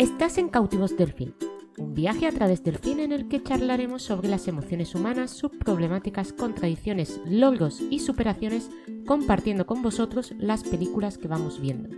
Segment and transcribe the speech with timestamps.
[0.00, 1.34] Estás en Cautivos del Film,
[1.76, 5.50] un viaje a través del cine en el que charlaremos sobre las emociones humanas, sus
[5.50, 8.70] problemáticas, contradicciones, logros y superaciones,
[9.06, 11.90] compartiendo con vosotros las películas que vamos viendo.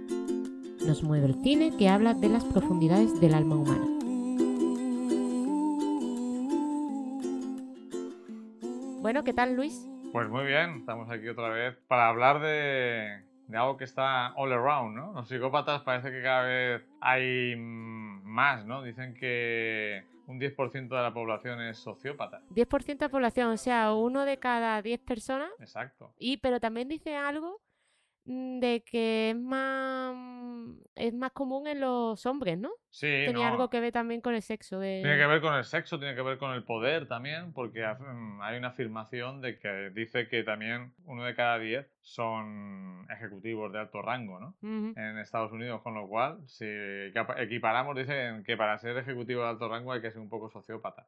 [0.84, 3.86] Nos mueve el cine que habla de las profundidades del alma humana.
[9.00, 9.88] Bueno, ¿qué tal Luis?
[10.12, 14.52] Pues muy bien, estamos aquí otra vez para hablar de, de algo que está all
[14.52, 15.12] around, ¿no?
[15.12, 18.82] Los psicópatas parece que cada vez hay más, ¿no?
[18.82, 22.42] Dicen que un 10% de la población es sociópata.
[22.50, 25.50] 10% de la población, o sea, uno de cada 10 personas.
[25.58, 26.12] Exacto.
[26.18, 27.60] Y pero también dice algo
[28.24, 32.70] de que es más mm, es más común en los hombres, ¿no?
[32.90, 33.52] Sí, Tenía no.
[33.52, 34.78] algo que ver también con el sexo.
[34.78, 35.00] De...
[35.02, 38.40] Tiene que ver con el sexo, tiene que ver con el poder también, porque mm,
[38.42, 43.78] hay una afirmación de que dice que también uno de cada diez son ejecutivos de
[43.80, 44.54] alto rango, ¿no?
[44.62, 49.48] En Estados Unidos, con lo cual, si equipa- equiparamos, dicen que para ser ejecutivo de
[49.48, 51.06] alto rango hay que ser un poco sociópata.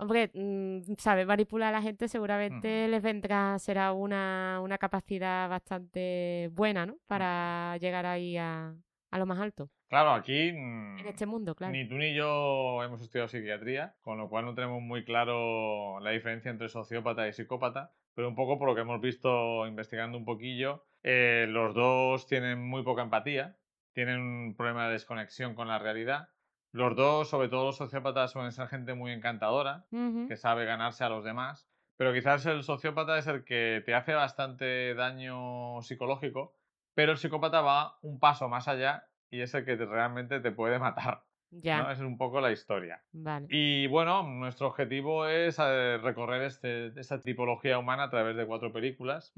[0.00, 6.48] Hombre, mm, saber manipular a la gente seguramente les vendrá, será una, una capacidad bastante
[6.52, 6.96] buena, ¿no?
[7.06, 8.74] Para llegar ahí a,
[9.10, 9.68] a lo más alto.
[9.90, 11.72] Claro, aquí mm, En este mundo, claro.
[11.72, 16.12] Ni tú ni yo hemos estudiado psiquiatría, con lo cual no tenemos muy claro la
[16.12, 20.24] diferencia entre sociópata y psicópata, pero un poco por lo que hemos visto investigando un
[20.24, 23.58] poquillo, eh, los dos tienen muy poca empatía,
[23.92, 26.28] tienen un problema de desconexión con la realidad.
[26.72, 29.86] Los dos, sobre todo los sociópatas, suelen ser gente muy encantadora,
[30.28, 34.14] que sabe ganarse a los demás, pero quizás el sociópata es el que te hace
[34.14, 36.54] bastante daño psicológico,
[36.94, 40.52] pero el psicópata va un paso más allá y es el que te- realmente te
[40.52, 41.24] puede matar.
[41.52, 41.90] Ya, ¿no?
[41.90, 43.02] Esa es un poco la historia.
[43.12, 43.46] vale.
[43.50, 48.72] Y bueno, nuestro objetivo es eh, recorrer este, esta tipología humana a través de cuatro
[48.72, 49.32] películas.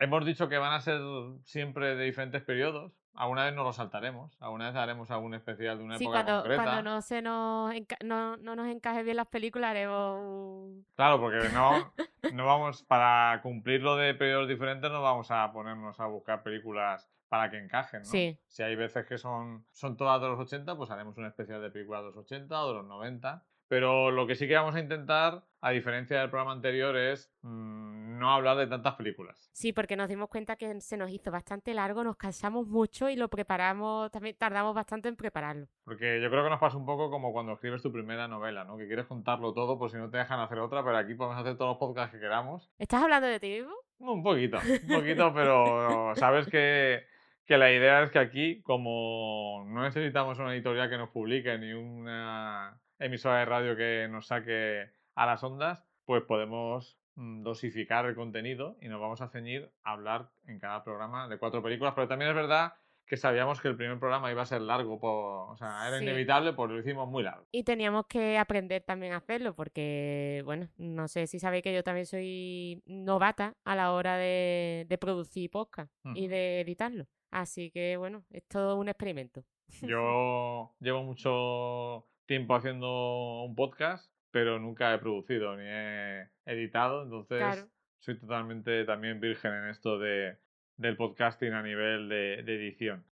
[0.00, 1.00] Hemos dicho que van a ser
[1.44, 2.92] siempre de diferentes periodos.
[3.16, 4.36] Alguna vez nos lo saltaremos.
[4.40, 6.62] Alguna vez haremos algún especial de una Sí, época cuando, concreta.
[6.64, 7.72] cuando no se nos
[8.04, 11.92] no, no nos encaje bien las películas haremos Claro, porque no,
[12.34, 17.50] no vamos, para cumplirlo de periodos diferentes, no vamos a ponernos a buscar películas para
[17.50, 18.06] que encajen, ¿no?
[18.08, 18.38] Sí.
[18.46, 21.70] Si hay veces que son, son todas de los 80, pues haremos un especial de
[21.70, 23.42] películas de los 80 o de los 90.
[23.68, 28.18] Pero lo que sí que vamos a intentar, a diferencia del programa anterior, es mm,
[28.18, 29.50] no hablar de tantas películas.
[29.52, 33.16] Sí, porque nos dimos cuenta que se nos hizo bastante largo, nos cansamos mucho y
[33.16, 35.66] lo preparamos, también tardamos bastante en prepararlo.
[35.84, 38.76] Porque yo creo que nos pasa un poco como cuando escribes tu primera novela, ¿no?
[38.76, 41.56] Que quieres contarlo todo, por si no te dejan hacer otra, pero aquí podemos hacer
[41.56, 42.70] todos los podcasts que queramos.
[42.78, 43.74] ¿Estás hablando de ti mismo?
[43.98, 47.04] Un poquito, un poquito, pero sabes que,
[47.44, 51.72] que la idea es que aquí, como no necesitamos una editorial que nos publique ni
[51.72, 58.14] una emisora de radio que nos saque a las ondas, pues podemos mm, dosificar el
[58.14, 62.08] contenido y nos vamos a ceñir a hablar en cada programa de cuatro películas, pero
[62.08, 62.74] también es verdad
[63.06, 66.04] que sabíamos que el primer programa iba a ser largo, por, o sea, era Sí.
[66.04, 67.46] inevitable, pues lo hicimos muy largo.
[67.52, 71.84] Y teníamos que aprender también a hacerlo, porque, bueno, no sé si sabéis que yo
[71.84, 76.30] también soy novata a la hora de, de producir podcast y Ujú.
[76.30, 77.06] de editarlo.
[77.30, 79.44] Así que, bueno, es todo un experimento.
[79.82, 87.38] Yo llevo mucho tiempo haciendo un podcast, pero nunca he producido ni he editado, entonces
[87.38, 87.68] Claro.
[88.00, 90.36] soy totalmente también virgen en esto de,
[90.76, 93.04] del podcasting a nivel de, de edición.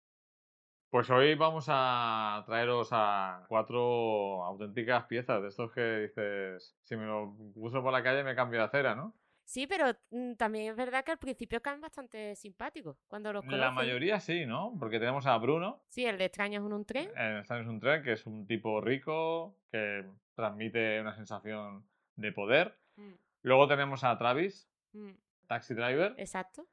[0.90, 7.06] Pues hoy vamos a traeros a cuatro auténticas piezas de estos que dices, si me
[7.06, 9.14] lo puso por la calle me cambio de acera, ¿no?
[9.52, 13.50] Sí, pero mm, también es verdad que al principio caen bastante simpáticos cuando los La
[13.50, 13.74] conoces.
[13.74, 14.74] mayoría sí, ¿no?
[14.78, 17.10] Porque tenemos a Bruno, Sí, el de extraños en un tren.
[17.14, 21.86] En Stan es un tren que es un tipo rico que transmite una sensación
[22.16, 22.78] de poder.
[22.96, 25.10] Mm, Luego tenemos a Travis, mm,
[25.48, 26.66] Taxi Driver, exacto.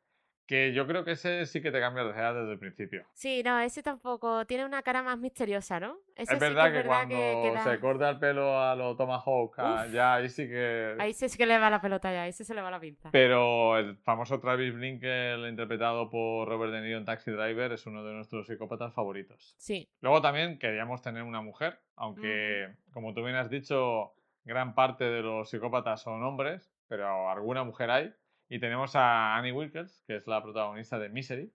[0.50, 3.06] Que yo creo que ese sí que te cambia de edad desde el principio.
[3.14, 4.46] Sí, no, ese tampoco.
[4.48, 6.00] Tiene una cara más misteriosa, ¿no?
[6.16, 8.18] Ese es sí verdad que que, es verdad cuando que, que da- se corta el
[8.18, 9.94] pelo a lo Tomahawk, ah, Uf.
[9.94, 10.96] ya ahí sí que...
[10.98, 13.12] Ahí sí que le va la pelota ya, ahí sí se le va la pinza.
[13.12, 18.04] Pero el famoso Travis Blinkel, interpretado por Robert De Niro en Taxi Driver, es uno
[18.04, 19.54] de nuestros psicópatas favoritos.
[19.60, 24.14] Sí, Luego también queríamos tener una mujer, aunque, como tú bien has dicho,
[24.46, 28.14] gran parte de los psicópatas son hombres, pero alguna mujer hay.
[28.50, 31.52] Y tenemos a Annie Wilkes, que es la protagonista de Misery,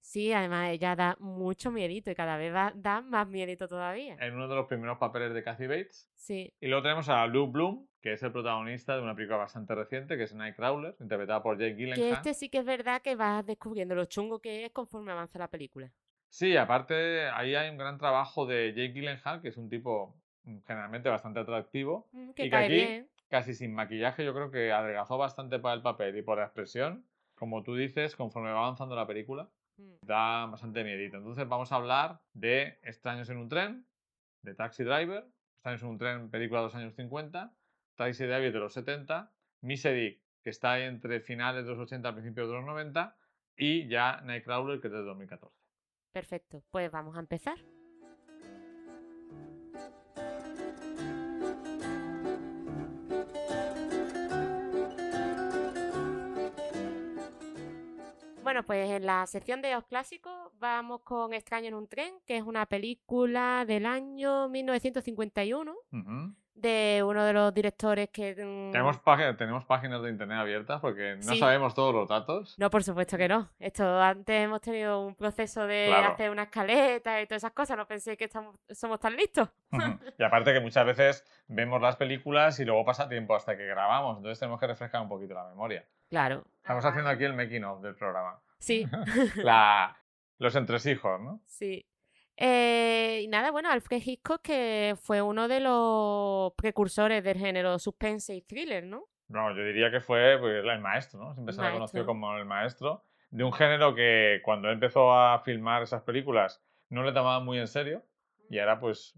[0.00, 4.16] sí, además ella da mucho miedito y cada vez da más miedito todavía.
[4.20, 6.10] en uno de los primeros papeles de Kathy Bates.
[6.14, 9.74] Sí, Y luego tenemos a Luke Bloom, que es el protagonista de una película bastante
[9.74, 12.12] reciente, que es Nightcrawler, interpretada por Jake que Gyllenhaal.
[12.12, 15.48] este sí que es verdad que vas descubriendo lo chungo que es conforme avanza la
[15.48, 15.90] película.
[16.28, 20.58] Sí, aparte ahí hay un gran trabajo de Jake Gyllenhaal, que es un tipo mm,
[20.66, 23.08] generalmente bastante atractivo, Mm, Y Que que cae aquí- bien.
[23.34, 27.04] Casi sin maquillaje, yo creo que adelgazó bastante para el papel y por la expresión,
[27.34, 29.94] como tú dices, conforme va avanzando la película, Mm.
[30.06, 31.16] da bastante miedito.
[31.16, 33.84] Entonces vamos a hablar de Extraños en un tren,
[34.42, 35.26] de Taxi Driver,
[35.56, 37.52] Extraños en un tren, película de los años 50,
[37.96, 39.32] Taxi Driver de los 70,
[39.62, 43.16] Misery, que está entre finales de los 80 y principios de los 90,
[43.56, 45.56] y ya Nightcrawler, que es de 2014.
[46.12, 47.58] Perfecto, pues vamos a empezar.
[58.44, 62.36] Bueno, pues en la sección de los clásicos vamos con Extraño en un tren, que
[62.36, 66.34] es una película del año 1951 Ujú.
[66.54, 68.32] de uno de los directores que...
[68.34, 69.00] mm, ¿Tenemos,
[69.36, 71.38] tenemos páginas de internet abiertas porque no Sí.
[71.38, 72.54] sabemos todos los datos.
[72.58, 73.48] No, por supuesto que no.
[73.58, 76.12] Esto antes hemos tenido un proceso de Claro.
[76.12, 77.76] hacer una escaleta y todas esas cosas.
[77.76, 79.48] No pensé que estamos, somos tan listos.
[80.18, 84.18] Y aparte que muchas veces vemos las películas y luego pasa tiempo hasta que grabamos,
[84.18, 85.84] entonces tenemos que refrescar un poquito la memoria.
[86.08, 86.44] Claro.
[86.56, 88.40] Estamos haciendo aquí el making of del programa.
[88.58, 88.86] Sí,
[89.36, 89.96] La-
[90.38, 91.40] los entresijos, ¿no?
[91.46, 91.86] sí.
[92.36, 98.34] Eh, y nada, bueno, Alfred Hitchcock que fue uno de los precursores del género suspense
[98.34, 99.04] y thriller, ¿no?
[99.28, 101.34] No, yo diría que fue pues, el maestro, ¿no?
[101.34, 105.82] Siempre se le conoció como el maestro de un género que cuando empezó a filmar
[105.84, 108.02] esas películas no le tomaban muy en serio
[108.50, 109.14] y ahora pues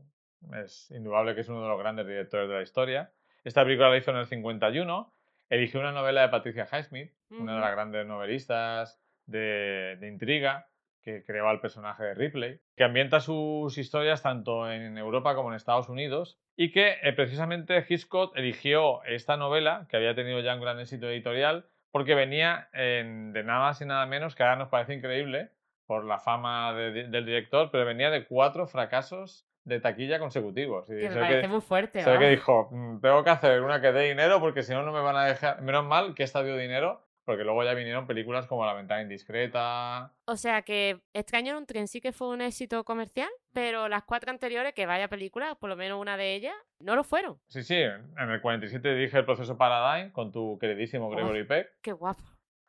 [0.62, 3.12] es indudable que es uno de los grandes directores de la historia.
[3.44, 5.12] Esta película la hizo en el 51,
[5.48, 10.68] eligió una novela de Patricia Highsmith, una de las grandes novelistas de, de intriga
[11.02, 15.56] que creó al personaje de Ripley, que ambienta sus historias tanto en Europa como en
[15.56, 20.60] Estados Unidos y que eh, precisamente Hitchcock eligió esta novela, que había tenido ya un
[20.62, 24.68] gran éxito editorial, porque venía en- de nada más y nada menos, que ahora nos
[24.68, 25.50] parece increíble
[25.86, 30.88] por la fama de- de- del director, pero venía de cuatro fracasos de taquilla consecutivos.
[30.88, 32.02] Y Que me parece muy fuerte.
[32.02, 34.92] se que dijo, "Mm, tengo que hacer una que dé dinero porque si no, no
[34.92, 35.60] me van a dejar.
[35.60, 40.12] Menos mal que esta dio dinero, porque luego ya vinieron películas como La ventana indiscreta.
[40.26, 44.04] O sea que Extraño en un tren sí que fue un éxito comercial, pero las
[44.04, 47.38] cuatro anteriores, que vaya película, por lo menos una de ellas, no lo fueron.
[47.48, 51.90] Sí, sí, en el 47 dije el proceso Paradigm con tu queridísimo Gregory Peck, Qué
[51.92, 52.22] guapo.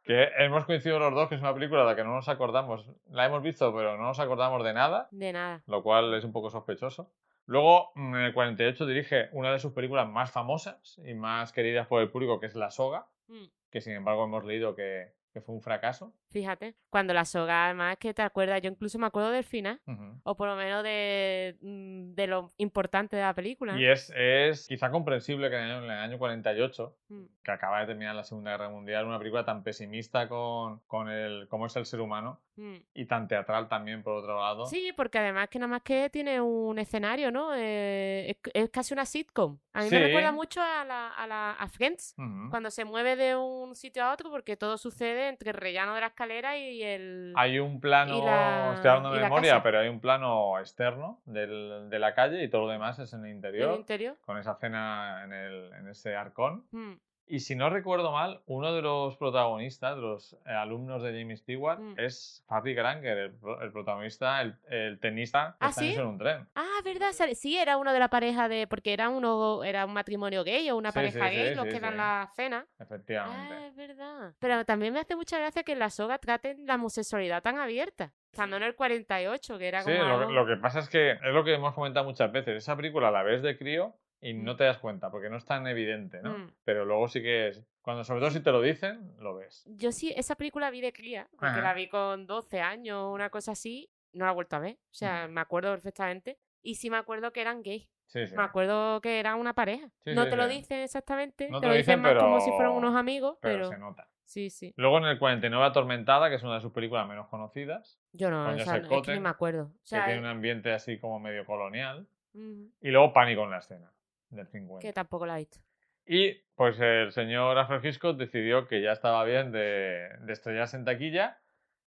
[0.07, 2.89] Que hemos coincidido los dos que es una película de la que no nos acordamos.
[3.09, 5.62] La hemos visto, pero no nos acordamos de nada, De nada.
[5.68, 7.12] lo cual es un poco sospechoso.
[7.45, 11.88] Luego, mm, en el 48 dirige una de sus películas más famosas y más queridas
[11.88, 15.42] por el público, que es La Soga, Mm, que sin embargo hemos leído que, que
[15.42, 16.13] fue un fracaso.
[16.29, 16.75] Fíjate.
[16.89, 19.79] Cuando la soga, además, que te acuerdas, yo incluso me acuerdo del final.
[19.88, 20.19] Ujú.
[20.24, 23.77] O por lo menos de, mm, de lo importante de la película.
[23.79, 27.24] Y es, es quizá comprensible que en el, año, en el año 48, Mm.
[27.44, 31.47] que acaba de terminar la Segunda Guerra Mundial, una película tan pesimista con, con el,
[31.47, 32.75] cómo es el ser humano Mm.
[32.95, 34.65] y tan teatral también, por otro lado.
[34.65, 37.51] Sí, porque además que nada más que tiene un escenario, ¿no?
[37.56, 39.59] Eh, es, es casi una sitcom.
[39.73, 40.35] A mí me recuerda Sí.
[40.35, 42.15] mucho a, la, a, la, a Friends,
[42.50, 46.01] cuando se mueve de un sitio a otro porque todo sucede entre el rellano de
[46.01, 47.31] la escalera y el...
[47.35, 49.63] Hay un plano, la- estoy hablando de memoria, casa.
[49.63, 53.19] pero hay un plano externo del- de la calle y todo lo demás es en
[53.19, 54.15] el el interior, interior.
[54.25, 56.65] con esa cena en, el, en ese arcón.
[56.71, 56.93] Mm,
[57.29, 61.39] Y si no recuerdo mal, uno de los protagonistas, de los eh, alumnos de James
[61.39, 61.94] Stewart, Mm.
[61.97, 65.94] es Harry Granger, el, el protagonista, el, el tenista que ¿Ah, está sí?
[65.94, 66.47] en un tren.
[66.56, 68.65] Ah, verdad, sí, era uno de la pareja de.
[68.68, 71.65] Porque era uno, era un matrimonio gay o una Sí, pareja sí, gay sí, los
[71.65, 71.97] sí, que dan sí.
[71.97, 72.65] la cena.
[72.79, 73.53] Efectivamente.
[73.56, 74.33] Ah, es verdad.
[74.39, 78.13] Pero también me hace mucha gracia que en la soga traten la homosexualidad tan abierta.
[78.31, 80.03] Estando en el 48, que era Sí, como.
[80.03, 82.56] lo, algo- lo que pasa es que es lo que hemos comentado muchas veces.
[82.56, 84.57] Esa película la ves de crío y no Mm.
[84.57, 86.38] te das cuenta porque no es tan evidente, ¿no?
[86.38, 86.52] Mm.
[86.64, 87.64] Pero luego sí que es.
[87.81, 89.64] Cuando, sobre todo si te lo dicen, lo ves.
[89.68, 91.62] Yo sí, esa película vi de cría, porque Ajá.
[91.62, 93.90] la vi con 12 años, una cosa así.
[94.14, 94.74] No la he vuelto a ver.
[94.76, 96.40] O sea, me acuerdo perfectamente.
[96.64, 97.88] Y sí me acuerdo que eran gays.
[98.07, 98.36] Sí, sí.
[98.36, 99.90] Me acuerdo que eran una pareja.
[100.04, 101.50] Sí, no te lo dicen exactamente.
[101.50, 103.69] No te, lo dicen, más como si fueran unos amigos, Pero, pero.
[103.69, 104.09] se nota.
[104.24, 104.74] Sí, sí.
[104.76, 108.44] Luego en el 49 Atormentada, que es una de sus películas menos conocidas, Yo no,
[108.45, 109.64] Con o sea, Joseph es que ni Cotten, me acuerdo.
[109.66, 112.07] O sea, que eh, tiene un ambiente así como medio colonial.
[112.33, 113.92] Y luego Pánico en la escena,
[114.29, 114.79] del 50.
[114.85, 115.59] que tampoco la he visto.
[116.05, 120.85] Y pues el señor Alfred Hitchcock decidió que ya estaba bien de, de estrellarse en
[120.85, 121.39] taquilla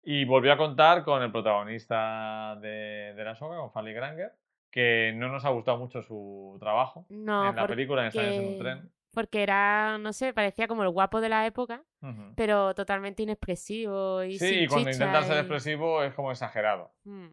[0.03, 4.33] y volvió a contar con el protagonista de, de la soga, con Fanny Granger,
[4.71, 8.47] que no nos ha gustado mucho su trabajo No, en la película en Extraños en
[8.47, 8.91] un tren.
[9.11, 12.33] Porque era, no sé, parecía como el guapo de la época, Ujú.
[12.35, 16.31] pero totalmente inexpresivo y Sí, sin y cuando chicha intenta ser y- expresivo es como
[16.31, 16.91] exagerado.
[17.05, 17.27] Mm,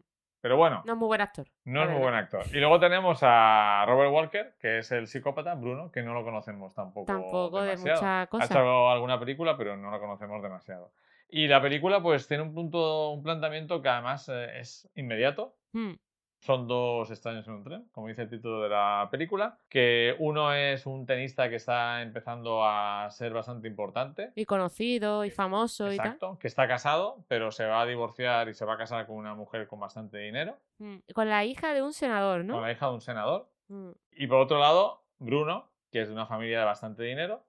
[0.46, 1.44] Pero bueno, No es muy buen actor.
[1.64, 2.44] no es muy buen actor.
[2.52, 6.72] Y luego tenemos a Robert Walker, que es el psicópata, Bruno, que no lo conocemos
[6.72, 7.06] tampoco.
[7.06, 8.28] Tampoco de demasiado.
[8.30, 10.92] muchas Ha hecho alguna película, pero no la conocemos demasiado.
[11.28, 15.56] Y la película, pues, tiene un punto, un planteamiento que además eh, es inmediato.
[15.72, 15.94] Mm,
[16.40, 20.52] son dos extraños en un tren, como dice el título de la película, que uno
[20.52, 24.30] es un tenista que está empezando a ser bastante importante.
[24.36, 26.06] Y conocido y famoso y tal.
[26.06, 29.16] Exacto, que está casado, pero se va a divorciar y se va a casar con
[29.16, 32.52] una mujer con bastante dinero, Mm, Con la hija de un senador, ¿no?
[32.52, 33.48] con la hija de un senador.
[33.68, 37.42] Mm, Y por otro lado, Bruno, que es de una familia de bastante dinero,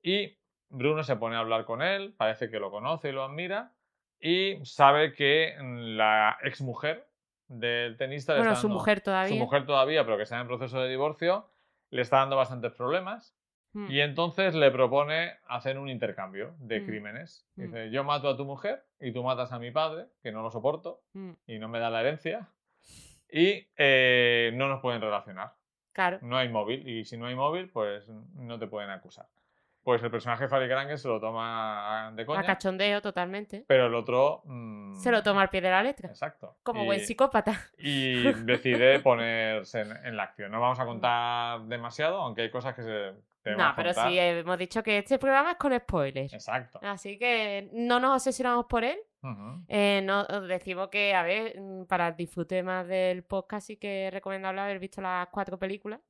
[0.00, 3.72] y Bruno se pone a hablar con él, parece que lo conoce y lo admira,
[4.20, 7.07] y sabe que la exmujer
[7.48, 9.28] del tenista le Bueno, está su dando- mujer todavía.
[9.34, 11.48] su mujer todavía, pero que está en proceso de divorcio,
[11.90, 13.34] le está dando bastantes problemas.
[13.72, 16.86] Mm, Y entonces le propone hacer un intercambio de Mm.
[16.86, 17.46] crímenes.
[17.56, 17.62] Mm.
[17.62, 20.50] Dice, yo mato a tu mujer y tú matas a mi padre, que no lo
[20.50, 22.48] soporto mm, y no me da la herencia.
[23.30, 25.52] Y eh, no nos pueden relacionar.
[25.92, 26.18] Claro.
[26.22, 26.88] No hay móvil.
[26.88, 29.26] Y si no hay móvil, pues no te pueden acusar.
[29.88, 32.42] Pues el personaje de Farid Granger se lo toma de A coña.
[32.42, 33.64] cachondeo totalmente.
[33.66, 34.42] Pero el otro...
[34.44, 36.10] mm, Se lo toma al pie de la letra.
[36.10, 36.58] Exacto.
[36.62, 37.58] Como Y- buen psicópata.
[37.78, 40.50] y decide ponerse en, en la acción.
[40.52, 43.12] No vamos a contar demasiado, aunque hay cosas que se
[43.56, 44.10] No, pero contar.
[44.10, 46.34] sí hemos dicho que este programa es con spoilers.
[46.34, 46.80] Exacto.
[46.82, 48.98] Así que no nos obsesionamos por él.
[49.68, 53.76] Eh, no, os decimos que, a ver, mm, para el disfrute más del podcast sí
[53.76, 56.00] que es recomendable haber visto las cuatro películas.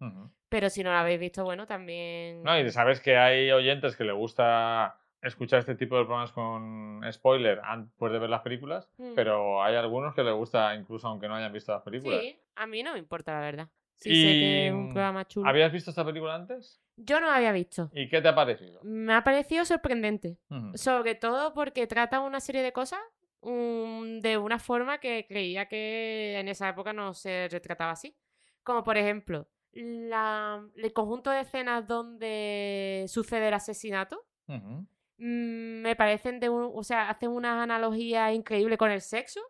[0.48, 2.42] Pero si no lo habéis visto, bueno, también...
[2.42, 7.00] No, y sabes que hay oyentes que le gusta escuchar este tipo de programas con
[7.12, 9.14] spoiler antes de ver las películas, Mm.
[9.16, 12.20] pero hay algunos que les gusta incluso aunque no hayan visto las películas.
[12.20, 13.68] Sí, a mí no me importa, la verdad.
[14.00, 15.48] Sí sé que es Y, un programa chulo.
[15.48, 16.80] ¿Habías visto esta película antes?
[16.96, 17.90] Yo no la había visto.
[17.92, 18.80] ¿Y qué te ha parecido?
[18.82, 20.38] Me ha parecido sorprendente.
[20.74, 23.00] Sobre todo porque trata una serie de cosas
[23.42, 28.16] mm, de una forma que creía que en esa época no se retrataba así.
[28.62, 34.24] Como por ejemplo, la- el conjunto de escenas donde sucede el asesinato.
[34.46, 36.70] Mm, Me parecen de un.
[36.74, 39.40] O sea, hacen una analogía increíble con el sexo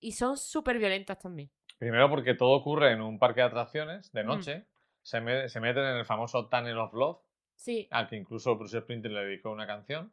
[0.00, 1.50] y son súper violentas también.
[1.82, 4.26] Primero porque todo ocurre en un parque de atracciones de Mm.
[4.28, 4.66] noche.
[5.02, 7.18] Se, me- se meten en el famoso Tunnel of Love,
[7.56, 10.12] Sí, al que incluso Bruce Springsteen le dedicó una canción.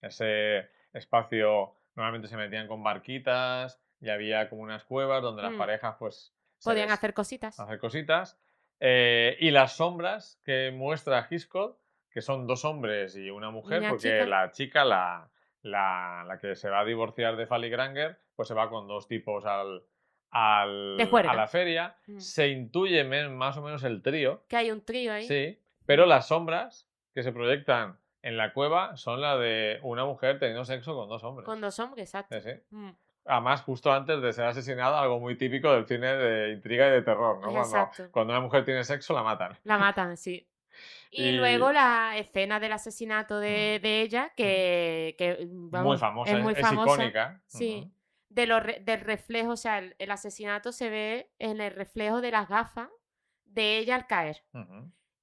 [0.00, 5.58] Ese espacio normalmente se metían con barquitas y había como unas cuevas donde las Mm.
[5.58, 6.34] parejas pues
[6.64, 7.60] podían hacer cositas.
[7.60, 8.40] hacer cositas.
[8.80, 11.78] Eh, y las sombras que muestra Hitchcock,
[12.10, 14.24] que son dos hombres y una mujer, Una porque chica.
[14.24, 18.54] la chica, la, la, la que se va a divorciar de Fally Granger, pues se
[18.54, 19.84] va con dos tipos al,
[20.30, 21.96] al- a la feria.
[22.06, 22.18] Mm.
[22.18, 25.24] Se intuye más o menos el trío, Que hay un trío ahí.
[25.26, 30.38] sí, pero las sombras que se proyectan en la cueva son la de una mujer
[30.38, 31.46] teniendo sexo con dos hombres.
[31.46, 32.40] Con dos hombres, exacto.
[32.40, 32.60] Sí, sí.
[32.70, 32.90] Mm,
[33.26, 37.02] Además, justo antes de ser asesinada, algo muy típico del cine de intriga y de
[37.02, 37.50] terror, ¿no?
[37.52, 39.56] Cuando, cuando una mujer tiene sexo, la matan.
[39.64, 40.46] La matan, sí.
[41.12, 46.32] Y, Y- luego la escena del asesinato de, de ella, que, que, vamos, muy famosa,
[46.36, 46.92] es muy es famosa.
[46.94, 47.40] icónica.
[47.46, 47.90] Sí.
[48.30, 52.20] De lo re- del reflejo, o sea, el, el asesinato se ve en el reflejo
[52.22, 52.88] de las gafas
[53.44, 54.42] de ella al caer.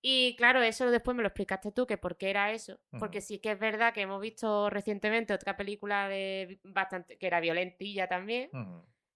[0.02, 2.80] Y claro, eso después me lo explicaste tú, que por qué era eso.
[3.00, 7.40] Porque sí que es verdad que hemos visto recientemente otra película de bastante que era
[7.40, 8.50] violentilla también.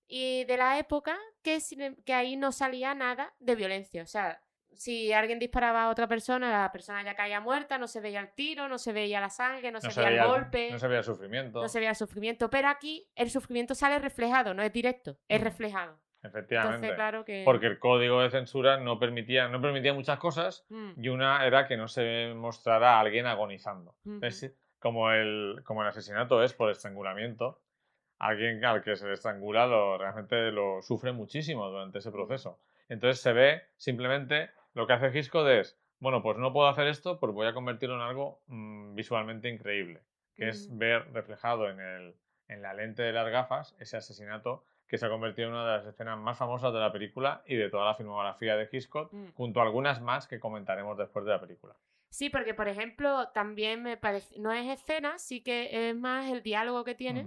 [0.07, 1.59] Y de la época que,
[2.05, 4.03] que ahí no salía nada de violencia.
[4.03, 4.41] O sea,
[4.73, 8.33] si alguien disparaba a otra persona, la persona ya caía muerta, no se veía el
[8.33, 10.87] tiro, no se veía la sangre, no, No se, veía el el- golpe, No se
[10.87, 11.61] veía el sufrimiento.
[11.61, 12.49] no se veía el sufrimiento.
[12.49, 15.43] Pero aquí el sufrimiento sale reflejado, no es directo, es Mm.
[15.43, 15.99] reflejado.
[16.23, 16.75] Efectivamente.
[16.75, 17.41] Entonces, claro que...
[17.45, 21.67] Porque el código de censura no permitía, no permitía muchas cosas Mm, y una era
[21.67, 23.95] que no se mostrara a alguien agonizando.
[24.05, 24.19] ujú.
[24.23, 27.59] Es como el, como el asesinato es por estrangulamiento,
[28.19, 32.59] alguien al que se le estrangula lo, realmente lo sufre muchísimo durante ese proceso.
[32.87, 37.19] Entonces se ve simplemente lo que hace Hitchcock es, bueno, pues no puedo hacer esto,
[37.19, 40.01] pues voy a convertirlo en algo mm, visualmente increíble,
[40.35, 40.77] que es Ujú.
[40.77, 42.15] ver reflejado en, el,
[42.47, 45.77] en la lente de las gafas ese asesinato que se ha convertido en una de
[45.77, 49.29] las escenas más famosas de la película y de toda la filmografía de Hitchcock, Mm.
[49.35, 51.75] junto a algunas más que comentaremos después de la película.
[52.09, 56.43] Sí, porque por ejemplo, también me parece, no es escena, sí que es más el
[56.43, 57.25] diálogo que tiene.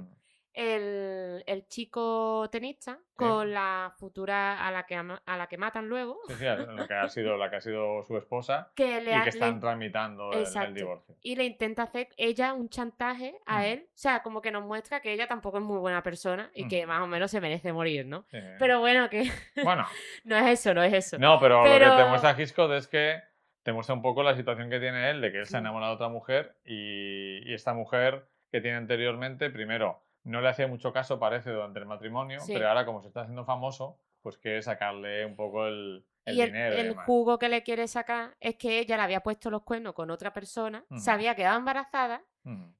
[0.54, 6.18] El, el chico tenista con la futura a la que a la que matan luego,
[6.28, 9.22] Sí, sí, la que ha sido, la que ha sido su esposa que le, y
[9.22, 11.14] que están le- tramitando el- divorcio.
[11.22, 13.64] y le intenta hacer ella un chantaje a Mm.
[13.64, 16.66] él, o sea, como que nos muestra que ella tampoco es muy buena persona y
[16.68, 18.26] que más o menos se merece morir, ¿no?
[18.58, 19.30] Pero bueno, que
[19.76, 19.86] Bueno,
[20.24, 21.18] no es eso, no es eso.
[21.18, 23.20] no, pero, lo que te muestra Hitchcock es que
[23.62, 25.92] te muestra un poco la situación que tiene él, de que él se ha enamorado
[25.92, 30.92] de otra mujer y, y esta mujer que tiene anteriormente, primero, no le hacía mucho
[30.92, 32.52] caso, parece, durante el matrimonio, Sí.
[32.52, 36.40] pero ahora como se está haciendo famoso, pues quiere sacarle un poco el, el y
[36.40, 36.76] el, dinero.
[36.76, 37.04] y el demás.
[37.06, 40.32] jugo que le quiere sacar es que ella le había puesto los cuernos con otra
[40.32, 42.24] persona, se había quedado embarazada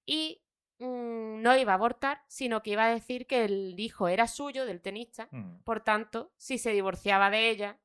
[0.06, 0.42] y
[0.78, 4.64] mm, no iba a abortar, sino que iba a decir que el hijo era suyo,
[4.66, 5.28] del tenista.
[5.64, 7.78] Por tanto, si se divorciaba de ella,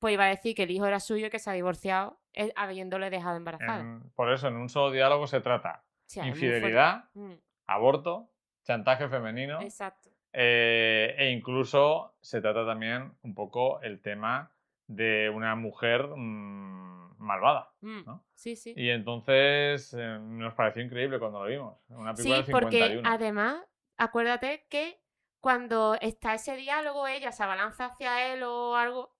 [0.00, 2.52] pues iba a decir que el hijo era suyo y que se ha divorciado eh,
[2.54, 3.80] habiéndole dejado embarazada.
[3.80, 7.04] En- por eso, en un solo diálogo se trata O sea, infidelidad.
[7.14, 7.32] Mm,
[7.66, 8.30] aborto,
[8.68, 10.10] chantaje femenino exacto.
[10.34, 14.52] eh, e incluso se trata también un poco el tema
[14.86, 17.72] de una mujer mm, malvada.
[17.80, 18.26] Mm, ¿no?
[18.34, 18.74] Sí, sí.
[18.76, 21.78] Y entonces eh, nos pareció increíble cuando lo vimos.
[21.88, 23.08] Una película Sí, porque 51.
[23.08, 23.64] además,
[23.96, 25.00] acuérdate que
[25.40, 29.16] cuando está ese diálogo, ella se abalanza hacia él o algo,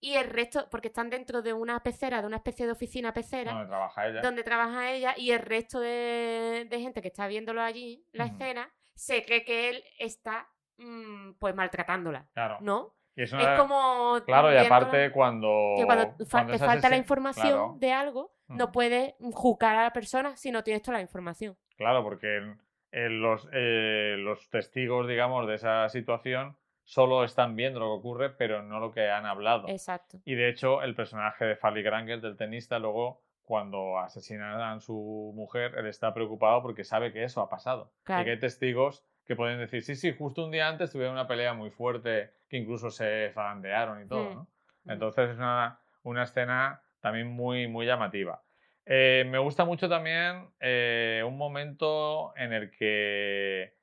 [0.00, 3.52] y el resto, porque están dentro de una pecera, de una especie de oficina pecera,
[3.52, 4.20] donde trabaja ella.
[4.20, 8.72] donde trabaja ella, y el resto de, de gente que está viéndolo allí, la escena,
[8.94, 12.58] se cree que él está mm, pues maltratándola, Claro.
[12.60, 12.94] ¿no?
[13.14, 14.18] Y es, como.
[14.24, 15.74] Claro, y aparte cuando.
[15.76, 18.72] que cuando, fa- te falta la información Claro, de algo, no Mm.
[18.72, 21.56] puedes juzgar a la persona si no tienes toda la información.
[21.76, 22.54] claro, porque
[22.90, 28.62] los, eh, los testigos, digamos, de esa situación solo están viendo lo que ocurre, pero
[28.62, 29.68] no lo que han hablado.
[29.68, 30.18] Exacto.
[30.24, 35.32] Y de hecho, el personaje de Fally Granger, del tenista, luego, cuando asesinan a su
[35.34, 37.92] mujer, él está preocupado porque sabe que eso ha pasado.
[38.00, 38.24] Y Claro.
[38.24, 41.52] que hay testigos que pueden decir, sí, sí, justo un día antes tuvieron una pelea
[41.54, 44.34] muy fuerte, que incluso se zarandearon y todo, Mm.
[44.34, 44.48] ¿no?
[44.92, 48.42] Entonces es una, una escena también muy, muy llamativa.
[48.84, 53.74] Eh, me gusta mucho también eh, un momento en el que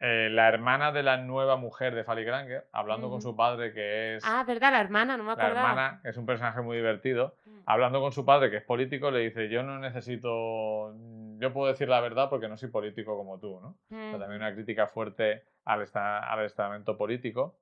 [0.00, 3.30] eh, la hermana de la nueva mujer de Fally Granger, hablando con Ujú.
[3.30, 4.70] su padre, que es Ah, ¿verdad?
[4.72, 5.70] La hermana, no me la acordaba.
[5.70, 7.58] hermana, es un personaje muy divertido, Mm.
[7.66, 10.94] hablando con su padre, que es político, le dice, yo no necesito,
[11.38, 13.68] yo puedo decir la verdad porque no soy político como tú, ¿no?
[13.70, 14.20] O sea, Mm.
[14.20, 17.58] también una crítica fuerte al, esta- al estamento político.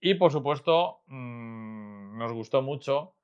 [0.00, 3.14] Y por supuesto, mm, nos gustó mucho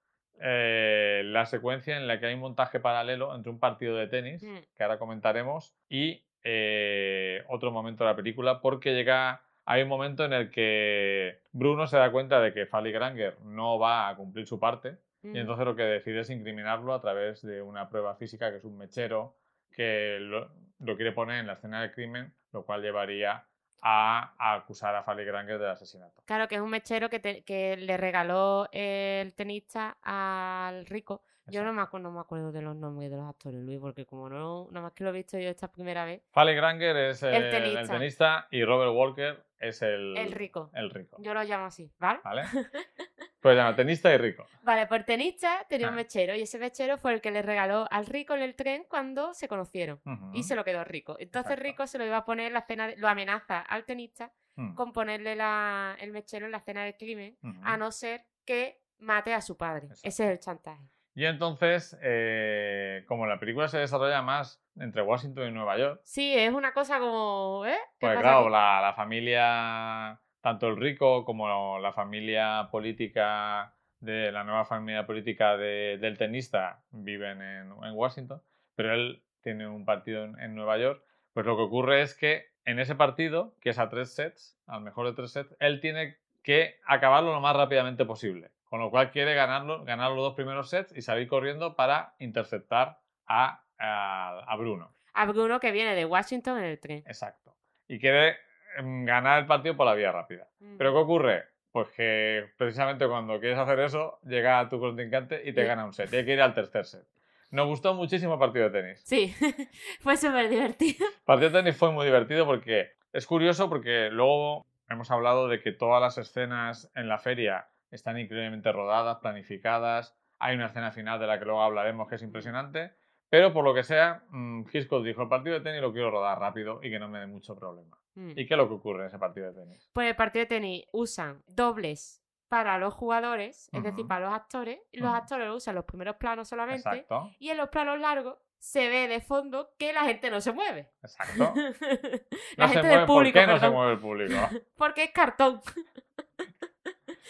[0.41, 4.45] eh, la secuencia en la que hay un montaje paralelo entre un partido de tenis,
[4.45, 4.59] Mm.
[4.77, 10.25] que ahora comentaremos, y eh, otro momento de la película, porque llega, hay un momento
[10.25, 14.47] en el que Bruno se da cuenta de que Fally Granger no va a cumplir
[14.47, 15.35] su parte, Mm.
[15.35, 18.65] y entonces lo que decide es incriminarlo a través de una prueba física, que es
[18.65, 19.35] un mechero,
[19.75, 23.45] que lo, lo quiere poner en la escena del crimen, lo cual llevaría
[23.83, 26.23] a, a acusar a Fally Granger del asesinato.
[26.25, 31.23] Claro, que es un mechero que, te- que le regaló el tenista al rico.
[31.51, 34.05] Yo no me, acuerdo, no me acuerdo de los nombres de los actores, Luis, porque
[34.07, 37.23] como no, nada más que lo he visto yo esta primera vez, Fally Granger es
[37.23, 37.45] el, El
[37.77, 38.47] el tenista.
[38.51, 40.71] y Robert Walker es el, el rico.
[40.75, 41.17] el rico.
[41.21, 42.21] Yo lo llamo así, ¿vale?
[42.25, 42.43] ¿Vale?
[43.41, 44.45] Pues llama tenista y rico.
[44.65, 47.87] Vale, pues el tenista tenía un mechero y ese mechero fue el que le regaló
[47.89, 50.01] al rico en el tren cuando se conocieron.
[50.33, 51.13] Y se lo quedó rico.
[51.21, 51.63] Entonces Exacto.
[51.63, 54.75] Rico se lo iba a poner en la cena, de- lo amenaza al tenista Mm.
[54.75, 59.33] con ponerle la- el mechero en la cena del crimen, a no ser que mate
[59.33, 59.87] a su padre.
[60.03, 60.83] Ese es el chantaje.
[61.19, 66.33] Y entonces, eh, como la película se desarrolla más entre Washington y Nueva York, Sí,
[66.33, 67.67] es una cosa como.
[67.67, 67.77] ¿eh?
[67.99, 74.31] ¿Qué pues pasa claro, la, la familia, tanto el rico como la familia política de
[74.31, 78.41] la nueva familia política de- del tenista viven en, en Washington,
[78.77, 81.03] pero él tiene un partido en, en Nueva York.
[81.33, 84.83] Pues lo que ocurre es que en ese partido, que es a tres sets, al
[84.83, 88.53] mejor de tres sets, él tiene que acabarlo lo más rápidamente posible.
[88.69, 92.99] Con lo cual quiere ganarlo, ganar los dos primeros sets y salir corriendo para interceptar
[93.27, 94.93] a, a- a Bruno.
[95.15, 96.99] A Bruno que viene de Washington en el tren.
[97.07, 97.55] Exacto.
[97.89, 98.37] Y quiere
[98.77, 100.49] em, ganar el partido por la vía rápida.
[100.61, 100.77] Mm.
[100.77, 101.45] ¿Pero qué ocurre?
[101.73, 106.13] Pues que precisamente cuando quieres hacer eso, llega tu contrincante y te gana un set.
[106.13, 107.07] Y hay que ir al tercer set.
[107.51, 109.01] Nos gustó muchísimo el partido de tenis.
[109.05, 109.35] Sí,
[110.01, 111.07] fue súper divertido.
[111.07, 115.61] El partido de tenis fue muy divertido porque es curioso porque luego hemos hablado de
[115.63, 120.17] que todas las escenas en la feria están increíblemente rodadas, planificadas.
[120.39, 122.93] Hay una escena final de la que luego hablaremos que es impresionante.
[123.31, 126.39] Pero por lo que sea, mm, Hitchcock dijo, el partido de tenis lo quiero rodar
[126.39, 127.99] rápido y que no me dé mucho problema.
[128.15, 128.31] Mm.
[128.37, 129.91] ¿Y qué es lo que ocurre en ese partido de tenis?
[129.93, 134.09] Pues el partido de tenis usan dobles para los jugadores, es decir, Ujú.
[134.09, 134.79] para los actores.
[134.93, 135.17] Los Ujú.
[135.19, 136.89] actores usan los primeros planos solamente.
[136.89, 140.53] Exacto, Y en los planos largos se ve de fondo que la gente no se
[140.53, 140.91] mueve.
[141.03, 141.53] exacto.
[142.57, 144.35] la No se gente mueve, del público, ¿Por qué no se mueve el público?
[144.79, 145.61] porque es cartón.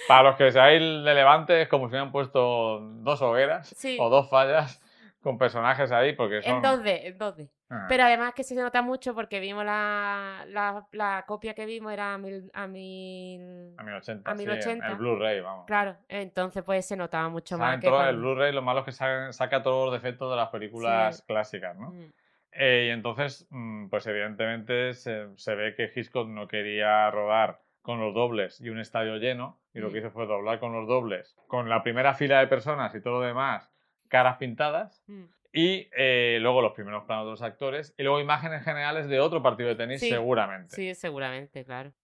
[0.06, 3.96] Para los que seáis de Levante, es como si hubieran puesto dos hogueras Sí.
[4.00, 4.80] o dos fallas
[5.22, 6.56] con personajes ahí, porque son...
[6.56, 7.50] En 2D, en 2D.
[7.70, 11.92] Ah, Pero además que se nota mucho porque vimos la, la, la copia que vimos
[11.92, 13.74] era a mil, a mil...
[13.76, 14.86] a 1080, a sí, 1080.
[14.86, 15.66] el Blu-ray, vamos.
[15.66, 18.78] Claro, entonces pues se notaba mucho Saben más que todo, El cuando- Blu-ray lo malo
[18.80, 21.22] es que saca, saca todos los defectos de las películas Sí.
[21.26, 21.90] clásicas, ¿no?
[21.90, 22.12] Mm,
[22.52, 28.00] Eh, y entonces, mm, pues evidentemente se, se ve que Hitchcock no quería rodar con
[28.00, 29.98] los dobles y un estadio lleno, y lo que Mm.
[30.00, 33.26] hizo fue doblar con los dobles, con la primera fila de personas y todo lo
[33.26, 33.72] demás,
[34.08, 35.24] caras pintadas, mm.
[35.54, 37.94] Y eh, luego los primeros planos de los actores.
[37.96, 40.76] Y luego imágenes generales de otro partido de tenis, Sí, seguramente.
[40.76, 41.94] Sí, seguramente, claro.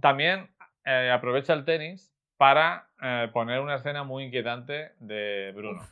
[0.00, 0.48] También
[0.86, 5.82] eh, aprovecha el tenis para eh, poner una escena muy inquietante de Bruno.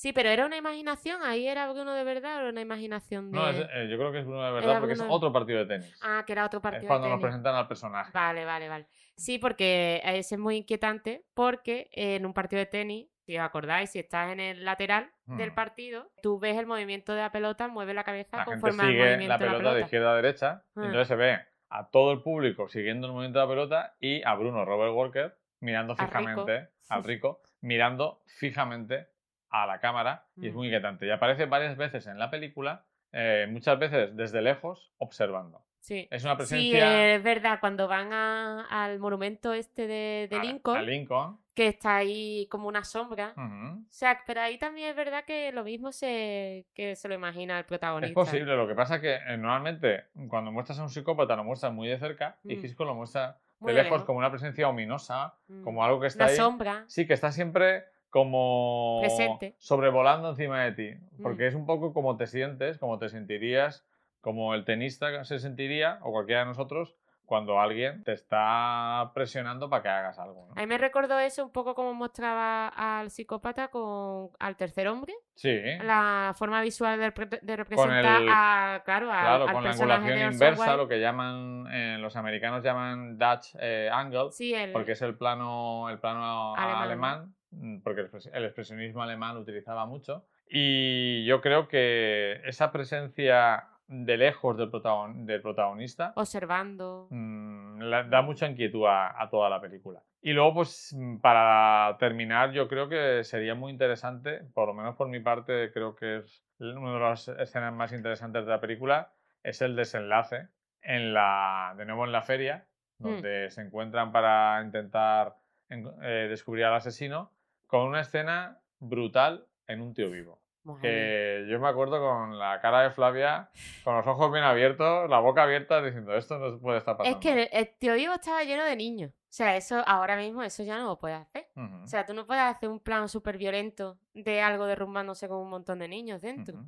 [0.00, 1.22] Sí, pero ¿era una imaginación?
[1.24, 3.36] ¿Ahí era Bruno de verdad o era una imaginación de...?
[3.36, 5.58] No, es- eh, yo creo que es Bruno de verdad Era porque es otro partido
[5.58, 5.98] de tenis.
[6.02, 7.30] Ah, que era otro es partido cuando de nos tenis.
[7.32, 8.12] presentan al personaje.
[8.14, 8.86] Vale, vale, vale.
[9.16, 13.90] Sí, porque ese es muy inquietante porque en un partido de tenis, si os acordáis,
[13.90, 15.54] si estás en el lateral del Mm.
[15.56, 18.88] partido, tú ves el movimiento de la pelota, mueve la cabeza La gente conforme al
[18.90, 19.84] sigue movimiento la de la pelota de pelota.
[19.86, 20.62] izquierda a derecha.
[20.76, 20.84] y Ah.
[20.84, 21.38] entonces se ve
[21.70, 25.36] a todo el público siguiendo el movimiento de la pelota y a Bruno Robert Walker
[25.58, 26.06] mirando Rico.
[26.06, 29.08] fijamente al rico, mirando fijamente
[29.50, 30.56] a la cámara y es Mm.
[30.56, 31.06] muy inquietante.
[31.06, 35.62] Y aparece varias veces en la película, eh, muchas veces desde lejos, observando.
[35.80, 36.06] Sí.
[36.10, 40.42] Es una Sí, presencia es verdad, cuando van a- al monumento este de, de a-
[40.42, 41.38] Lincoln, a Lincoln.
[41.54, 43.32] que está ahí como una sombra.
[43.36, 43.78] Ujú.
[43.80, 47.54] O sea, pero ahí también es verdad que lo mismo se, que se lo imagina
[47.54, 48.14] el Es protagonista.
[48.14, 51.72] posible, lo que pasa es que eh, normalmente cuando muestras a un psicópata lo muestras
[51.72, 52.64] muy de cerca y Mm.
[52.64, 54.04] Hitchcock lo muestra de de lejos lejos.
[54.04, 55.62] como una presencia ominosa, Mm.
[55.62, 56.36] como algo que está Una ahí.
[56.36, 56.84] sombra.
[56.86, 59.54] Sí, que está siempre como Presente.
[59.58, 61.48] sobrevolando encima de ti, porque Mm.
[61.48, 63.86] es un poco como te sientes, como te sentirías,
[64.20, 69.82] como el tenista se sentiría, o cualquiera de nosotros, cuando alguien te está presionando para
[69.82, 70.46] que hagas algo.
[70.46, 70.52] ¿no?
[70.56, 75.12] A mí me recordó eso un poco como mostraba al psicópata con al tercer hombre,
[75.34, 79.62] Sí, la forma visual de, repre- de representar el- a, claro, a- claro, al con
[79.64, 84.72] la angulación inversa, lo que llaman, eh, los americanos llaman Dutch eh, angle, Sí, el,
[84.72, 86.82] porque es el plano, el plano Alemán.
[86.82, 87.34] alemán,
[87.82, 90.26] porque el expres- el expresionismo alemán lo utilizaba mucho.
[90.48, 97.06] Y yo creo que esa presencia de lejos del, protagon- del protagonista observando.
[97.10, 100.02] mm, la- da mucha inquietud a, a toda la película.
[100.20, 104.94] Y luego, pues, mm, para terminar, yo creo que sería muy interesante, por lo menos
[104.96, 109.10] por mi parte, creo que es una de las escenas más interesantes de la película,
[109.42, 110.48] es el desenlace
[110.82, 112.66] en la, de nuevo en la feria,
[112.98, 115.34] donde se encuentran para intentar
[115.70, 117.32] en- eh, descubrir al asesino,
[117.68, 120.42] con una escena brutal en un tío vivo.
[120.82, 123.48] Que yo me acuerdo con la cara de Flavia,
[123.84, 127.20] con los ojos bien abiertos, la boca abierta, diciendo esto no puede estar Es pasando.
[127.20, 129.10] que el, el tío vivo estaba lleno de niños.
[129.12, 131.46] O sea, eso ahora mismo eso ya no lo puedes hacer.
[131.54, 135.48] O sea, tú no puedes hacer un plano súper violento de algo derrumbándose con un
[135.48, 136.62] montón de niños dentro.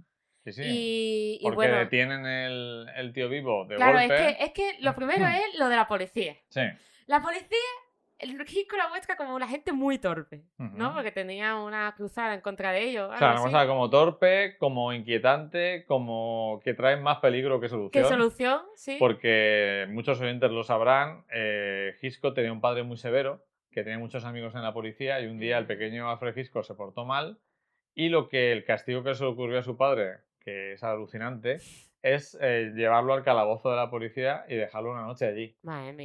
[0.44, 0.62] Sí, sí.
[0.64, 4.14] Y, y porque bueno, detienen el, el tío vivo de claro, golpe.
[4.14, 6.36] es que, es que lo primero es lo de la policía.
[6.48, 6.62] Sí.
[7.06, 7.58] La policía,
[8.20, 10.87] el Hitchcock la muestra como una gente muy torpe, ¿no?
[10.88, 10.94] ujú.
[10.94, 13.11] Porque tenía una cruzada en contra de ellos.
[13.12, 17.90] O sea, muestra como torpe, como inquietante, como que trae más peligro que solución.
[17.90, 18.61] ¿Qué solución?
[18.74, 18.96] Sí.
[18.98, 24.24] Porque muchos oyentes lo sabrán, eh, Hitchcock tenía un padre muy severo, que tenía muchos
[24.24, 27.38] amigos en la policía, y un día el pequeño Alfred Hitchcock se portó mal,
[27.94, 31.59] y lo que el castigo que se le ocurrió a su padre, que es alucinante,
[32.02, 35.56] es eh, llevarlo al calabozo de la policía y dejarlo una noche allí.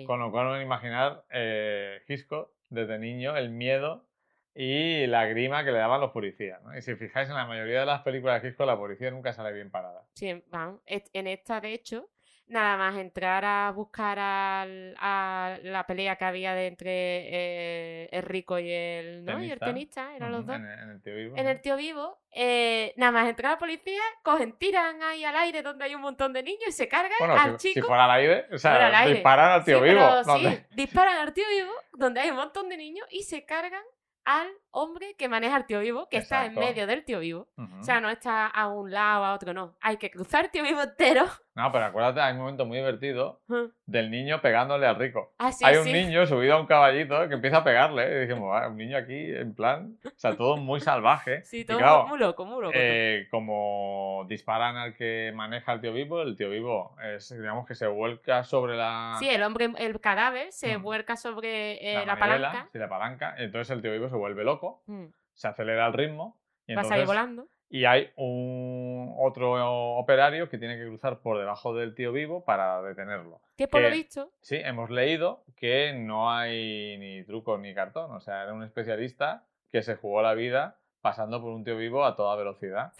[0.06, 4.06] Con lo cual, pueden imaginar eh, Hitchcock desde niño, el miedo
[4.54, 6.62] y la grima que le daban los policías.
[6.64, 6.78] ¿no?
[6.78, 9.54] Y si fijáis, en la mayoría de las películas de Hitchcock, la policía nunca sale
[9.54, 10.06] bien parada.
[10.14, 10.44] Sí.
[10.86, 12.10] Et- En esta, de hecho,
[12.48, 18.22] nada más entrar a buscar al- a la pelea que había de entre eh, el
[18.24, 19.44] rico y el, ¿no?
[19.44, 20.16] y el Tenista.
[20.16, 20.56] eran los dos.
[20.56, 21.38] En, el- en el tío vivo.
[21.38, 25.62] En el tío vivo, eh, nada más entrar la policía, cogen, tiran ahí al aire
[25.64, 27.88] donde hay un montón de niños y se cargan Bueno, al si, si chico.
[27.88, 29.14] fuera al aire, o sea, al aire.
[29.16, 30.02] disparan al tío Sí, vivo.
[30.24, 33.84] pero sí, disparan al tío vivo donde hay un montón de niños y se cargan
[34.26, 37.48] al hombre que maneja al tío vivo, que está en medio del tío vivo.
[37.58, 39.76] O sea, no está a un lado, a otro, no.
[39.82, 41.26] Hay que cruzar el tío vivo entero.
[41.56, 43.40] No, pero acuérdate, hay un momento muy divertido
[43.86, 45.34] del niño pegándole al rico.
[45.38, 45.94] Ah, sí, hay un sí.
[45.94, 48.12] niño subido a un caballito que empieza a pegarle.
[48.12, 51.44] Y dijimos, "Ah, un niño aquí, en plan, o sea, todo muy salvaje.
[51.46, 52.74] Sí, Y todo claro, muy loco, muy loco.
[52.76, 57.76] eh, como disparan al que maneja al tío vivo, el tío vivo, es, digamos que
[57.76, 62.68] se vuelca sobre la, Sí, el hombre, el cadáver se vuelca sobre eh, la palanca.
[62.74, 63.36] sí, la palanca.
[63.38, 65.06] Entonces el tío vivo se vuelve loco, Mm.
[65.34, 66.38] se acelera el ritmo.
[66.68, 67.48] Y Vas volando.
[67.70, 72.82] Y hay un otro operario que tiene que cruzar por debajo del tío vivo para
[72.82, 73.42] detenerlo.
[73.58, 78.12] Que por lo visto, Sí, hemos leído que no hay ni truco ni cartón.
[78.12, 82.06] O sea, era un especialista que se jugó la vida pasando por un tío vivo
[82.06, 82.94] a toda velocidad.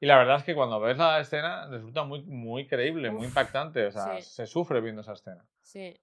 [0.00, 3.86] Y la verdad es que cuando ves la escena resulta muy, muy creíble, muy impactante.
[3.86, 4.22] O sea, sí.
[4.22, 5.44] se sufre viendo esa escena.
[5.60, 5.94] sí.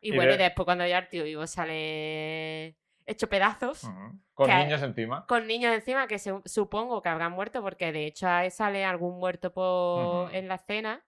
[0.00, 2.74] Y, bueno, de- y después cuando ya el tío vivo sale
[3.06, 3.88] hecho pedazos.
[4.34, 5.26] Con niños encima.
[5.26, 9.18] Con niños encima que se- supongo que habrán muerto, porque de hecho ahí sale algún
[9.18, 11.02] muerto por, en la escena.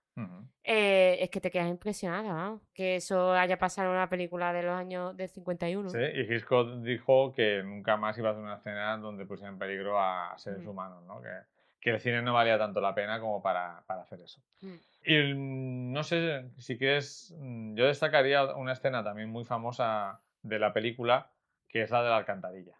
[0.67, 2.63] Eh, es que te quedas impresionada, vamos.
[2.73, 5.91] Que eso haya pasado en una película de los años del 51.
[5.91, 9.59] Sí, y Hitchcock dijo que nunca más iba a hacer una escena donde pusiera en
[9.59, 10.71] peligro a seres Ujú.
[10.71, 11.21] humanos, ¿no?
[11.21, 11.29] Que,
[11.81, 14.41] que el cine no valía tanto la pena como para, para hacer eso.
[14.63, 14.75] Mm.
[15.07, 20.59] Y mm, no sé si quieres, mm, yo destacaría una escena también muy famosa de
[20.59, 21.29] la película,
[21.75, 22.77] que es la de la alcantarilla.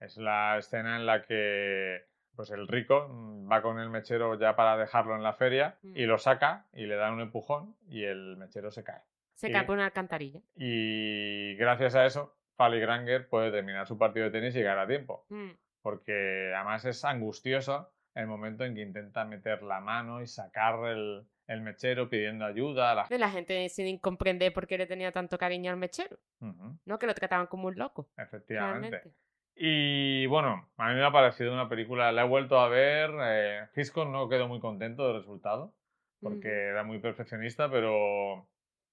[0.00, 4.56] Es la escena en la que pues el rico mm, va con el mechero ya
[4.56, 6.08] para dejarlo en la feria y Mm.
[6.08, 9.02] lo saca y le da un empujón y el mechero se cae.
[9.34, 10.40] Se Y- cae por una alcantarilla.
[10.56, 14.86] Y gracias a eso, Fally Granger puede terminar su partido de tenis y llegar a
[14.86, 15.26] tiempo.
[15.28, 15.50] Mm.
[15.82, 21.26] Porque además es angustioso el momento en que intenta meter la mano y sacar el,
[21.48, 25.10] el mechero pidiendo ayuda a la De la gente sin comprender por qué le tenía
[25.10, 26.98] tanto cariño al mechero, Ujú, ¿no?
[26.98, 28.08] Que lo trataban como un loco.
[28.16, 28.98] efectivamente.
[28.98, 29.18] Realmente.
[29.56, 33.10] Y bueno, a mí me ha parecido una película, la he vuelto a ver.
[33.20, 35.74] Eh, Hitchcock no quedó muy contento del resultado,
[36.20, 36.56] porque Ujú.
[36.56, 38.46] era muy perfeccionista, pero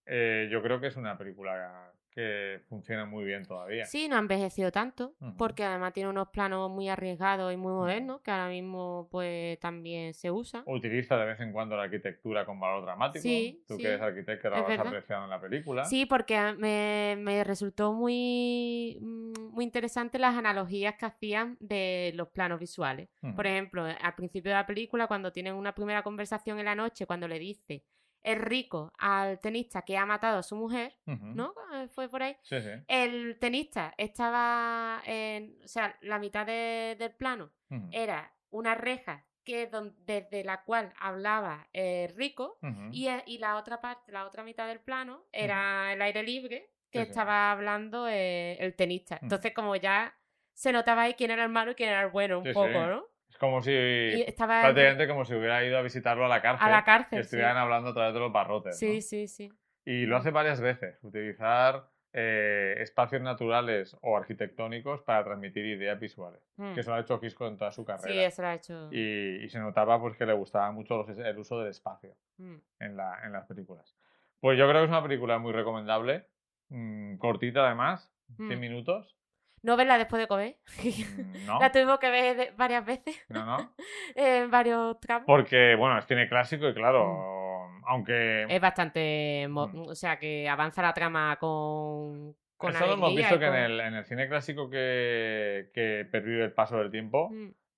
[0.07, 3.85] eh, yo creo que es una película que funciona muy bien todavía.
[3.85, 8.21] Sí, no ha envejecido tanto, porque además tiene unos planos muy arriesgados y muy modernos,
[8.21, 10.63] que ahora mismo pues también se usan.
[10.65, 13.21] Utiliza de vez en cuando la arquitectura con valor dramático.
[13.21, 14.87] Sí, Tú sí, que eres arquitecto lo es habrás verdad.
[14.93, 15.83] apreciado en la película.
[15.83, 22.29] Sí, porque me, me resultó muy, mm, muy interesante las analogías que hacían de los
[22.29, 23.09] planos visuales.
[23.35, 27.05] Por ejemplo, al principio de la película, cuando tienen una primera conversación en la noche,
[27.05, 27.83] cuando le dice
[28.25, 30.97] el rico al tenista que ha matado a su mujer.
[31.05, 31.53] ¿no?
[31.73, 32.35] Eh, Fue por ahí.
[32.41, 32.69] Sí, sí.
[32.87, 37.51] El tenista estaba en, o sea, la mitad de- del plano
[37.91, 42.57] era una reja que don- desde la cual hablaba el rico
[42.91, 46.71] y, eh, y la otra parte, la otra mitad del plano era el aire libre
[46.91, 49.19] que Sí, estaba hablando eh, el tenista.
[49.21, 50.15] Entonces como ya
[50.53, 52.69] se notaba ahí quién era el malo y quién era el bueno un poco.
[52.87, 53.05] ¿no?
[53.35, 53.71] Es como si.
[53.71, 56.67] Y estaba Prácticamente como si hubiera ido a visitarlo a la cárcel.
[56.67, 57.17] a la Y cárcel.
[57.19, 58.79] Sí, estuvieran hablando a través de los barrotes.
[58.79, 59.01] sí, ¿no?
[59.01, 59.27] sí.
[59.27, 59.51] sí.
[59.83, 66.39] Y lo hace varias veces, utilizar eh, espacios naturales o arquitectónicos para transmitir ideas visuales,
[66.55, 66.73] Mm.
[66.73, 68.23] que eso lo ha hecho Hitchcock en toda su Sí, carrera.
[68.25, 68.87] eso lo ha hecho.
[68.93, 72.55] y, y se notaba pues, que le gustaba mucho los- el uso del espacio Mm.
[72.79, 73.97] en, la- en las películas.
[74.39, 76.25] Pues yo creo que es una película muy recomendable,
[76.69, 78.61] mm, cortita además, 100 Mm.
[78.61, 79.17] minutos.
[79.65, 80.57] ¿No verla después de comer?
[80.83, 83.73] Mm, No, La tuvimos que ver varias veces no, no.
[84.15, 85.25] en varios tramos.
[85.25, 88.45] Porque, bueno, es cine clásico y claro, aunque...
[88.47, 88.51] Mm.
[88.51, 89.47] Es bastante.
[89.49, 89.57] Mm.
[89.57, 92.35] O sea, que avanza la trama con.
[92.57, 96.43] con Esto lo hemos visto que en el, en el cine clásico que, que pervive
[96.45, 97.31] el paso del tiempo,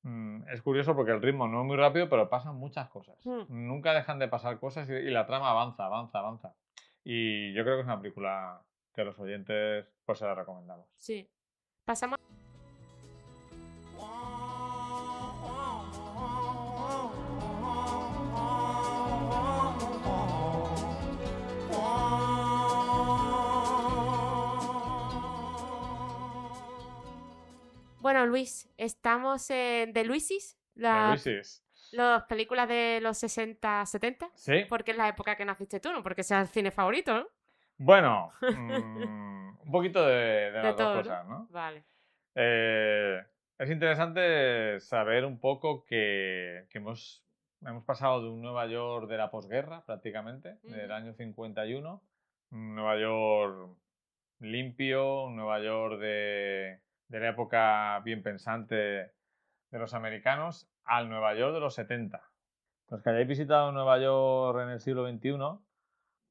[0.03, 0.47] Mm.
[0.53, 3.17] es curioso porque el ritmo no es muy rápido, pero pasan muchas cosas.
[3.49, 6.53] Nunca dejan de pasar cosas y, y la trama avanza, avanza, avanza.
[7.03, 8.61] Y yo creo que es una película
[8.93, 10.85] que a los oyentes pues se la recomendamos.
[10.97, 11.29] Sí.
[11.87, 12.19] Pasamos.
[27.99, 31.63] Bueno, Luis, estamos en The Luisis, ¿De la- Luisis?
[31.91, 34.65] las películas de los 60-70, Sí.
[34.69, 36.03] porque es la época que naciste tú, ¿no?
[36.03, 37.27] Porque sea el cine favorito, ¿no?
[37.77, 41.47] Bueno, mm, un poquito de, de las dos cosas, ¿no?
[41.51, 41.83] Vale.
[42.35, 43.23] Eh,
[43.57, 47.25] es interesante saber un poco que, que hemos,
[47.65, 50.93] hemos pasado de un Nueva York de la posguerra, prácticamente, del Ujú.
[50.93, 52.01] año 51,
[52.51, 53.77] un Nueva York
[54.39, 61.33] limpio, un Nueva York de, de la época bien pensante de los americanos, al Nueva
[61.33, 62.21] York de los 70.
[62.89, 65.37] Los que hayáis visitado Nueva York en el siglo XXI,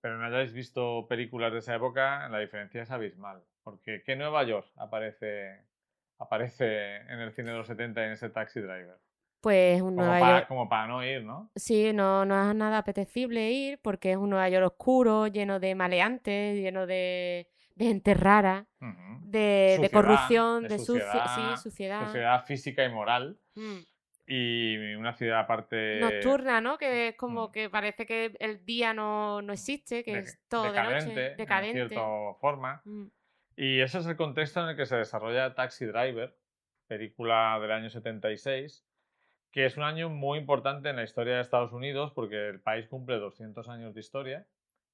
[0.06, 3.42] pero no hayáis visto películas de esa época, la diferencia es abismal.
[3.64, 5.64] Porque ¿qué Nueva York aparece,
[6.16, 9.00] aparece en el cine de los 70 en ese Taxi Driver?
[9.40, 10.46] Pues un Como Nueva para, York.
[10.46, 11.50] como para no ir, ¿no?
[11.56, 15.74] Sí, no, no es nada apetecible ir porque es un Nueva York oscuro, lleno de
[15.74, 18.68] maleantes, lleno de, de gente rara,
[19.22, 22.44] de, corrupción, de de, suciedad, sí, suciedad.
[22.44, 23.40] Física y moral.
[23.56, 23.78] Mm.
[24.26, 26.00] Y una ciudad aparte...
[26.00, 26.78] Nocturna, ¿no?
[26.78, 30.64] Que es como que parece que el día no, no existe, que de- es todo
[30.64, 31.72] de decadente, noche, en decadente.
[31.88, 32.04] cierta
[32.40, 32.82] forma.
[32.84, 33.06] Mm,
[33.56, 36.36] Y ese es el contexto en el que se desarrolla Taxi Driver,
[36.88, 38.84] película del año 76,
[39.52, 42.86] que es un año muy importante en la historia de Estados Unidos porque el país
[42.88, 44.46] cumple 200 años de historia,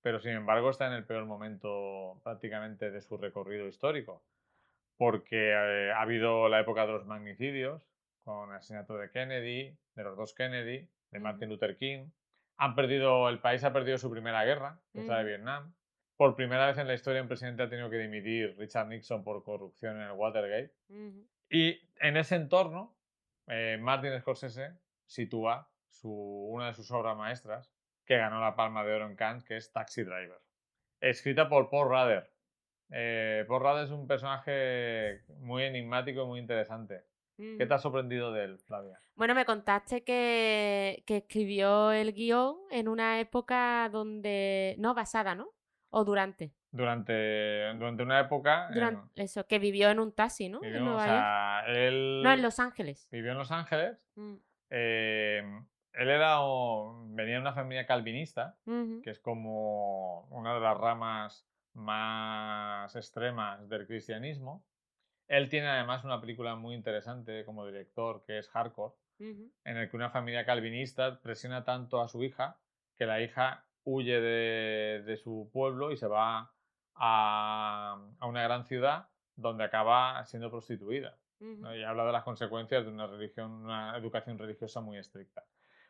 [0.03, 4.23] pero sin embargo está en el peor momento prácticamente de su recorrido histórico,
[4.97, 7.83] porque eh, ha habido la época de los magnicidios,
[8.25, 11.49] con el asesinato de Kennedy, de los dos Kennedy, de Martin.
[11.49, 12.11] Luther King.
[12.57, 15.25] Han perdido, el país ha perdido su primera guerra, que es la de.
[15.25, 15.75] Vietnam.
[16.17, 19.43] Por primera vez en la historia un presidente ha tenido que dimitir Richard Nixon por
[19.43, 20.73] corrupción en el Watergate.
[21.51, 22.97] Y en ese entorno,
[23.49, 27.73] eh, Martin Scorsese sitúa su, una de sus obras maestras,
[28.05, 30.41] que ganó la Palma de Oro en Cannes, que es Taxi Driver.
[31.01, 32.31] Escrita por Paul Rudder.
[32.91, 37.05] Eh, Paul Rudder es un personaje muy enigmático y muy interesante.
[37.37, 37.75] ¿Qué te Ujú.
[37.75, 39.01] ha sorprendido de él, Flavia?
[39.15, 44.75] Bueno, me contaste que, que escribió el guion en una época donde...
[44.79, 45.49] No, basada, ¿no?
[45.91, 46.53] O durante.
[46.71, 48.69] Durante, durante una época.
[48.69, 50.61] en- Durante eso, que vivió en un taxi, ¿no?
[50.61, 51.05] vivió, en o York.
[51.05, 53.09] sea, él No, en Los Ángeles.
[53.11, 53.99] vivió en Los Ángeles.
[54.15, 54.35] Mm,
[54.71, 55.43] eh,
[55.93, 61.47] él era o- venía de una familia calvinista, que es como una de las ramas
[61.75, 64.65] más extremas del cristianismo.
[65.33, 69.51] Él tiene además una película muy interesante como director, que es Hardcore, ujú.
[69.65, 72.59] en el que una familia calvinista presiona tanto a su hija
[72.99, 76.53] que la hija huye de, de su pueblo y se va
[76.95, 81.19] a, a una gran ciudad donde acaba siendo prostituida.
[81.41, 81.75] ¿no?
[81.75, 85.45] Y habla de las consecuencias de una religión, una educación religiosa muy estricta.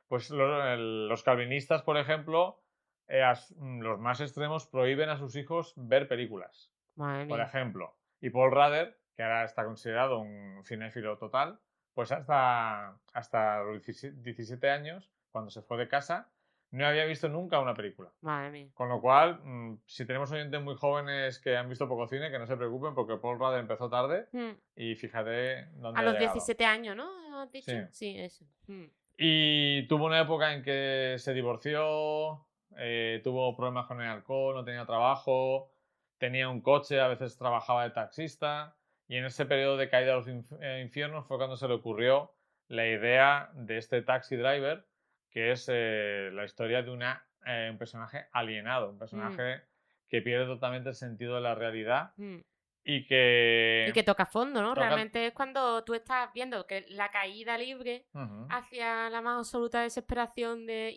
[0.09, 2.63] Pues lo- el- los calvinistas, por ejemplo,
[3.09, 6.73] eh, as- mm, los más extremos prohíben a sus hijos ver películas.
[6.95, 7.47] Madre Por mía.
[7.47, 11.59] ejemplo, y Paul Rader, que ahora está considerado un cinéfilo total,
[11.95, 16.31] pues hasta, hasta los 17 17 años, cuando se fue de casa,
[16.71, 18.11] no había visto nunca una película.
[18.23, 18.69] Madre mía.
[18.73, 22.39] Con lo cual, mm, si tenemos oyentes muy jóvenes que han visto poco cine, que
[22.39, 24.53] no se preocupen porque Paul Rader empezó tarde Mm.
[24.77, 26.33] y fíjate dónde A ha los llegado.
[26.35, 27.43] 17 años, ¿no?
[27.43, 27.71] ¿Has dicho?
[27.71, 27.79] Sí.
[27.91, 28.47] Sí, eso.
[28.69, 28.85] Mm.
[29.19, 32.47] Y tuvo una época en que se divorció,
[32.79, 35.71] eh, tuvo problemas con el alcohol, no tenía trabajo,
[36.17, 38.75] tenía un coche, a veces trabajaba de taxista.
[39.09, 42.35] Y en ese periodo de caída a los eh, infiernos fue cuando se le ocurrió
[42.69, 44.87] la idea de este taxi driver,
[45.31, 49.63] que es eh, la historia de una, eh, un personaje alienado, un personaje
[50.09, 52.39] que pierde totalmente el sentido de la realidad Mm.
[52.85, 53.87] y que...
[53.89, 54.75] Y que toca fondo, ¿no?
[54.75, 59.39] toca- Realmente es cuando tú estás viendo que la caída libre Ujú, hacia la más
[59.39, 60.89] absoluta desesperación de,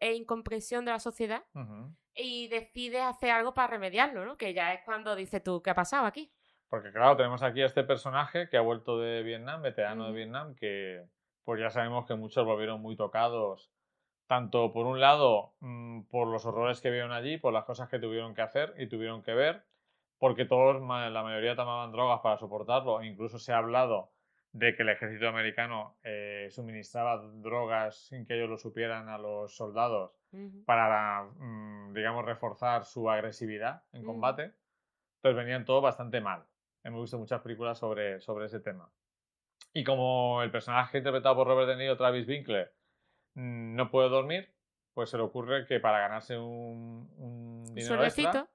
[0.00, 1.94] e incomprensión de la sociedad ujú.
[2.14, 4.36] y decides hacer algo para remediarlo, ¿no?
[4.36, 6.32] Que ya es cuando dices tú, ¿qué ha pasado aquí?
[6.72, 10.12] Porque claro, tenemos aquí a este personaje que ha vuelto de Vietnam, veterano de.
[10.14, 11.04] Vietnam, que
[11.44, 13.70] pues ya sabemos que muchos volvieron muy tocados,
[14.26, 17.98] tanto por un lado mm, por los horrores que vieron allí, por las cosas que
[17.98, 19.66] tuvieron que hacer y tuvieron que ver,
[20.16, 24.10] porque todos, la mayoría tomaban drogas para soportarlo, e incluso se ha hablado
[24.52, 29.54] de que el ejército americano eh, suministraba drogas sin que ellos lo supieran a los
[29.54, 30.12] soldados
[30.64, 34.54] para, mm, digamos, reforzar su agresividad en combate.
[35.16, 36.46] Entonces venían todo bastante mal.
[36.84, 38.90] Hemos visto muchas películas sobre, sobre ese tema.
[39.72, 42.72] Y como el personaje interpretado por Robert De Niro, Travis Winkler,
[43.34, 44.52] mm, no puede dormir,
[44.92, 48.46] pues se le ocurre que para ganarse un, un extra,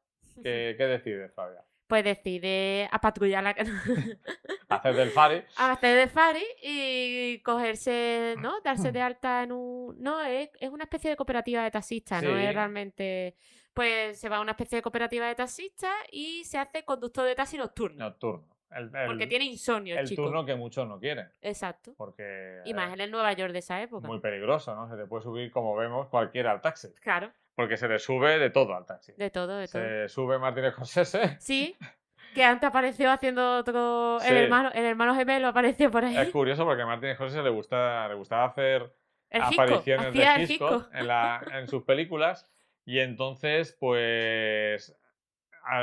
[0.43, 1.63] ¿qué, qué decide Fabia?
[1.87, 3.49] pues decide a patrullar la
[4.69, 5.43] Hacer del Fari.
[5.55, 8.59] a hacer de Fari y cogerse, ¿no?
[8.61, 9.95] Darse de alta en un...
[9.97, 13.35] No, es, es una especie de cooperativa de taxistas, no es realmente...
[13.77, 17.35] Pues se va a una especie de cooperativa de taxistas y se hace conductor de
[17.35, 18.05] taxi nocturno.
[18.05, 18.45] Nocturno.
[18.71, 20.23] El, el- porque tiene insomnio el, chico.
[20.23, 21.29] turno que muchos no quieren.
[21.41, 21.93] Exacto.
[21.95, 24.07] Porque Y eh, más en el Nueva York de esa época.
[24.07, 24.89] muy peligroso, ¿no?
[24.89, 26.89] Se te puede subir, como vemos, cualquiera al taxi.
[27.01, 29.13] Claro, Porque se le sube de todo al taxi.
[29.15, 29.81] de todo, de todo.
[29.81, 31.37] Se sube Martin Scorsese.
[31.39, 31.77] Sí,
[32.33, 34.17] que antes apareció haciendo otro...
[34.21, 34.27] Sí.
[34.29, 36.17] El, hermano, el hermano gemelo apareció por ahí.
[36.17, 38.91] Es curioso porque a Martin Scorsese le, gusta, le gustaba hacer
[39.29, 40.89] El apariciones de Hitchcock.
[40.93, 42.51] en, la- en sus películas
[42.87, 44.95] y entonces pues
[45.63, 45.81] a,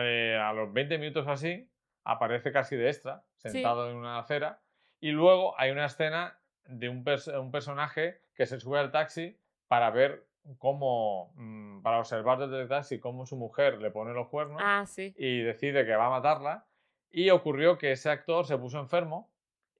[0.48, 1.68] a los 20 minutos así
[2.04, 4.60] aparece casi de extra sentado en una acera
[5.00, 9.38] y luego hay una escena de un, pers- un personaje que se sube al taxi
[9.68, 10.26] para ver
[10.58, 14.84] cómo mm, para observar desde el taxi cómo su mujer le pone los cuernos Ah,
[14.86, 15.14] sí.
[15.18, 16.64] y decide que va a matarla.
[17.10, 19.30] Y ocurrió que ese actor se puso enfermo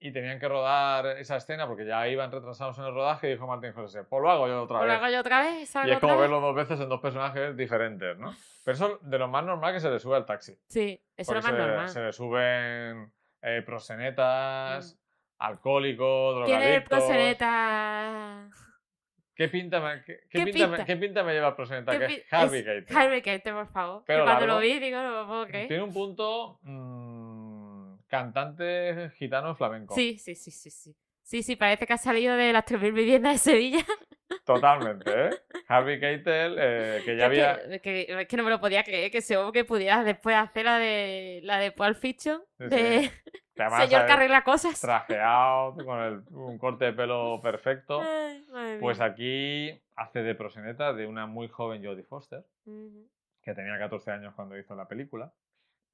[0.07, 3.47] y tenían que rodar esa escena porque ya iban retrasados en el rodaje y dijo
[3.47, 5.01] Martín José, pues lo hago yo otra Pues lo vez.
[5.03, 8.35] hago yo otra vez, Y es como verlo dos veces en dos personajes diferentes, ¿no?
[8.63, 10.57] Pero eso de lo más normal que se le sube al taxi.
[10.67, 11.89] Sí, eso es lo más se, normal.
[11.89, 14.99] se le suben eh, prosenetas,
[15.39, 16.99] alcohólicos, ¿Quién es el drogadictos.
[16.99, 18.49] proseneta?
[19.37, 21.91] ¿Qué pinta me, qué, qué ¿Qué pinta, me- qué pinta me lleva el proseneta?
[21.91, 22.95] ¿Qué Que es Harvey Keitel.
[22.97, 24.03] Harvey Keitel, por favor.
[24.07, 24.55] Pero cuando largo.
[24.55, 25.67] lo vi, digo, no lo puedo creer.
[25.67, 27.24] Tiene un punto mm,
[28.07, 29.93] cantante gitano flamenco.
[29.95, 30.95] Sí, sí, sí, sí, sí.
[31.23, 33.83] Sí, sí, parece que ha salido de las 3.000 viviendas de Sevilla.
[34.45, 35.29] Totalmente, ¿eh?
[35.67, 37.51] Harvey Keitel, eh, que ya Es que- había...
[37.75, 40.65] es que, es que no me lo podía creer que ese hombre pudiera después hacer
[40.65, 43.11] la de la de Pulp Fiction Sí, de sí.
[43.55, 44.79] que además señor que arregla cosas.
[44.81, 48.01] trajeado, con el- un corte de pelo perfecto.
[48.01, 53.09] Ay, Pues aquí hace de proseneta de una muy joven Jodie Foster, Ujú.
[53.41, 55.33] que tenía 14 años cuando hizo la película.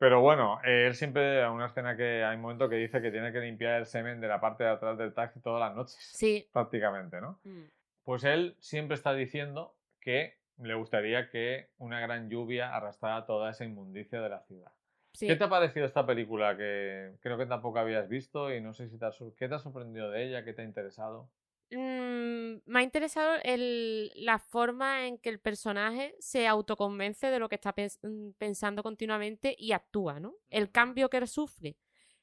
[0.01, 3.11] Pero bueno, eh, él siempre, a una escena que hay un momento que dice que
[3.11, 5.95] tiene que limpiar el semen de la parte de atrás del taxi todas las noches,
[6.15, 6.49] Sí.
[6.51, 7.39] prácticamente, ¿no?
[7.43, 7.65] Mm.
[8.03, 13.63] Pues él siempre está diciendo que le gustaría que una gran lluvia arrastrara toda esa
[13.63, 14.71] inmundicia de la ciudad.
[15.13, 15.27] Sí.
[15.27, 18.89] ¿Qué te ha parecido esta película que creo que tampoco habías visto y no sé
[18.89, 20.43] si te ha, ¿qué te ha sorprendido de ella?
[20.43, 21.29] ¿Qué te ha interesado?
[21.71, 27.47] Mm, me ha interesado el- la forma en que el personaje se autoconvence de lo
[27.47, 30.35] que está mm, pensando continuamente y actúa, ¿no?
[30.49, 31.77] El cambio que él sufre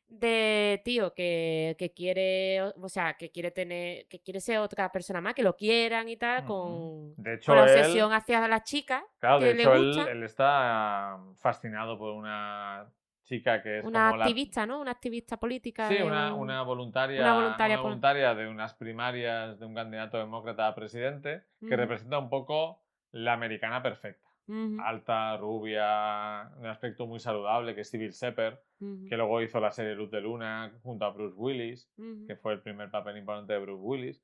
[0.07, 5.21] de tío que, que quiere, o sea, que quiere tener, que quiere ser otra persona
[5.21, 8.65] más, que lo quieran y tal, con, De hecho, con la él- obsesión hacia las
[8.65, 10.11] chicas, Claro, de que le hecho, él, gusta.
[10.13, 12.91] él está fascinado por una
[13.29, 14.25] chica que es una como la...
[14.25, 14.81] activista, ¿no?
[14.81, 15.89] Una activista política.
[15.89, 19.67] Sí, de una, un- una voluntaria, una una voluntaria pol- voluntaria de unas primarias de
[19.67, 24.27] un candidato demócrata a presidente que representa un poco la americana perfecta.
[24.81, 28.13] Alta, rubia, un aspecto muy saludable, que es Civil
[28.81, 31.91] ujú, que luego hizo la serie Luz de Luna junto a Bruce Willis,
[32.27, 34.23] que fue el primer papel importante de Bruce Willis.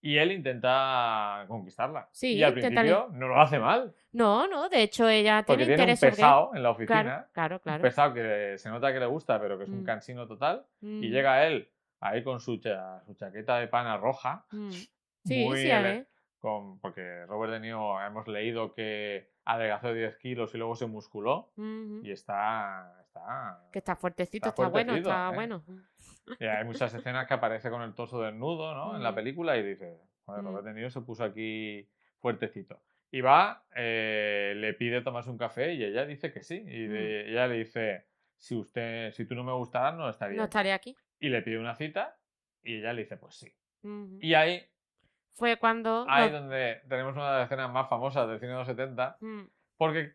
[0.00, 2.08] Y él intenta conquistarla.
[2.12, 5.74] Sí, y al principio no lo hace mal, No, no, de hecho ella tiene tiene
[5.74, 6.16] un interés sobre él.
[6.16, 7.02] pesado en la oficina.
[7.02, 7.82] Claro, claro, Un claro.
[7.82, 9.84] pesado que se nota que le gusta, pero que es un Mm.
[9.84, 10.64] cansino total.
[10.80, 11.68] Y Mm, llega él
[12.00, 14.44] ahí con su, cha- su chaqueta de pana roja.
[14.52, 14.70] mm.
[15.24, 16.06] Sí, muy sí, ele-
[16.38, 21.50] con, porque Robert De Niro hemos leído que adelgazó 10 kilos y luego se musculó.
[21.56, 22.00] Ujú.
[22.04, 23.04] Y está.
[23.18, 25.34] Está Que está fuertecito, Está está, bueno, está ¿eh?
[25.34, 25.64] bueno.
[26.38, 28.96] y hay muchas escenas que aparece con el torso desnudo ¿no?
[28.96, 29.14] en la Mm.
[29.14, 30.46] película y dice: Joder, Mm.
[30.46, 31.88] Robert De Niro se puso aquí
[32.18, 32.80] fuertecito.
[33.10, 36.56] Y va, eh, le pide tomarse un café y ella dice que sí.
[36.66, 38.06] Y de- ella le dice:
[38.36, 40.36] si, usted, si tú no me gustaras, no estaría.
[40.36, 40.48] No aquí".
[40.50, 40.96] estaré aquí.
[41.18, 42.16] Y le pide una cita
[42.62, 43.52] y ella le dice: Pues sí.
[44.20, 44.62] Y ahí,
[45.32, 46.04] Fue cuando.
[46.08, 49.44] ahí donde tenemos una de las escenas más famosas del cine de los 70 Mm.
[49.78, 50.14] Porque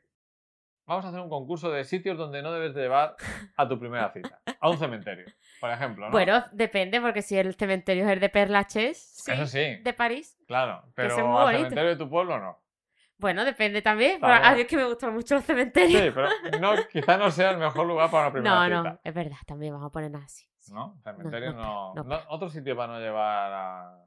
[0.86, 3.16] vamos a hacer un concurso de sitios donde no debes de llevar
[3.58, 4.40] a tu primera cita.
[4.60, 5.26] A un cementerio,
[5.60, 6.06] por ejemplo.
[6.06, 6.12] ¿no?
[6.12, 10.38] Bueno, depende, porque si el cementerio es el de Perlaches, sí, Eso sí, de París.
[10.48, 10.84] claro.
[10.96, 11.58] Pero bonito.
[11.58, 12.60] cementerio de tu pueblo no.
[13.18, 14.20] Bueno, depende también.
[14.24, 16.02] a mí es que me gustan mucho los cementerios.
[16.02, 16.28] Sí, pero
[16.60, 18.90] no, quizá no sea el mejor lugar para una primera no, cita.
[18.94, 20.46] no, es verdad, también vamos a ponernos así.
[20.60, 20.74] sí.
[20.74, 21.00] ¿No?
[21.04, 22.04] Cementerio no no.
[22.04, 24.00] no no- otro sitio para no llevar a-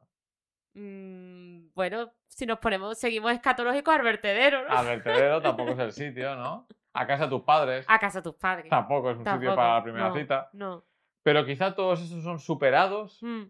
[0.79, 4.77] Mm, bueno, si nos ponemos, seguimos escatológicos al vertedero, ¿no?
[4.77, 6.67] al vertedero, tampoco es el sitio, ¿no?
[6.93, 8.69] A casa de tus padres, A casa de tus padres.
[8.69, 10.51] tampoco es un sitio Tampoco, para la primera no, cita.
[10.53, 10.85] No.
[11.23, 13.43] Pero quizá todos esos son superados Mm.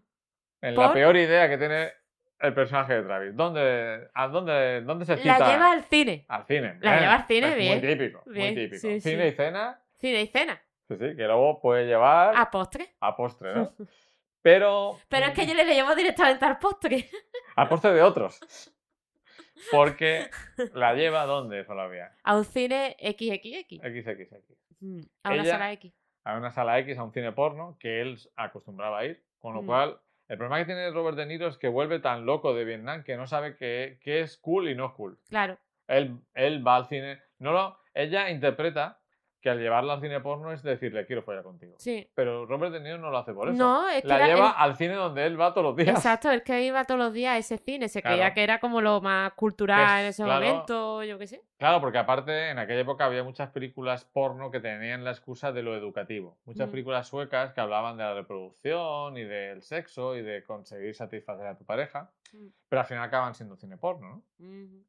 [0.61, 0.93] en la ¿Por?
[0.93, 1.91] peor idea que tiene
[2.39, 3.35] el personaje de Travis.
[3.35, 5.39] ¿Dónde, a dónde, dónde se cita?
[5.39, 6.25] La lleva al cine.
[6.29, 6.77] Al cine.
[6.81, 6.99] La bien.
[7.01, 7.79] lleva al cine, Es bien.
[7.79, 8.79] Muy típico, Bien, muy típico.
[8.81, 9.27] sí, cine sí.
[9.29, 10.61] y cena, Cine y cena.
[10.87, 12.95] sí, sí, que luego puede llevar A postre.
[13.01, 13.71] a postre, ¿no?
[14.47, 14.97] Pero...
[15.09, 17.09] Pero es que yo le llevo directamente al postre.
[17.57, 18.39] A postre de otros.
[19.71, 20.29] Porque
[20.73, 22.13] la lleva ¿dónde, Solavia?
[22.23, 23.81] A un cine XXX.
[23.81, 24.53] XXX.
[24.79, 25.93] Mm, A una Ella- sala X.
[26.23, 29.21] A una sala X, a un cine porno, que él acostumbraba a ir.
[29.39, 29.65] Con lo Mm.
[29.65, 33.03] cual, el problema que tiene Robert De Niro es que vuelve tan loco de Vietnam
[33.03, 35.19] que no sabe qué, qué es cool y no cool.
[35.27, 35.57] Claro.
[35.87, 37.19] Él, él va al cine.
[37.39, 39.01] No lo, ella interpreta
[39.47, 41.75] que al llevarla al cine porno es decirle quiero follar contigo.
[41.77, 42.05] Sí.
[42.13, 43.57] Pero Robert De Niro no lo hace por eso.
[43.57, 45.95] No, es que la lleva el- al cine donde él va todos los días.
[45.95, 47.87] Exacto, el que iba todos los días a ese cine.
[47.87, 48.17] Se Claro.
[48.17, 50.45] creía que era como lo más cultural Es- en ese claro.
[50.45, 51.41] momento, yo qué sé.
[51.57, 55.63] Claro, porque aparte en aquella época había muchas películas porno que tenían la excusa de
[55.63, 56.37] lo educativo.
[56.45, 56.71] Muchas Mm.
[56.71, 61.57] películas suecas que hablaban de la reproducción y del sexo y de conseguir satisfacer a
[61.57, 62.11] tu pareja.
[62.33, 62.47] Mm.
[62.67, 64.83] Pero al final acaban siendo cine porno, ¿no?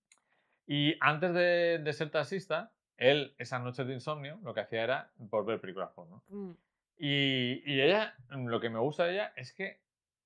[0.66, 5.10] Y antes de, de ser taxista, él, esas noches de insomnio, lo que hacía era
[5.16, 6.22] volver películas porno.
[6.28, 6.50] Mm.
[6.98, 9.80] Y, y ella, lo que me gusta de ella es que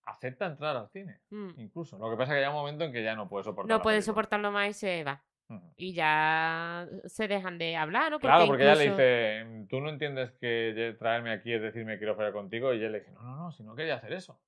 [0.05, 1.51] acepta entrar al cine, Mm.
[1.59, 1.99] incluso.
[1.99, 3.69] Lo que pasa es que llega un momento en que ya no puede soportar.
[3.77, 4.13] No puede película.
[4.13, 5.23] soportarlo más y se va.
[5.77, 8.19] Y ya se dejan de hablar, ¿no?
[8.19, 12.15] Claro, porque ella le incluso- dice, tú no entiendes que traerme aquí es decirme quiero
[12.17, 12.73] follar contigo.
[12.73, 14.41] Y él le dice, no, no, no, si no quería hacer eso.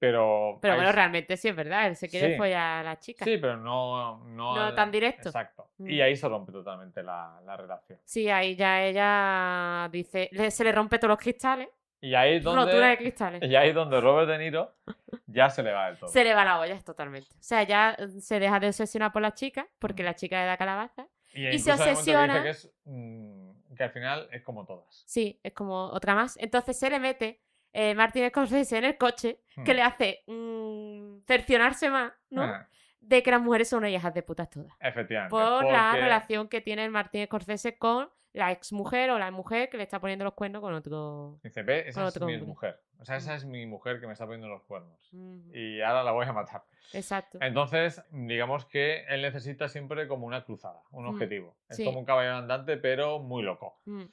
[0.00, 0.58] Pero.
[0.62, 2.36] Pero bueno, realmente sí es verdad, él se quiere Sí.
[2.38, 3.24] follar a la chica.
[3.24, 4.24] Sí, pero no.
[4.24, 5.28] No, No al- tan directo.
[5.28, 5.68] Exacto.
[5.78, 5.90] Mm.
[5.90, 7.98] Y ahí se rompe totalmente la, la relación.
[8.04, 11.68] Sí, ahí ya ella dice, se le rompe todos los cristales,
[12.00, 12.96] Y ahí es rotura de donde.
[12.96, 13.42] cristales.
[13.42, 14.74] Y ahí es donde Robert De Niro
[15.26, 16.08] ya se le va del todo.
[16.08, 17.28] Se le va la olla totalmente.
[17.34, 20.46] O sea, ya eh, se deja de obsesionar por la chica, porque la chica le
[20.46, 21.06] da calabaza.
[21.34, 22.42] Y, y se momento que dice obsesiona.
[22.42, 22.72] que es.
[22.86, 25.04] mm, que al final es como todas.
[25.06, 26.38] Sí, es como otra más.
[26.38, 27.42] Entonces se le mete
[27.72, 29.76] eh, Martin Scorsese en el coche, que Hmm.
[29.76, 32.42] le hace mm, cercionarse más, ¿no?
[32.42, 32.68] Ah,
[33.00, 34.72] De que las mujeres son unas hijas de putas todas.
[34.80, 35.30] efectivamente.
[35.30, 39.68] Por la relación que tiene el Martin Scorsese con la ex mujer o la mujer
[39.70, 41.40] que le está poniendo los cuernos con otro.
[41.42, 42.80] Dice, ve, esa es mi mujer.
[43.00, 43.36] O sea, esa Mm.
[43.36, 45.10] es mi mujer que me está poniendo los cuernos.
[45.52, 46.62] Y ahora la voy a matar.
[46.92, 47.38] Exacto.
[47.40, 51.56] Entonces, digamos que él necesita siempre como una cruzada, un Mm, objetivo.
[51.68, 51.84] Es sí.
[51.84, 53.80] como un caballero andante, pero muy loco.
[53.86, 54.04] Mm.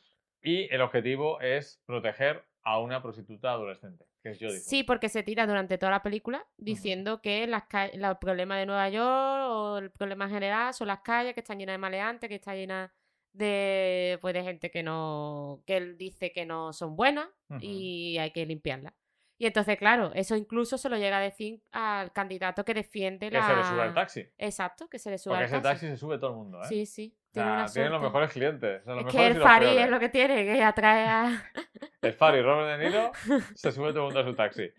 [0.41, 4.59] Y el objetivo es proteger a una prostituta adolescente, que es Jodie.
[4.59, 7.63] Sí, porque se tira durante toda la película diciendo que las
[7.93, 11.39] la- el problema de Nueva York o el problema en general son las calles que
[11.39, 12.91] están llenas de maleantes, que están llenas
[13.31, 17.29] de, pues, de gente que no, que él dice que no son buenas
[17.61, 18.93] y hay que limpiarlas.
[19.39, 23.37] Y entonces, claro, eso incluso se lo llega a decir al candidato que defiende Que
[23.37, 23.47] la...
[23.47, 24.25] se le sube el taxi.
[24.39, 25.85] Exacto, que se le sube Porque al ese taxi.
[25.85, 26.67] taxi se sube todo el mundo, ¿eh?
[26.67, 27.15] Sí, sí.
[27.29, 28.81] O Tiene sea, una tienen los mejores clientes.
[28.81, 31.43] o sea, los Es que el Fari es lo que tiene, que atrae a...
[32.01, 33.11] El Fari, Robert De Niro,
[33.55, 34.69] se sube todo el mundo a su taxi.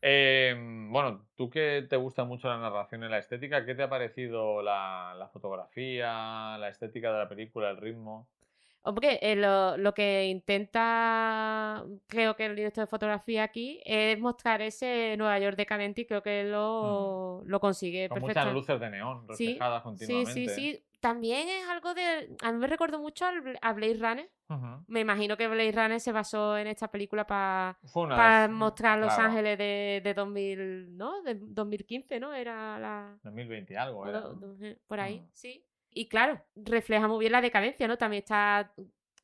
[0.00, 0.54] Eh,
[0.90, 4.62] bueno, tú que te gusta mucho la narración y la estética, ¿qué te ha parecido
[4.62, 8.28] la, la fotografía, la estética de la película, el ritmo?
[8.84, 14.60] Hombre, eh, lo, lo que intenta, creo que el director de fotografía aquí, es mostrar
[14.60, 19.24] ese Nueva York decadente y creo que lo, lo consigue Con muchas luces de neón
[19.34, 20.32] Sí, reflejadas Sí, continuamente.
[20.32, 20.84] sí, sí.
[21.02, 22.36] También es algo de...
[22.42, 24.30] A mí me recordó mucho a Blade Runner.
[24.86, 27.76] Me imagino que Blade Runner se basó en esta película para
[28.42, 31.20] de- mostrar Los claro, Ángeles de, de 2000, ¿no?
[31.22, 32.32] De 2015, ¿no?
[32.32, 33.18] Era la...
[33.24, 34.22] 2020 y algo, era,
[34.86, 35.66] por ahí, sí.
[35.90, 37.98] Y claro, refleja muy bien la decadencia, ¿no?
[37.98, 38.72] También está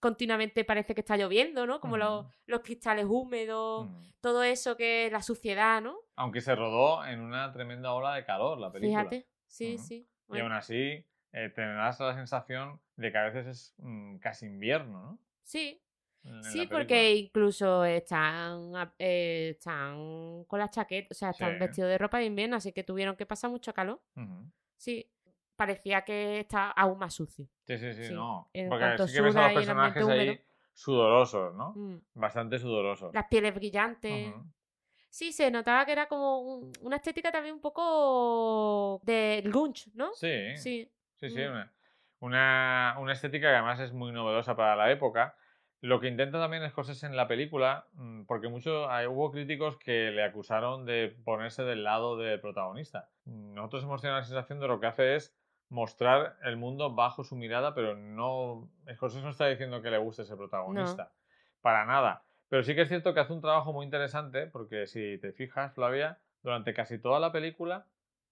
[0.01, 1.79] continuamente parece que está lloviendo, ¿no?
[1.79, 3.89] Como los, los cristales húmedos,
[4.21, 5.97] todo eso que es la suciedad, ¿no?
[6.17, 9.03] Aunque se rodó en una tremenda ola de calor la película.
[9.05, 10.09] Fíjate, sí, sí.
[10.31, 15.03] Y aún así, eh, tendrás la sensación de que a veces es mm, casi invierno,
[15.03, 15.19] ¿no?
[15.43, 15.81] sí,
[16.25, 21.59] En- sí, porque incluso están, eh, están con la chaqueta, o sea, están Sí.
[21.59, 24.01] vestidos de ropa de invierno, así que tuvieron que pasar mucho calor.
[24.77, 25.11] Sí,
[25.57, 27.47] parecía que está aún más sucio.
[27.67, 28.49] Sí, sí, sí, Sí, no.
[28.53, 30.39] en Porque sí que ves a los personajes ahí húmedo.
[30.75, 31.73] sudorosos, ¿no?
[31.75, 32.01] Mm.
[32.15, 33.13] Bastante sudorosos.
[33.15, 34.35] Las pieles brillantes.
[35.11, 40.13] Sí, se notaba que era como un- una estética también un poco de grunge, ¿no?
[40.15, 41.31] Sí, sí, Sí.
[41.31, 41.41] sí.
[41.43, 41.51] Mm.
[41.51, 41.73] Una,
[42.21, 45.37] una, una estética que además es muy novedosa para la época.
[45.81, 49.77] Lo que intenta también es cosas en la película, mm, porque mucho, hay- hubo críticos
[49.79, 53.11] que le acusaron de ponerse del lado del protagonista.
[53.25, 55.37] Nosotros hemos tenido la sensación de lo que hace es
[55.69, 58.69] mostrar el mundo bajo su mirada, pero no.
[58.93, 61.13] Scorsese no está diciendo que le guste ese protagonista.
[61.61, 62.25] Para nada.
[62.49, 65.75] Pero sí que es cierto que hace un trabajo muy interesante, porque si te fijas,
[65.75, 67.87] Flavia, durante casi toda la película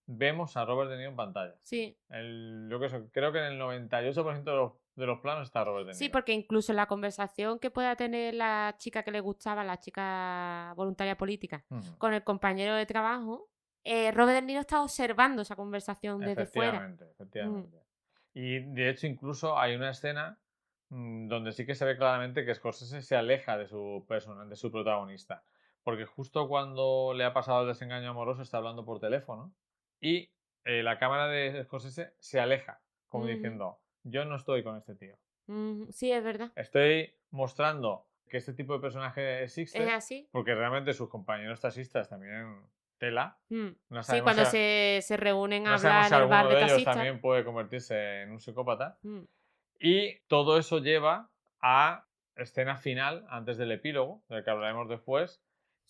[0.07, 1.55] vemos a Robert De Niro en pantalla.
[1.63, 2.79] Sí, El, yo
[3.13, 5.99] creo que en el 98% de los, de los planos está Robert De Niro.
[5.99, 9.79] sí, porque incluso en la conversación que pueda tener la chica que le gustaba, la
[9.79, 11.65] chica voluntaria política,
[11.99, 13.51] con el compañero de trabajo,
[13.85, 16.79] eh, Robert De Niro está observando esa conversación desde fuera.
[16.79, 17.79] Efectivamente, efectivamente.
[18.33, 20.39] Y de hecho, incluso hay una escena
[20.91, 24.57] mm, donde sí que se ve claramente que Scorsese se aleja de su persona, de
[24.57, 25.43] su protagonista.
[25.83, 29.55] Porque justo cuando le ha pasado el desengaño amoroso está hablando por teléfono
[30.01, 30.31] y
[30.65, 33.33] eh, la cámara de Scorsese se aleja, como Ujú.
[33.35, 35.17] diciendo, yo no estoy con este tío.
[35.47, 36.51] Mm, sí, es verdad.
[36.57, 40.29] Estoy mostrando que este tipo de personaje existe Es así.
[40.33, 42.61] porque realmente sus compañeros taxistas también
[42.99, 43.39] tela.
[43.51, 43.69] Mm.
[43.91, 46.39] No Sí, cuando si- se, se reúnen a no sabemos hablar si en el bar
[46.41, 48.99] alguno de de ellos también puede convertirse en un psicópata.
[49.03, 49.21] Mm.
[49.79, 51.31] Y todo eso lleva
[51.61, 55.41] a escena final, antes del epílogo, del que hablaremos después,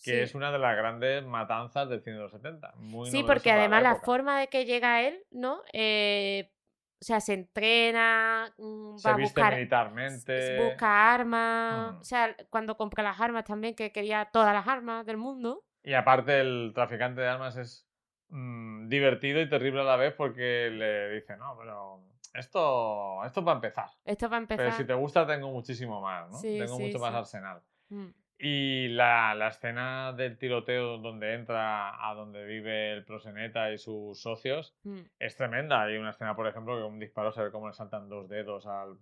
[0.03, 0.19] que Sí.
[0.19, 2.73] es una de las grandes matanzas del cine de los 70.
[2.77, 4.05] Muy Sí, porque para además la, época.
[4.05, 5.61] forma de que llega él, ¿no?
[5.73, 6.51] Eh,
[6.99, 10.63] o sea, se entrena, mm, Se va a viste buscar, militarmente.
[10.63, 12.01] busca armas, Ujú.
[12.01, 15.63] o sea, cuando compra las armas también, que quería todas las armas del mundo.
[15.83, 17.87] Y aparte el traficante de armas es
[18.29, 22.01] mm, divertido y terrible a la vez porque le dice, no, pero
[22.33, 23.89] esto, esto para empezar.
[24.03, 24.65] Esto va a empezar.
[24.65, 26.37] Pero si te gusta tengo muchísimo más, ¿no?
[26.37, 27.61] Sí, tengo sí, mucho más arsenal.
[27.89, 28.07] Mm,
[28.39, 34.21] Y la, la escena del tiroteo donde entra a donde vive el proseneta y sus
[34.21, 34.99] socios mm.
[35.17, 35.81] es tremenda.
[35.81, 38.67] Hay una escena, por ejemplo, que un disparo se ve cómo le saltan dos dedos
[38.67, 38.97] al-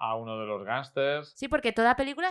[0.00, 1.34] a uno de los gángsters.
[1.36, 2.30] Sí, porque toda película,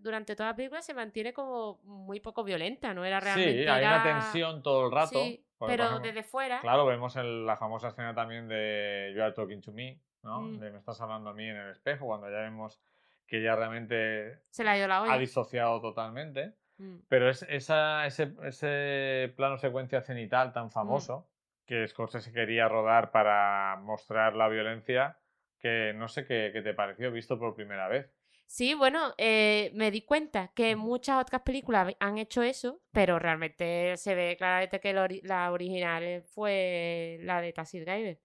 [0.00, 3.04] durante toda la película se mantiene como muy poco violenta, ¿no?
[3.04, 3.62] Era realmente.
[3.62, 5.18] Sí, hay una era- tensión todo el rato.
[5.22, 6.60] Sí, pero ejemplo, desde fuera.
[6.60, 10.40] Claro, vemos el- la famosa escena también de You are talking to me, ¿no?
[10.42, 10.58] Mm.
[10.58, 12.80] De me estás hablando a mí en el espejo, cuando ya vemos
[13.26, 16.54] que ya realmente Se le ha ido la ha disociado totalmente.
[16.78, 21.28] Mm, Pero es esa, ese, ese plano secuencia cenital tan famoso
[21.66, 25.18] que Scorsese quería rodar para mostrar la violencia
[25.58, 28.10] que no sé qué, qué te pareció visto por primera vez.
[28.54, 33.96] Sí, bueno, eh, me di cuenta que muchas otras películas han hecho eso, pero realmente
[33.96, 38.20] se ve claramente que la, ori- la original fue la de Taxi Driver.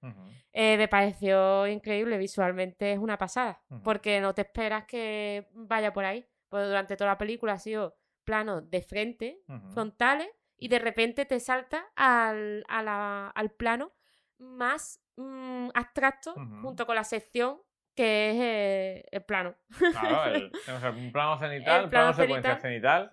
[0.52, 6.04] Eh, me pareció increíble, visualmente es una pasada, porque no te esperas que vaya por
[6.04, 6.28] ahí.
[6.50, 9.40] Pues durante toda la película ha sido planos de frente,
[9.72, 13.94] frontales, y de repente te salta al, a la- al plano
[14.40, 17.62] más mm, abstracto, junto con la sección
[17.98, 19.56] que es eh, el plano.
[19.92, 20.52] Claro, el-
[20.98, 23.10] un plano cenital, El plano plano secuencia cenital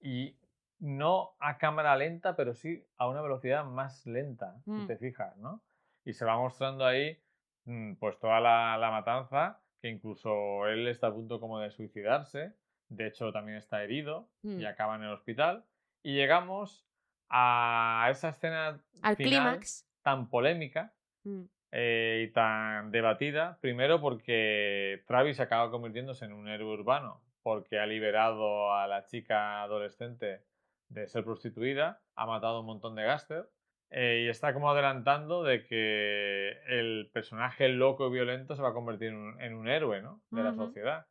[0.00, 0.36] y
[0.78, 4.86] no a cámara lenta, pero sí a una velocidad más lenta, si Mm.
[4.86, 5.62] te fijas, ¿no?
[6.04, 7.18] Y se va mostrando ahí
[7.64, 12.52] mm, pues toda la, la matanza que incluso él está a punto como de suicidarse.
[12.88, 14.66] De hecho, también está herido y Mm.
[14.66, 15.64] acaba en el hospital.
[16.04, 16.86] Y llegamos
[17.28, 19.86] a esa escena Al final clímax.
[20.02, 20.92] tan polémica
[21.24, 21.42] Mm.
[21.72, 23.58] Eh, y tan debatida.
[23.60, 29.62] Primero porque Travis acaba convirtiéndose en un héroe urbano porque ha liberado a la chica
[29.62, 30.42] adolescente
[30.88, 33.48] de ser prostituida, ha matado a un montón de gáster
[33.90, 38.74] eh, y está como adelantando de que el personaje loco y violento se va a
[38.74, 40.20] convertir en un, en un héroe ¿no?
[40.30, 41.06] de la sociedad.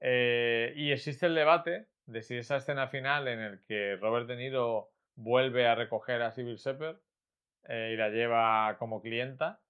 [0.00, 4.36] Eh, y existe el debate de si esa escena final en el que Robert De
[4.36, 7.00] Niro vuelve a recoger a Sybil Shepherd
[7.64, 9.60] eh, y la lleva como clienta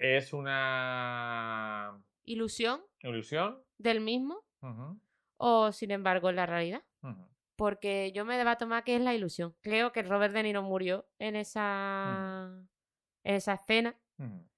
[0.00, 3.62] es una Ilusión ilusión.
[3.78, 4.42] del mismo
[5.36, 6.82] o, sin embargo, es la realidad.
[7.56, 9.54] Porque yo me debato más que es la ilusión.
[9.60, 12.50] Creo que Robert De Niro murió en esa,
[13.24, 13.98] en esa escena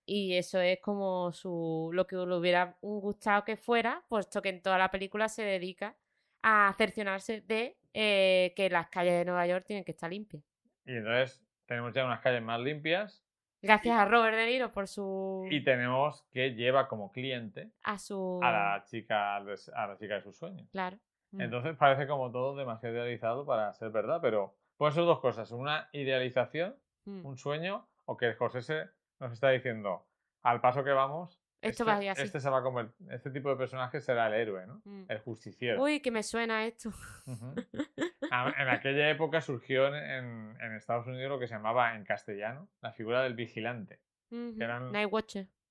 [0.06, 4.62] y eso es como su lo que le hubiera gustado que fuera, puesto que en
[4.62, 5.96] toda la película se dedica
[6.42, 10.42] a cerciorarse de eh, que las calles de Nueva York tienen que estar limpias.
[10.84, 13.24] Y entonces tenemos ya unas calles más limpias
[13.62, 18.40] Gracias a Robert De Niro por su y tenemos que lleva como cliente a su
[18.42, 20.68] a la chica, a la chica de sus sueños.
[20.72, 20.98] claro.
[21.30, 21.40] Mm.
[21.40, 25.88] Entonces parece como todo demasiado idealizado para ser verdad, pero pueden ser dos cosas, una
[25.92, 27.24] idealización, Mm.
[27.26, 28.88] un sueño, o que Scorsese
[29.18, 30.04] nos está diciendo,
[30.42, 33.56] al paso que vamos, Esto este, va este se va a convertir, este tipo de
[33.56, 34.82] personaje será el héroe, ¿no?
[34.84, 35.04] Mm.
[35.08, 35.82] El justiciero.
[35.82, 36.90] Uy, que me suena esto.
[37.26, 37.54] Ujú.
[37.54, 37.54] A-
[38.32, 43.22] En aquella época surgió en, Estados Unidos lo que se llamaba en castellano la figura
[43.22, 44.56] del vigilante, Ujú.
[44.58, 44.90] eran-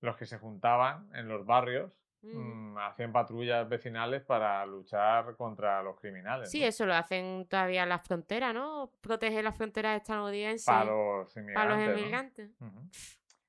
[0.01, 1.91] los que se juntaban en los barrios,
[2.23, 2.37] Ujú.
[2.39, 6.51] mm, hacían patrullas vecinales para luchar contra los criminales.
[6.51, 6.65] Sí, ¿no?
[6.67, 8.91] eso lo hacen todavía en la frontera, ¿no?
[9.01, 11.87] Proteger las fronteras estadounidenses para los para inmigrantes.
[11.87, 11.99] los ¿no?
[11.99, 12.51] inmigrantes.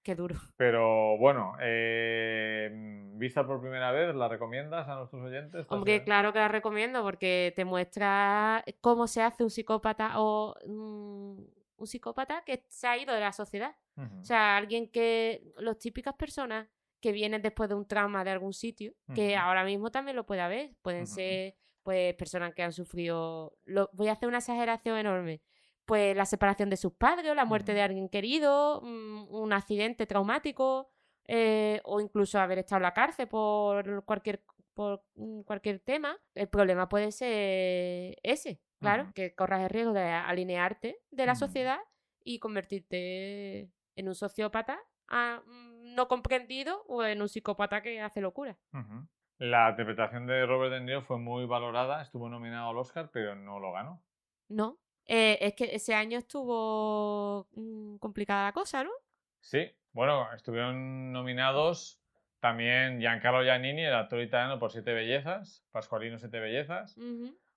[0.02, 0.34] Qué duro.
[0.56, 5.60] Pero bueno, eh, mm, vista por primera vez, ¿la recomiendas a nuestros oyentes?
[5.62, 10.54] ¿Esta Hombre, claro que la recomiendo porque te muestra cómo se hace un psicópata o
[10.66, 11.40] mm,
[11.76, 13.76] un psicópata que se ha ido de la sociedad.
[13.96, 15.42] O sea, alguien que.
[15.58, 16.66] Las típicas personas
[17.00, 20.40] que vienen después de un trauma de algún sitio, que ahora mismo también lo puede
[20.40, 20.70] haber.
[20.82, 23.56] Pueden ser, pues, personas que han sufrido.
[23.64, 25.42] lo- voy a hacer una exageración enorme.
[25.84, 30.06] Pues la separación de sus padres, o la muerte de alguien querido, mm, un accidente
[30.06, 30.90] traumático,
[31.26, 34.42] eh, o incluso haber estado en la cárcel por cualquier,
[34.74, 36.16] por mm, cualquier tema.
[36.34, 41.78] El problema puede ser ese, claro, que corras el riesgo de alinearte de la sociedad
[42.24, 48.20] y convertirte en un sociópata ah, mm, no comprendido o en un psicópata que hace
[48.20, 48.56] locura.
[49.38, 53.58] La interpretación de Robert De Niro fue muy valorada, estuvo nominado al Oscar, pero no
[53.58, 54.02] lo ganó.
[54.48, 54.78] No.
[55.06, 58.90] Eh, es que ese año estuvo mm, complicada la cosa, ¿no?
[59.40, 62.00] Sí, bueno, estuvieron nominados
[62.40, 66.96] también Giancarlo Giannini, el actor italiano, por Siete Bellezas, Pascualino Siete Bellezas.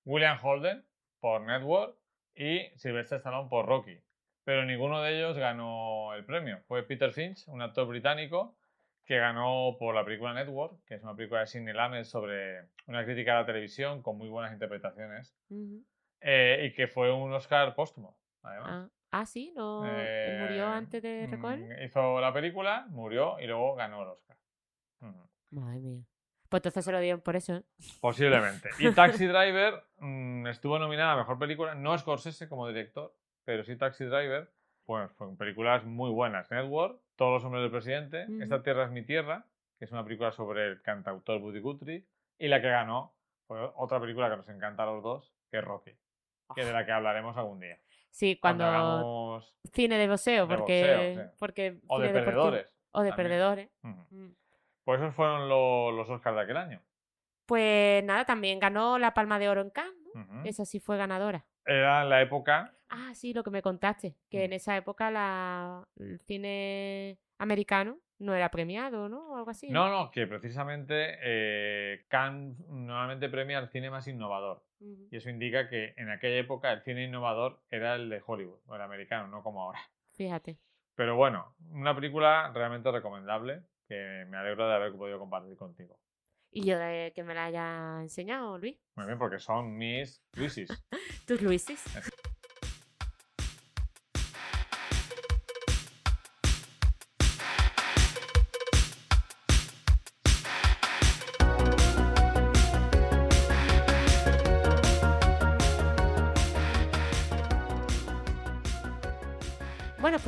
[0.03, 0.85] William Holden
[1.19, 1.97] por Network
[2.35, 3.99] y Sylvester Stallone por Rocky.
[4.43, 6.59] Pero ninguno de ellos ganó el premio.
[6.67, 8.55] Fue Peter Finch, un actor británico,
[9.05, 13.03] que ganó por la película Network, que es una película de Sidney Lamet sobre una
[13.05, 15.35] crítica a la televisión con muy buenas interpretaciones.
[16.21, 18.69] Eh, y que fue un Oscar póstumo, además.
[18.71, 19.81] Ah, ah, sí, no.
[19.81, 21.59] murió Eh, antes de recoger.
[21.59, 24.37] mm, Hizo la película, murió y luego ganó el Oscar.
[25.51, 26.03] Madre mía.
[26.49, 27.55] Pues entonces se lo dieron por eso.
[27.55, 27.63] ¿eh?
[28.01, 28.69] Posiblemente.
[28.79, 33.13] Y Taxi Driver mm, estuvo nominada a Mejor Película, no Scorsese como director,
[33.43, 34.51] pero sí Taxi Driver.
[34.85, 36.51] Pues fueron películas muy buenas.
[36.51, 38.27] Network, Todos los hombres del presidente.
[38.39, 39.45] Esta tierra es mi tierra,
[39.79, 42.05] que es una película sobre el cantautor Buddy Guthrie,
[42.37, 43.15] y la que ganó
[43.47, 45.91] fue otra película que nos encanta a los dos, que es Rocky,
[46.53, 47.79] que de la que hablaremos algún día.
[48.09, 49.41] Sí, cuando.
[49.73, 50.81] Cine de boxeo, De porque.
[50.81, 51.29] boxeo, sí.
[51.39, 52.73] porque O de perdedores.
[52.91, 53.27] O de también.
[53.27, 53.69] perdedores.
[53.81, 54.27] Mm.
[54.83, 56.81] Pues esos fueron lo- los Oscars de aquel año.
[57.45, 59.93] Pues nada, también ganó la Palma de Oro en Cannes.
[60.45, 61.45] Esa sí fue ganadora.
[61.65, 64.43] Era la época Ah, sí, lo que me contaste, que Mm.
[64.43, 69.31] en esa época la, el cine americano no era premiado, ¿no?
[69.31, 69.69] O algo así.
[69.69, 74.63] No, no, que precisamente eh, Cannes normalmente premia al cine más innovador.
[74.79, 78.75] Y eso indica que en aquella época el cine innovador era el de Hollywood, o
[78.75, 79.79] el americano, no como ahora.
[80.13, 80.59] Fíjate.
[80.95, 85.99] Pero bueno, una película realmente recomendable que me alegro de haber podido compartir contigo.
[86.51, 88.77] Y yo de que me la haya enseñado, Luis.
[88.95, 90.69] Muy bien, porque son mis Luisis.
[91.27, 91.83] Tus Luisis.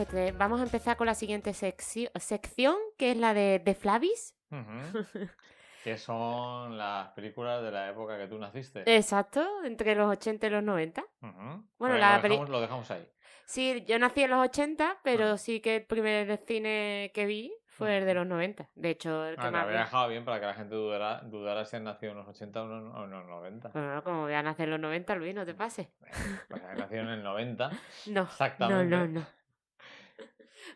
[0.10, 4.36] Pues vamos a empezar con la siguiente secci- sección, que es la de, de Flavis.
[4.51, 5.05] Ujú.
[5.84, 8.84] que son las películas de la época que tú naciste.
[8.95, 11.01] Exacto, entre los 80 y los 90.
[11.22, 11.32] Ujú.
[11.32, 13.08] bueno, Pues la lo, dejamos, lo dejamos ahí.
[13.45, 15.38] Sí, yo nací en los 80, pero Ajá.
[15.38, 18.68] sí que el primer cine que vi fue el de los 90.
[18.76, 21.64] De hecho, el que Ah, más había dejado bien para que la gente dudara, dudara
[21.64, 23.70] si han nacido en los 80 o en los- o en los 90.
[23.70, 25.88] Bueno, como voy a nacer en los 90, Luis, no te pases.
[26.49, 27.72] Para que nacieron en el 90.
[28.08, 28.84] No, Exactamente.
[28.97, 29.26] no, no, no.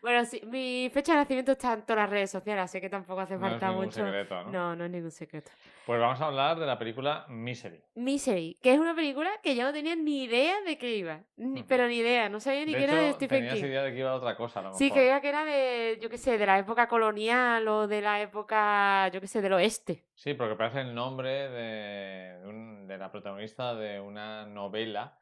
[0.00, 3.20] Bueno, sí, mi fecha de nacimiento está en todas las redes sociales, así que tampoco
[3.20, 4.04] hace No es falta ningún mucho.
[4.04, 4.50] secreto, ¿no?
[4.50, 5.50] No, no es ningún secreto.
[5.84, 7.82] Pues vamos a hablar de la película Misery.
[7.96, 11.20] Misery, que es una película que yo no tenía ni idea de qué iba.
[11.36, 13.64] Ni- pero ni idea, no sabía ni de que hecho, era de Stephen tenías King.
[13.64, 14.98] idea de que iba a otra cosa, a lo Sí, mejor.
[14.98, 19.08] creía que era de, yo qué sé, de la época colonial o de la época,
[19.08, 20.04] yo qué sé, del oeste.
[20.22, 25.18] Sí, porque parece el nombre de, de un- de la protagonista de una novela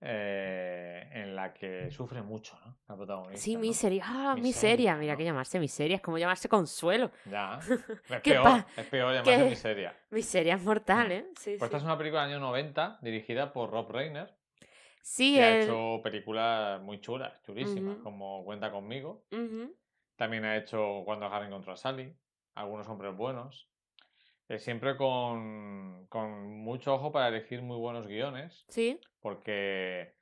[0.00, 2.76] eh, en la que sufre mucho, ¿no?
[2.88, 3.42] La protagonista.
[3.42, 3.60] Sí, ¿no?
[3.60, 4.04] miseria.
[4.06, 4.96] Ah, Miseria, miseria.
[4.96, 5.18] Mira ¿no?
[5.18, 5.96] que llamarse miseria.
[5.96, 7.10] Es como llamarse consuelo.
[7.24, 7.58] Ya.
[8.08, 9.96] Es ¿Qué peor, es peor llamarse qué- miseria.
[10.10, 11.26] Miseria es mortal, ¿eh?
[11.36, 14.32] Sí, Pues esta es una película del año 90 dirigida por Rob Reiner,
[15.02, 19.24] Sí, que ha hecho películas muy chulas, chulísimas, como Cuenta conmigo.
[20.14, 22.14] También ha hecho Cuando Harry encontró a Sally,
[22.54, 23.68] Algunos hombres buenos.
[24.48, 28.98] Eh, siempre con, con mucho ojo para elegir muy buenos guiones, Sí.
[29.20, 30.14] porque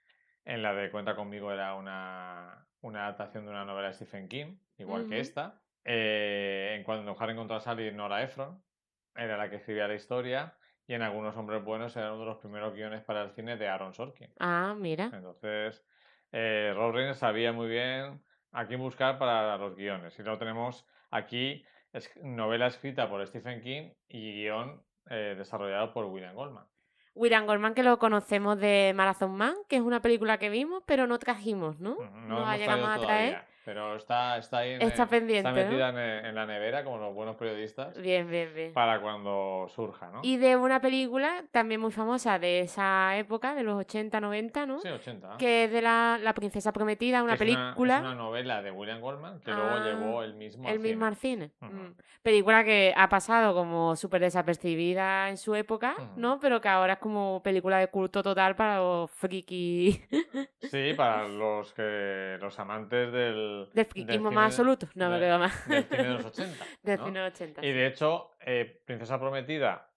[0.45, 4.57] en la de Cuenta conmigo era una, una adaptación de una novela de Stephen King,
[4.79, 5.61] igual que esta.
[5.85, 8.61] Eh, en Cuando Harry encontró a Sally, Nora Ephron
[9.15, 10.55] era la que escribía la historia.
[10.89, 13.67] Y en Algunos hombres buenos era uno de los primeros guiones para el cine de
[13.69, 14.33] Aaron Sorkin.
[14.39, 15.11] Ah, mira.
[15.13, 15.85] Entonces,
[16.33, 18.23] eh, Rob Reiner sabía muy bien
[18.53, 20.17] a quién buscar para los guiones.
[20.19, 21.65] Y luego tenemos aquí
[21.97, 26.65] es- novela escrita por Stephen King y guion eh, desarrollado por William Goldman.
[27.15, 31.07] William Goldman, que lo conocemos de Marathon Man, que es una película que vimos, pero
[31.07, 31.93] no trajimos, ¿no?
[31.93, 33.31] Ujú, No, No, la hemos llegamos a traer.
[33.31, 35.57] todavía, pero está, está ahí en Está el- pendiente, está ¿no?
[35.69, 38.73] metida en, el- en la nevera como los buenos periodistas Bien, bien, bien.
[38.73, 40.21] para cuando surja, ¿no?
[40.23, 44.79] Y de una película también muy famosa de esa época, de los 80, 90, ¿no?
[44.79, 45.37] Sí, 80.
[45.37, 47.97] Que es de la, la Princesa Prometida, una es película.
[47.97, 50.95] es una novela de William Goldman que luego Ah, llevó él mismo El al mismo
[51.01, 51.07] cine.
[51.09, 51.51] al cine.
[51.61, 51.73] Ujú.
[51.73, 51.95] Mm.
[52.23, 55.95] Película que ha pasado como súper desapercibida en su época.
[56.17, 56.39] ¿no?
[56.41, 60.01] Pero que ahora es como película de culto total para los friki
[60.61, 64.89] Sí, para los que los amantes del, del más absoluto.
[64.95, 65.69] No me de- quedo más.
[65.69, 66.65] del cine de los 80.
[66.83, 67.05] Del ¿no?
[67.07, 67.65] cine de 80.
[67.67, 69.91] Y de hecho, eh, Princesa Prometida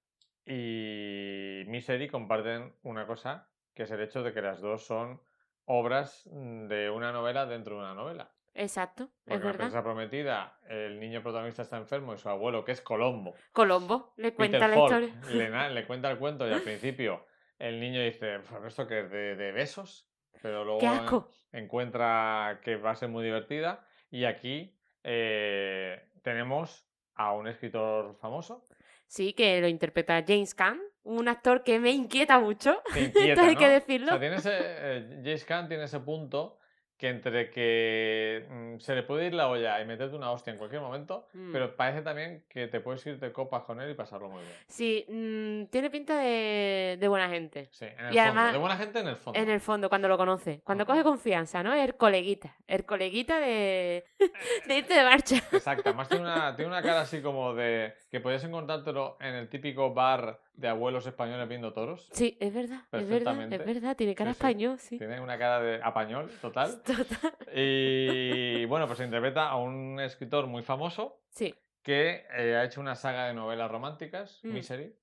[0.46, 5.22] y Misery comparten una cosa, que es el hecho de que las dos son
[5.66, 8.32] obras mm, de una novela dentro de una novela.
[8.56, 9.58] Exacto, es Porque la verdad.
[9.60, 14.34] Princesa Prometida, el niño protagonista está enfermo y su abuelo, que es Colombo, Colombo le
[14.34, 15.68] cuenta Peter la Falk, historia.
[15.68, 17.26] le, le cuenta el cuento y al principio
[17.60, 19.12] el niño dice, "Pues, ¿esto qué es?
[19.12, 20.09] ¿De, de besos?
[20.42, 27.48] Pero luego encuentra que va a ser muy divertida y aquí eh, tenemos a un
[27.48, 28.64] escritor famoso
[29.10, 32.80] Sí, que lo interpreta James Caan, un actor que me inquieta mucho.
[32.96, 33.72] inquieta, hay que ¿no?
[33.72, 34.06] decirlo.
[34.06, 36.60] O sea, tiene ese, eh, James Caan tiene ese punto
[37.00, 40.58] que entre que mm, se le puede ir la olla y meterte una hostia en
[40.60, 41.54] cualquier momento, Mm.
[41.54, 44.54] pero parece también que te puedes ir de copas con él y pasarlo muy bien.
[44.68, 47.70] Sí, mm, tiene pinta de, de buena gente.
[47.72, 48.22] Sí, en el Y fondo.
[48.22, 49.40] además- de buena gente en el fondo.
[49.40, 50.60] En el fondo, cuando lo conoce.
[50.66, 51.74] Cuando coge confianza, ¿no?
[51.74, 52.54] Es el coleguita.
[52.68, 54.04] El coleguita de,
[54.68, 55.38] de irte de marcha.
[55.54, 59.48] Exacto, además tiene una, tiene una cara así como de que podías encontrártelo en el
[59.48, 62.10] típico bar de abuelos españoles viendo toros.
[62.12, 63.96] Sí, es verdad, es verdad, es verdad.
[63.96, 64.46] Tiene cara Sí, sí.
[64.46, 64.98] español, sí.
[64.98, 66.82] Tiene una cara de apañol total.
[66.86, 67.34] Total.
[67.56, 72.96] Y bueno, pues interpreta a un escritor muy famoso Sí, que eh, ha hecho una
[72.96, 74.54] saga de novelas románticas, Mm.
[74.54, 74.96] Misery,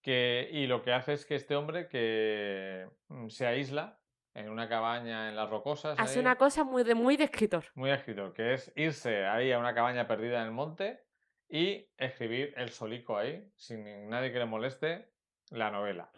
[0.00, 3.98] que, y lo que hace es que este hombre que mm, se aísla
[4.34, 7.64] en una cabaña en las rocosas, hace ahí, una cosa muy de, muy de escritor.
[7.74, 11.04] muy escritor, que es irse ahí a una cabaña perdida en el monte
[11.48, 15.10] y escribir el solico ahí, sin nadie que le moleste,
[15.50, 16.10] la novela.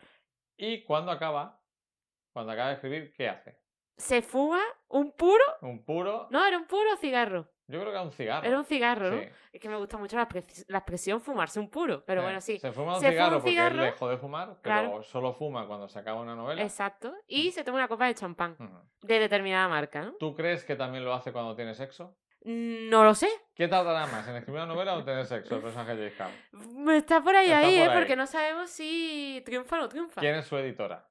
[0.57, 1.63] Y cuando acaba,
[2.33, 3.59] cuando acaba de escribir, ¿qué hace?
[3.97, 5.45] Se fuga un puro.
[5.63, 7.51] Un puro, No, era un puro cigarro.
[7.67, 8.47] yo creo que era un cigarro.
[8.49, 9.21] Era un cigarro, ¿no?
[9.21, 9.29] Sí.
[9.53, 12.03] Es que me gusta mucho la, pre- la expresión fumarse un puro.
[12.07, 12.59] Pero Eh, bueno, sí.
[12.59, 15.03] Se fuma un Se fuma cigarro un porque cigarro, él dejó de fumar, pero claro.
[15.03, 16.63] solo fuma cuando se acaba una novela.
[16.63, 17.15] Exacto.
[17.27, 18.57] Y se toma una copa de champán.
[19.03, 20.15] De determinada marca, ¿no?
[20.19, 22.17] ¿Tú crees que también lo hace cuando tiene sexo?
[22.43, 23.29] No lo sé.
[23.55, 26.33] ¿Qué tardará más, en escribir una novela o en tener sexo el personaje de James
[26.53, 26.91] Caan?
[26.97, 27.91] Está por ahí, Está ahí, por ¿eh?
[27.91, 27.99] ahí.
[27.99, 30.21] Porque no sabemos si triunfa o no triunfa.
[30.21, 31.07] ¿Quién es su editora?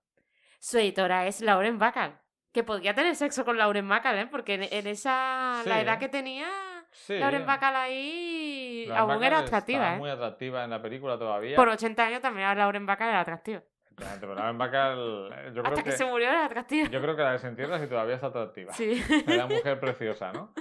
[0.59, 2.17] Su editora es Lauren Bacall.
[2.51, 4.27] Que podría tener sexo con Lauren Bacall, ¿eh?
[4.29, 5.59] Porque en, en esa.
[5.63, 5.69] Sí.
[5.69, 6.47] La edad que tenía.
[6.91, 7.19] Sí.
[7.19, 8.85] Lauren Bacall ahí.
[8.87, 9.97] Lauren aún Bacall era atractiva, ¿eh?
[9.97, 11.55] muy atractiva en la película todavía.
[11.55, 13.61] Por 80 años también Lauren Bacall era atractiva.
[14.19, 16.89] Pero Lauren Bacall, yo Hasta creo que, que, se murió era atractiva.
[16.89, 18.73] yo creo que la desentierras y todavía está atractiva.
[18.73, 19.03] Sí.
[19.27, 20.53] Era mujer preciosa, ¿no?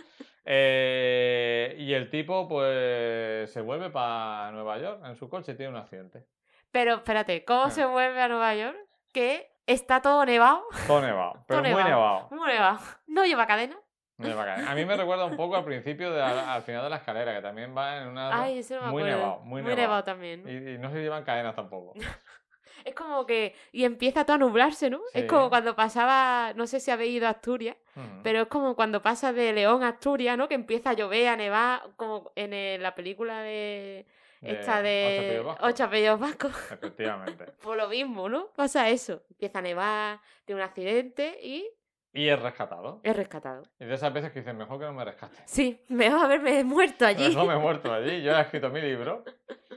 [0.51, 5.72] Eh, y el tipo, pues, se vuelve para Nueva York en su coche y tiene
[5.72, 6.24] un accidente.
[6.70, 7.70] Pero espérate, ¿cómo Ah.
[7.70, 8.76] se vuelve a Nueva York?
[9.12, 10.64] Que está todo nevado.
[10.86, 12.28] Todo nevado, pero muy nevado.
[12.30, 12.78] Muy nevado.
[13.07, 13.76] No lleva cadena.
[14.16, 14.32] Muy.
[14.32, 17.32] A mí me recuerda un poco al principio, de, al, al final de la escalera,
[17.36, 18.42] que también va en una...
[18.42, 19.18] Ay, eso no me muy acuerdo.
[19.18, 19.76] nevado, muy nevado.
[19.76, 20.05] nevado.
[20.05, 20.49] también.
[20.49, 21.92] y no se llevan cadenas tampoco.
[22.85, 23.55] Es como que.
[23.72, 25.01] Y empieza todo a nublarse, ¿no?
[25.14, 26.53] Es como cuando pasaba.
[26.55, 28.22] No sé si habéis ido a Asturias, Mm.
[28.22, 30.49] pero es como cuando pasa de León a Asturias, ¿no?
[30.49, 34.07] Que empieza a llover, a nevar, como en el- la película de.
[34.41, 35.45] Esta de.
[35.61, 36.53] Ocho apellidos vascos.
[36.70, 37.45] Efectivamente.
[37.62, 38.47] Por lo mismo, ¿no?
[38.55, 39.22] Pasa eso.
[39.31, 41.66] Empieza a nevar, tiene un accidente y
[42.14, 43.01] Y es rescatado.
[43.03, 43.64] es rescatado.
[43.81, 45.37] Y de esas veces que dicen, mejor que no me rescate.
[45.45, 47.29] Sí, me va a haberme muerto allí.
[47.31, 48.22] Mejor me he muerto allí.
[48.22, 49.24] Yo he escrito mi libro.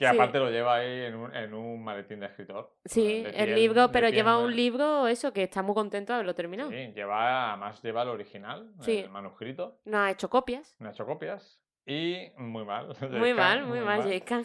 [0.00, 0.14] Que Sí.
[0.16, 2.72] aparte lo lleva ahí en un, en un maletín de escritor.
[2.86, 6.34] Sí, de el libro, pero lleva un libro, eso, que está muy contento de haberlo
[6.34, 6.70] terminado.
[6.70, 8.96] Sí, lleva, además lleva el original, Sí.
[9.00, 10.74] el manuscrito, No ha hecho copias.
[10.78, 11.60] no ha hecho copias.
[11.84, 12.88] Y muy mal.
[13.10, 14.44] Muy mal, Caan, muy mal, James Caan.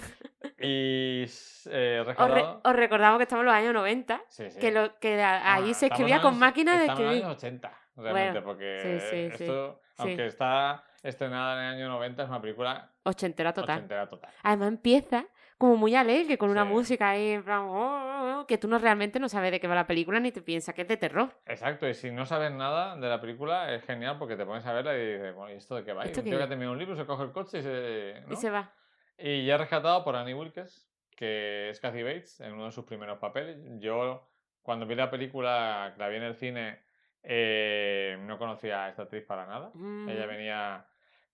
[0.59, 1.25] Y
[1.69, 4.59] eh, Os, re- os recordamos que estamos en los años 90, Sí, sí.
[4.59, 7.23] que, lo, que ahí Ah, se escribía con los- máquina de estamos en escribir.
[7.23, 12.23] los años 80, realmente, Bueno, porque sí, esto, aunque está estrenada en el año 90,
[12.23, 13.77] es una película Ochentera total.
[13.77, 14.31] ochentera total.
[14.43, 15.25] Además empieza
[15.57, 16.69] como muy alegre, con una Sí.
[16.69, 17.61] música ahí en plan...
[17.61, 20.31] "Oh, oh, oh", que tú no realmente no sabes de qué va la película ni
[20.31, 21.29] te piensas que es de terror.
[21.45, 24.73] Exacto, y si no sabes nada de la película, es genial porque te pones a
[24.73, 26.03] verla y dices, bueno, ¿y esto de qué va?
[26.03, 28.21] Y ¿Esto un tío que ha terminado un libro, se coge el coche y se...
[28.27, 28.33] ¿no?
[28.33, 28.73] Y se va.
[29.17, 33.17] Y ya rescatado por Annie Wilkes, que es Kathy Bates, en uno de sus primeros
[33.19, 33.57] papeles.
[33.79, 34.27] Yo,
[34.61, 36.79] cuando vi la película, la vi en el cine,
[37.23, 39.71] eh, no conocía a esta actriz para nada.
[39.73, 40.85] Ella Mm, venía,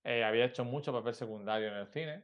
[0.03, 2.23] eh, había hecho mucho papel secundario en el cine.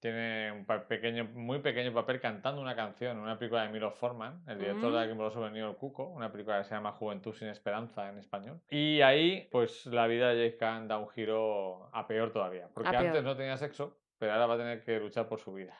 [0.00, 4.42] Tiene un pequeño, muy pequeño papel cantando una canción en una película de Milo Forman,
[4.46, 5.00] el director de Mm.
[5.00, 8.08] Alguien voló sobre el nido del cuco, una película que se llama Juventud sin esperanza
[8.08, 8.60] en español.
[8.70, 12.96] Y ahí, pues la vida de James Caan da un giro a peor todavía, porque
[12.96, 15.76] antes no tenía sexo, pero ahora va a tener que luchar por su vida.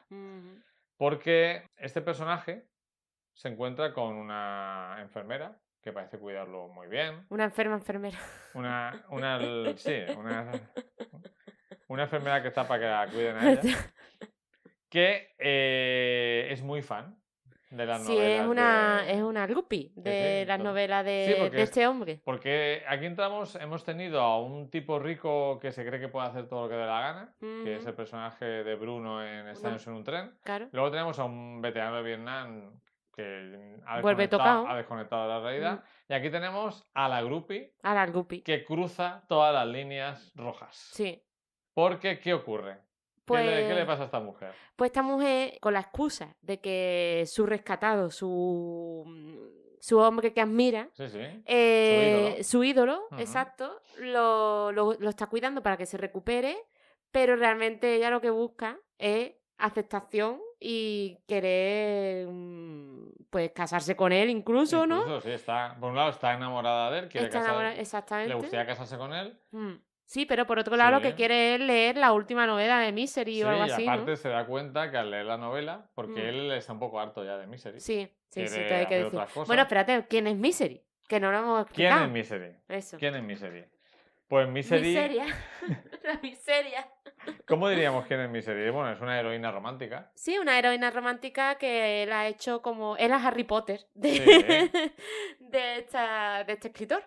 [0.96, 2.66] Porque este personaje
[3.32, 8.18] se encuentra con una enfermera que parece cuidarlo muy bien, Una enferma enfermera.
[8.54, 9.38] una, una,
[9.76, 10.50] sí, una,
[11.86, 13.76] una enfermera que está para que la cuiden a ella,
[14.88, 17.16] que eh, es muy fan
[17.70, 18.40] de las sí, novelas.
[18.40, 22.20] es una, de- es una de sí, las novelas de, Sí, este hombre.
[22.24, 26.48] Porque aquí entramos, hemos tenido a un tipo rico que se cree que puede hacer
[26.48, 29.92] todo lo que dé la gana, que es el personaje de Bruno en Extraños en
[29.94, 30.32] un tren.
[30.42, 30.68] Claro.
[30.72, 32.80] Luego tenemos a un veterano de Vietnam
[33.14, 34.68] que ha Vuelve desconectado, tocado.
[34.68, 35.72] ha desconectado de la realidad.
[35.80, 36.12] Mm.
[36.12, 38.42] Y aquí tenemos a la groupie A la groupie.
[38.44, 40.74] que cruza todas las líneas rojas.
[40.94, 41.22] Sí.
[41.74, 42.78] Porque, ¿qué ocurre?
[43.28, 44.52] Pues, ¿Qué, le, qué le pasa a esta mujer?
[44.76, 49.04] pues esta mujer, con la excusa de que su rescatado, su,
[49.80, 51.18] su hombre que admira, Sí, sí.
[51.46, 52.44] eh, ídolo.
[52.44, 53.20] su ídolo, Ujú.
[53.20, 56.56] exacto, lo, lo- lo está cuidando para que se recupere,
[57.10, 64.30] pero realmente ella lo que busca es aceptación y querer mm, pues casarse con él
[64.30, 64.98] incluso, ¿no?
[65.00, 67.80] Incluso, sí, está, por un lado está enamorada de él, quiere Está casar- enamorada- le
[67.80, 68.34] exactamente.
[68.34, 69.38] gustaría casarse con él.
[69.52, 69.74] Mm.
[70.08, 73.34] Sí, pero por otro lado lo que quiere es leer la última novela de Misery
[73.34, 73.92] Sí, o algo y así, ¿no?
[73.92, 76.28] aparte se da cuenta que al leer la novela, porque Mm.
[76.28, 77.78] él está un poco harto ya de Misery.
[77.78, 79.20] Sí, sí, sí, te hay que decir.
[79.46, 80.82] Bueno, espérate, ¿quién es Misery?
[81.06, 82.04] Que no lo hemos ¿Quién explicado.
[82.06, 82.56] es Misery?
[82.68, 82.96] Eso.
[82.96, 83.64] ¿Quién es Misery?
[84.28, 85.26] Pues Misery, Miseria.
[86.04, 86.88] la miseria.
[87.46, 88.70] ¿cómo diríamos quién es Misery?
[88.70, 90.10] Bueno, es una heroína romántica.
[90.14, 92.96] Sí, una heroína romántica que él ha hecho como.
[92.96, 94.22] Él es Harry Potter de, Sí.
[95.40, 97.04] de, esta, de este escritor.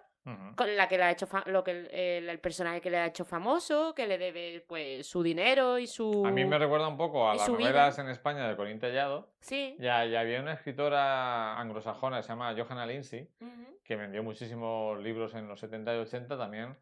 [0.56, 3.96] Con la que le ha hecho lo que el, personaje que le ha hecho famoso,
[3.96, 6.24] que le debe pues su dinero y su.
[6.26, 7.70] A mí me recuerda un poco a y las su vida.
[7.70, 9.30] novelas en España de Corín Tellado.
[9.40, 9.76] Sí.
[9.80, 13.28] Ya, ya había una escritora anglosajona que se llama Johanna Lindsay,
[13.84, 16.78] que vendió muchísimos libros en los 70 y 80 también,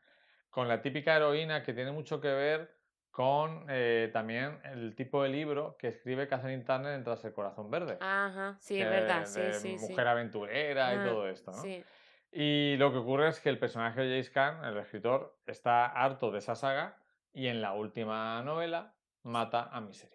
[0.49, 2.75] con la típica heroína que tiene mucho que ver
[3.11, 7.71] con eh, también el tipo de libro que escribe Catherine Turner en Tras el Corazón
[7.71, 7.97] Verde.
[8.01, 9.21] Ajá, sí, es verdad.
[9.21, 9.89] de- Sí, de sí, sí.
[9.89, 11.57] mujer aventurera y Ah, todo esto, ¿no?
[11.61, 11.83] Sí.
[12.31, 16.29] Y lo que ocurre es que el personaje de James Caan, el escritor, está harto
[16.31, 16.97] de esa saga
[17.33, 20.13] y en la última novela mata a Misery.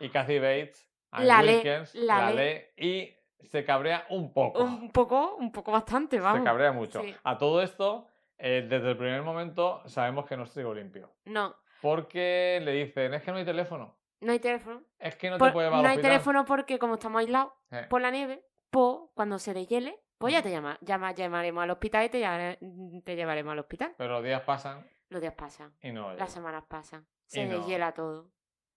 [0.00, 2.60] Y Kathy Bates, Anne La lee, Wilkins, la la, lee.
[2.76, 3.14] y
[3.46, 4.62] se cabrea un poco.
[4.62, 6.38] Un poco, un poco bastante, vamos.
[6.40, 7.02] Se cabrea mucho.
[7.02, 7.14] Sí.
[7.24, 8.06] A todo esto,
[8.38, 11.12] eh, desde el primer momento sabemos que no es trigo limpio.
[11.24, 13.96] No, Porque le dicen, es que no hay teléfono.
[14.20, 14.82] no hay teléfono.
[14.98, 16.10] Es que no Por- te puede llevar no hay hospital".
[16.12, 20.42] teléfono porque como estamos aislados Eh, por la nieve, pues cuando se deshiele, pues ya
[20.42, 22.58] te llama, llama- llamaremos al hospital y te, llare-
[23.04, 23.94] te llevaremos al hospital.
[23.98, 27.58] Pero los días pasan Los días pasan, y no las semanas pasan, se Y no.
[27.58, 28.30] deshiela todo.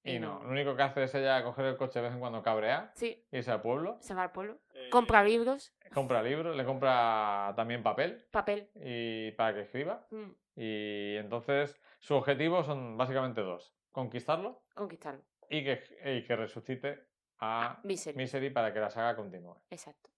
[0.04, 0.40] Y, Y no.
[0.40, 0.44] no.
[0.46, 3.26] Lo único que hace es ella coger el coche de vez en cuando cabrea, Sí,
[3.32, 4.60] irse al pueblo, se va al pueblo.
[4.74, 8.70] Eh, Compra libros, compra libros, le compra también papel papel.
[8.76, 10.06] y para que escriba.
[10.12, 13.74] mm, Y entonces su objetivo son básicamente dos.
[13.92, 15.24] Conquistarlo conquistarlo.
[15.50, 17.08] y que, y que resucite
[17.40, 18.16] a Misery.
[18.18, 19.56] Misery para que la saga continúe.
[19.70, 20.10] Exacto.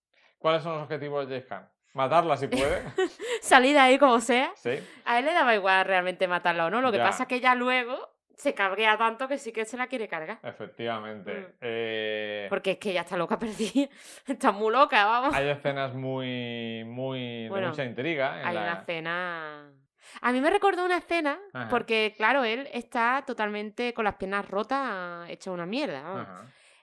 [0.42, 1.70] ¿Cuáles son los objetivos de James Khan?
[1.94, 2.84] Matarla si puede.
[3.42, 4.52] Salir de ahí como sea.
[4.56, 4.72] sí.
[5.06, 6.82] A él le daba igual realmente matarla o no.
[6.82, 7.04] Lo que Ya.
[7.06, 7.96] pasa es que ella luego
[8.36, 10.40] se cabrea tanto que sí que se la quiere cargar.
[10.42, 11.32] Efectivamente.
[11.34, 11.46] Mm.
[11.62, 13.88] Eh, Porque es que ella está loca perdida.
[14.26, 15.36] Está muy loca, vamos.
[15.36, 18.40] hay escenas muy, muy Bueno, de mucha intriga.
[18.42, 19.72] en Hay la- una escena.
[20.22, 21.70] A mí me recordó una escena, Ajá.
[21.70, 26.02] porque claro, él está totalmente con las piernas rotas, hecha una mierda.
[26.02, 26.28] vamos.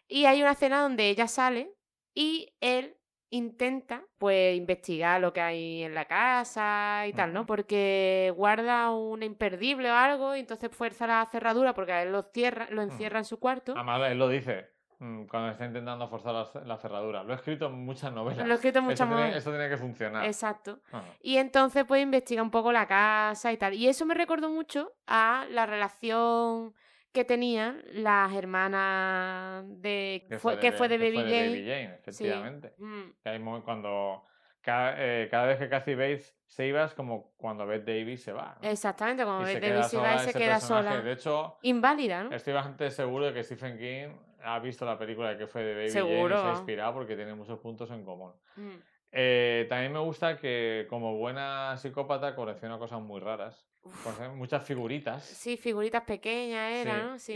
[0.06, 1.70] Y hay una escena donde ella sale
[2.14, 2.96] y él
[3.30, 7.44] intenta, pues, investigar lo que hay en la casa y tal, ¿no?
[7.46, 12.22] Porque guarda un imperdible o algo y entonces fuerza la cerradura porque a él lo,
[12.22, 13.72] cierra, lo encierra en su cuarto.
[13.74, 17.22] Además, él lo dice mm, cuando está intentando forzar la, ce- la cerradura.
[17.22, 18.46] Lo he escrito en muchas novelas.
[18.46, 19.36] Lo he escrito en muchas tiene, novelas.
[19.38, 20.24] esto tiene que funcionar.
[20.24, 20.80] Exacto.
[20.90, 21.04] Ajá.
[21.20, 23.74] Y entonces pues investiga un poco la casa y tal.
[23.74, 26.74] Y eso me recordó mucho a la relación
[27.12, 30.26] que tenían las hermanas de...
[30.38, 31.48] fue- que fue de Baby Jane.
[31.48, 32.74] Baby Jane, efectivamente.
[32.78, 34.24] Mm, hay mo- cuando
[34.60, 38.32] cada, eh, cada vez que Kathy Bates se iba es como cuando Bette Davis se
[38.32, 38.58] va.
[38.60, 38.68] ¿no?
[38.68, 40.88] Exactamente, Bette se Davis queda se va sola y se queda personaje.
[40.88, 41.02] sola.
[41.02, 42.34] De hecho, Inválida, ¿no?
[42.34, 44.08] estoy bastante seguro de que Stephen King
[44.42, 47.16] ha visto la película de que fue de Baby Jane y se ha inspirado porque
[47.16, 48.32] tiene muchos puntos en común.
[48.56, 48.76] Mm,
[49.10, 53.66] Eh, también me gusta que como buena psicópata colecciona cosas muy raras.
[53.88, 54.02] Uf.
[54.02, 55.24] Colecciona muchas figuritas.
[55.24, 57.18] Sí, figuritas pequeñas era, Sí, ¿no?
[57.18, 57.32] Sí.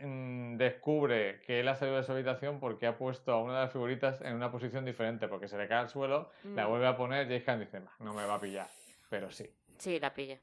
[0.00, 3.54] Y mm, descubre que él ha salido de su habitación porque ha puesto a una
[3.54, 6.70] de las figuritas en una posición diferente, porque se le cae al suelo, la Mm,
[6.70, 8.68] vuelve a poner, James Caan dice, "Bah, no me va a pillar,
[9.10, 9.48] pero sí.
[9.78, 10.40] Sí, la pilla.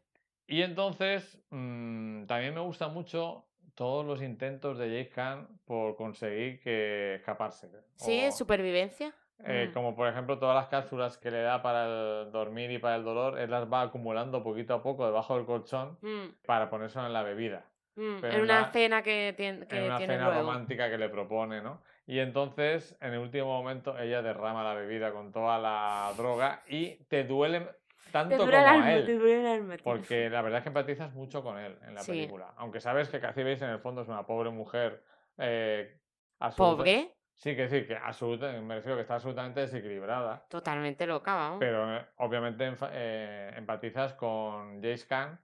[0.48, 3.46] Y entonces, mm, también me gusta mucho
[3.76, 7.70] todos los intentos de James Caan por conseguir que escaparse.
[7.96, 9.16] Sí, O, supervivencia.
[9.46, 9.74] Eh, Mm.
[9.74, 11.86] Como por ejemplo todas las cápsulas que le da para
[12.24, 15.46] el dormir y para el dolor, él las va acumulando poquito a poco debajo del
[15.46, 17.66] colchón Mm, para ponerse en la bebida.
[17.96, 20.42] mm, En una cena que, tien- que en una tiene cena luego.
[20.42, 21.82] romántica que le propone, ¿no?
[22.08, 26.96] Y entonces, en el último momento, ella derrama la bebida con toda la droga y
[27.06, 27.68] te duele
[28.12, 29.46] tanto como el a alma, él.
[29.48, 29.76] alma.
[29.84, 32.12] Porque la verdad es que empatizas mucho con él en la Sí.
[32.12, 32.54] película.
[32.58, 35.02] Aunque sabes que Cathy Bates en el fondo es una pobre mujer.
[35.38, 35.98] Eh,
[36.58, 40.46] Pobre, Sí, que sí, que absoluta, me refiero que está absolutamente desequilibrada.
[40.50, 41.58] totalmente loca, vamos.
[41.60, 45.40] Pero eh, obviamente eh, empatizas con James Caan,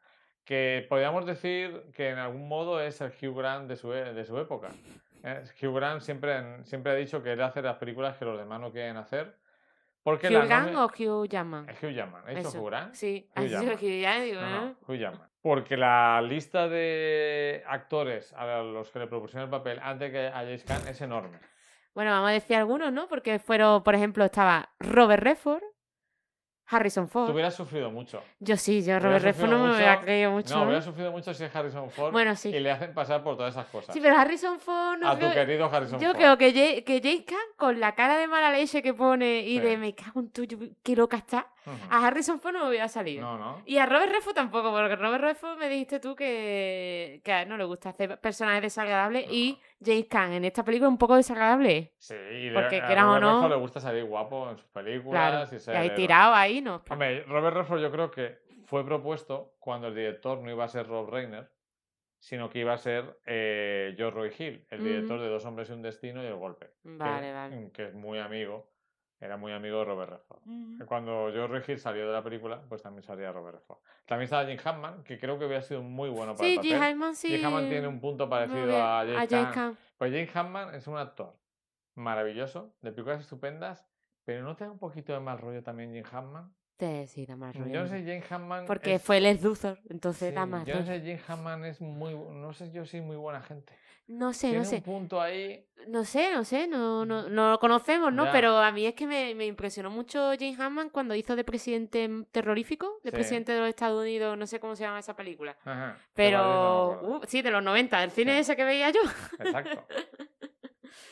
[0.45, 4.23] que podríamos decir que en algún modo es el Hugh Grant de su, e- de
[4.23, 4.69] su época.
[5.23, 8.59] Eh, Hugh Grant siempre, siempre ha dicho que él hace las películas que los demás
[8.61, 9.35] no quieren hacer.
[10.01, 11.69] Porque ¿Hugh Grant nomi- o Hugh Jackman?
[11.69, 12.23] Es Hugh Jackman.
[12.29, 12.49] ¿He dicho.
[12.61, 12.93] Hugh Grant?
[12.93, 14.23] Sí, Hugh ha dicho Jackman.
[14.23, 15.29] Digo, No, no, Hugh Jackman.
[15.41, 20.31] Porque la lista de actores a los que le propusieron el papel antes que a
[20.35, 21.37] James Caan es enorme.
[21.99, 23.09] Bueno, vamos a decir algunos, ¿no?
[23.09, 25.61] Porque fueron, por ejemplo, estaba Robert Redford,
[26.71, 27.29] Harrison Tú Ford.
[27.31, 28.23] hubieras sufrido mucho.
[28.39, 30.55] Yo sí, yo Robert Redford no me hubiera creído mucho.
[30.55, 32.49] No, hubieras sufrido mucho si es Harrison Ford Bueno, sí.
[32.49, 33.93] y le hacen pasar por todas esas cosas.
[33.93, 36.17] Sí, pero Harrison Ford no a tu querido Harrison Yo Ford.
[36.17, 39.55] creo que, Jay- que James Caan, con la cara de mala leche que pone y
[39.57, 39.59] Sí.
[39.59, 41.47] de me cago en tuyo, qué loca está,
[41.89, 43.23] a Harrison Ford no me hubiera salido.
[43.23, 43.61] No, no.
[43.65, 47.49] Y a Robert Redford tampoco, porque Robert Redford me dijiste tú que, que a él
[47.49, 51.15] no le gusta hacer personajes desagradables y James Caan en esta película es un poco
[51.15, 51.93] desagradable.
[51.97, 54.67] Sí, y Porque a quieras o Robert no- Redford le gusta salir guapo en sus
[54.67, 55.49] películas Claro.
[55.51, 55.95] y Y ser ahí héroe.
[55.95, 56.83] tirado ahí, no.
[56.89, 60.85] Hombre, Robert Redford yo creo que fue propuesto cuando el director no iba a ser
[60.87, 61.49] Rob Reiner,
[62.19, 65.73] sino que iba a ser eh, George Roy Hill, el director de Dos hombres y
[65.73, 66.65] un destino y El golpe.
[66.67, 67.71] que- Vale, vale.
[67.71, 68.69] Que es muy amigo,
[69.21, 70.39] era muy amigo de Robert Redford.
[70.47, 70.85] Ujú.
[70.85, 73.79] Cuando George Roy Hill salió de la película, pues también salía Robert Redford.
[74.05, 76.77] También estaba Jim Hammond, que creo que hubiera sido muy bueno para Sí, el Jim
[76.77, 76.93] papel.
[76.93, 77.27] Hammond sí.
[77.29, 79.51] Jim Hammond tiene un punto parecido a Caan.
[79.53, 79.77] Caan.
[79.97, 81.35] Pues James Hammond es un actor
[81.95, 83.85] maravilloso, de películas estupendas,
[84.25, 86.51] pero ¿no te da un poquito de mal rollo también Jim Hammond?
[86.77, 87.73] Te sí, da más rollo.
[87.73, 90.75] Yo no sé, James Hammond Porque es- fue Les Luthor, entonces sí, da más Yo
[90.75, 90.93] no rollo.
[90.93, 92.13] sé, James Hammond es muy...
[92.15, 93.73] No sé yo si muy buena gente.
[94.09, 94.77] No sé, no sé.
[94.77, 95.63] un punto ahí...
[95.87, 98.25] No sé, no sé, no, no, no lo conocemos, ¿no?
[98.25, 98.31] Ya.
[98.31, 102.07] Pero a mí es que me, me impresionó mucho James Hammond cuando hizo de presidente
[102.07, 103.15] mm, terrorífico, de Sí.
[103.15, 105.55] presidente de los Estados Unidos, no sé cómo se llama esa película.
[105.63, 108.39] Ajá, Pero, uh, sí, de los 90, el cine Sí.
[108.39, 108.99] ese que veía yo.
[109.39, 109.85] Exacto.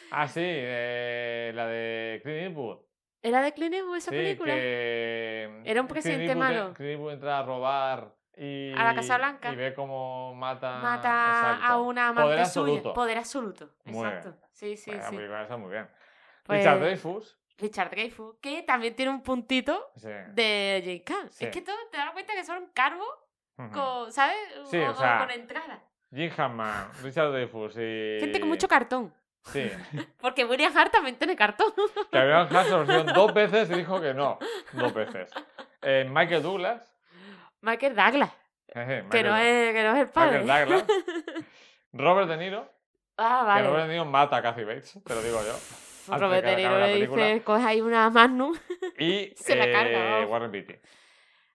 [0.10, 2.80] Ah, sí, eh, la de Clint Eastwood.
[3.22, 4.54] ¿Era de Clint Eastwood esa sí, película?
[4.56, 5.44] que...
[5.66, 6.74] Era un Clint presidente malo.
[6.74, 8.72] Clint Eastwood entra a robar y...
[8.74, 9.52] A la Casa Blanca.
[9.52, 10.78] Y ve cómo mata...
[10.80, 12.46] Mata a una amante Poder suya.
[12.46, 12.94] absoluto.
[12.94, 13.70] Poder absoluto.
[13.86, 14.36] Muy Exacto.
[14.52, 15.16] Sí, sí, Bueno, La sí.
[15.16, 15.90] película está muy bien.
[16.44, 17.38] Pues- Richard Dreyfuss.
[17.60, 20.10] Richard Dreyfuss, que también tiene un puntito Sí.
[20.34, 21.30] de James Caan.
[21.32, 21.46] Sí.
[21.46, 23.08] Es que todo te das cuenta que son cargos
[23.74, 24.38] con, ¿sabes?
[24.70, 25.82] Sí, o, o sea, con entrada.
[26.14, 28.18] Jim Hammond, Richard Dreyfuss y...
[28.20, 29.12] Gente con mucho cartón.
[29.46, 29.70] Sí.
[30.22, 31.72] Porque William Hart también tiene cartón.
[32.12, 34.38] Que William Hart se dos veces y dijo que no.
[34.74, 35.32] Dos veces.
[35.82, 36.94] Eh, Michael Douglas.
[37.62, 38.32] Michael Douglas.
[38.74, 40.40] jeje, Que no, es, que no es el padre.
[40.42, 40.88] Michael Douglas.
[41.94, 42.72] Robert De Niro.
[43.18, 43.88] ah, Que Robert vale.
[43.88, 45.58] De Niro mata a Kathy Bates, te lo digo yo.
[46.18, 48.56] Robert de Niro le dice, coge ahí una Magnum.
[49.00, 50.26] Y Se la eh, carga.
[50.28, 50.76] Warren Beatty,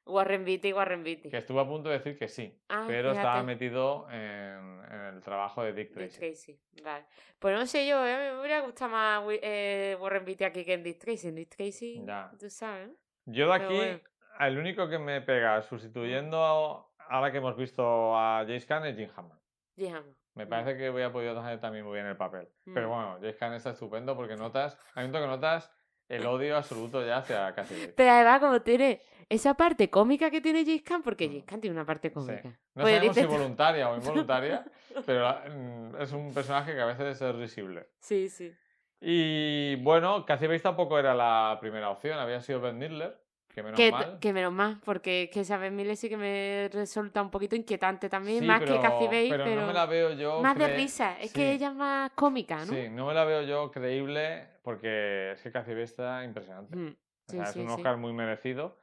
[0.07, 1.31] Warren Beatty, Warren Beatty.
[1.31, 5.23] que estuvo a punto de decir que sí, Ah, pero estaba metido en, en el
[5.23, 6.19] trabajo de Dick Dick Tracy.
[6.19, 7.05] Tracy, vale.
[7.39, 10.83] Pues no sé yo, eh, me hubiera gustado más eh, Warren Beatty aquí que en
[10.83, 11.29] Dick Tracy.
[11.29, 12.31] En Dick Tracy, Ya.
[12.39, 12.91] tú sabes.
[13.27, 14.01] Yo de Pero aquí, bueno.
[14.41, 19.09] El único que me pega sustituyendo ahora que hemos visto a James Caan es Jim
[19.17, 19.41] Hammond.
[19.77, 20.17] Digamos.
[20.35, 20.49] Me Mm.
[20.49, 22.49] parece que voy a poder hacer también muy bien el papel.
[22.73, 22.91] Pero Mm.
[22.91, 25.71] bueno, James Caan está estupendo porque notas, hay un que notas
[26.09, 27.95] el odio absoluto ya hacia Bates.
[27.97, 31.31] Pero además, como tiene esa parte cómica que tiene James Caan, porque Mm.
[31.31, 32.15] James Caan tiene una parte Sí.
[32.15, 32.49] cómica.
[32.75, 34.65] No Pues sabemos si voluntaria o involuntaria,
[35.07, 37.89] pero mm, es un personaje que a veces es risible.
[38.01, 38.53] Sí, sí.
[39.01, 43.19] Y bueno, Bates tampoco era la primera opción, había sido Ben Midler,
[43.55, 44.19] que menos Que, mal.
[44.21, 48.41] que menos mal, porque que Isabel Miller sí que me resulta un poquito inquietante también,
[48.41, 50.41] Sí, más pero, que Cathy Bates, pero pero, no me la veo yo.
[50.41, 51.19] más de risa.
[51.21, 52.73] Es sí, que ella es más cómica, ¿no?
[52.73, 56.77] Sí, no me la veo yo creíble porque es que Kathy Bates está impresionante.
[56.77, 56.97] Mm,
[57.29, 57.69] O sea, es un.
[57.69, 58.79] Oscar muy merecido.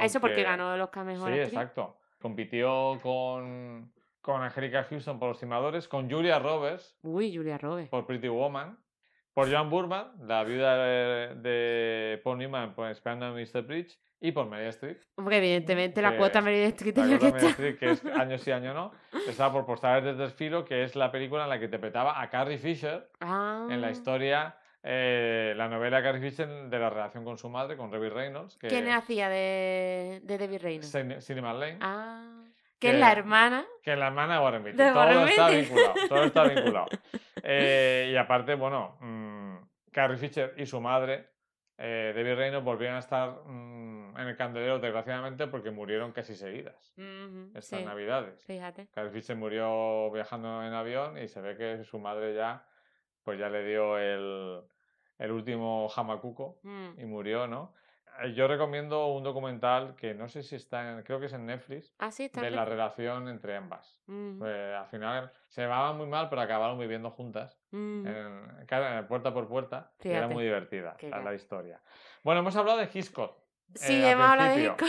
[0.00, 1.48] Eso porque ganó el Oscar Mejor Sí, Actriz.
[1.52, 1.98] exacto.
[2.20, 7.88] Compitió con, con Angélica Houston por Los Timadores, con Julia Roberts Uy, Julia Roberts.
[7.88, 8.78] por Pretty Woman,
[9.38, 13.62] por Joan Burman, la viuda de, de Paul Newman por Esperando a Mr.
[13.62, 15.00] Bridge, y por Meryl Streep.
[15.14, 17.44] Hombre, evidentemente la cuota Meryl Streep tenía que estar.
[17.50, 18.90] Streep, que es año sí, año no.
[19.28, 22.58] Estaba por Postales del Desfilo, que es la película en la que interpretaba a Carrie
[22.58, 27.38] Fisher Ah, en la historia, eh, la novela de Carrie Fisher de la relación con
[27.38, 30.92] su madre, con Debbie Reynolds, que ¿Quién hacía de, de Debbie Reynolds?
[30.92, 32.42] Cin- Cinema Lane, Ah,
[32.80, 33.64] que que- es la hermana.
[33.84, 34.78] que es la hermana de Warren Beatty.
[34.78, 36.86] De todo Warren está vinculado, todo está vinculado.
[37.42, 39.27] Eh, y aparte, bueno, mm,
[39.98, 41.28] Carrie Fisher y su madre,
[41.76, 46.94] eh, Debbie Reynolds, volvieron a estar mm, en el candelero, desgraciadamente, porque murieron casi seguidas
[46.96, 48.44] Ujú, estas sí, navidades.
[48.44, 48.86] fíjate.
[48.92, 52.64] Carrie Fisher murió viajando en avión y se ve que su madre ya,
[53.24, 54.62] pues ya le dio el,
[55.18, 57.00] el último jamacuco Mm.
[57.00, 57.74] y murió, ¿no?
[58.22, 61.44] Eh, Yo recomiendo un documental que no sé si está en, creo que es en
[61.46, 64.00] Netflix, Ah, sí, de la relación entre ambas.
[64.38, 69.48] Pues, al final se llevaban muy mal, pero acabaron viviendo juntas, en, cara- puerta por
[69.48, 71.80] puerta, era muy divertida la, la historia.
[72.22, 73.36] Bueno, hemos hablado de Hitchcock.
[73.74, 74.62] Sí, eh, hemos hablado de.
[74.64, 74.88] Hitchcock.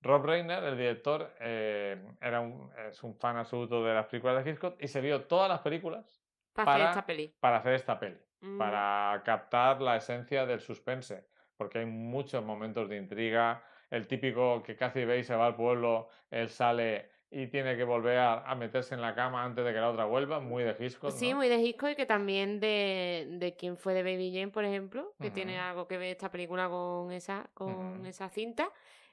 [0.00, 4.50] Rob Reiner, el director, eh, era un, es un fan absoluto de las películas de
[4.50, 7.36] Hitchcock y se vio todas las películas Para hacer esta peli.
[7.40, 8.56] para hacer esta peli, Mm.
[8.58, 14.76] para captar la esencia del suspense, porque hay muchos momentos de intriga, el típico que
[14.76, 18.94] Kathy Bates se va al pueblo, él sale y tiene que volver a, a meterse
[18.94, 21.56] en la cama antes de que la otra vuelva, muy de Hitchcock, Sí, muy de
[21.56, 25.58] Hitchcock y que también de, de quién fue de Baby Jane, por ejemplo, que tiene
[25.58, 28.70] algo que ver esta película con esa, con esa cinta.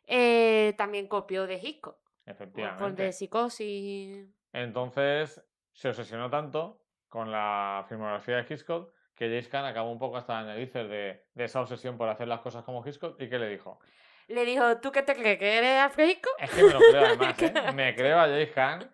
[0.07, 3.03] Eh, también copió de Hitchcock, con- con Efectivamente.
[3.03, 4.27] de Psicosis.
[4.53, 5.43] Entonces
[5.73, 10.35] se obsesionó tanto con la filmografía de Hitchcock que James Caan acabó un poco hasta
[10.35, 13.49] las narices de, de esa obsesión por hacer las cosas como Hitchcock y que le
[13.49, 13.79] dijo,
[14.27, 15.37] Le dijo, ¿tú qué te crees?
[15.37, 16.33] ¿Que eres Hitchcock?
[16.39, 17.71] es que me lo creo además, ¿eh?
[17.73, 18.91] me creo a James Caan,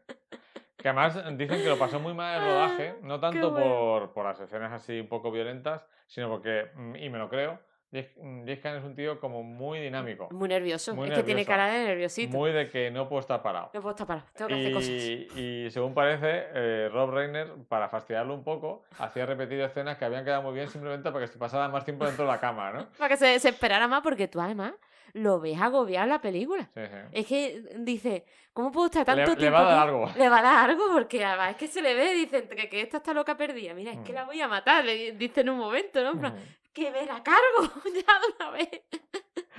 [0.77, 3.65] que además dicen que lo pasó muy mal el rodaje, no tanto bueno.
[3.65, 7.59] por, por las escenas así un poco violentas, sino porque, mm, y me lo creo,
[7.93, 10.95] James James Caan es un tío como muy dinámico, Muy nervioso.
[10.95, 11.49] Muy es que tiene nervioso.
[11.59, 12.37] cara de nerviosito.
[12.37, 13.69] muy de que no puedo estar parado.
[13.73, 14.89] No puedo estar parado, tengo que hacer cosas.
[14.89, 15.27] Y,
[15.65, 20.23] y según parece, eh, Rob Reiner, para fastidiarlo un poco, hacía repetir escenas que habían
[20.25, 22.87] quedado muy bien simplemente para que se pasara más tiempo dentro de la cama, ¿no?
[22.97, 24.73] Para que se, se esperara más, porque tú además
[25.13, 26.69] lo ves agobiado en la película.
[26.73, 26.97] Sí, sí.
[27.11, 29.87] Es que dice, ¿cómo puedo estar Le- tanto le tiempo va a dar aquí?
[29.89, 30.11] algo.
[30.17, 32.81] Le va a dar algo porque además es que se le ve, dice, entre que
[32.81, 33.73] esta está loca perdida.
[33.73, 34.15] Mira, es que Mm.
[34.15, 36.11] la voy a matar, le dice en un momento, ¿no?
[36.11, 36.35] Ujú.
[36.73, 38.69] que me la cargo ya de una vez.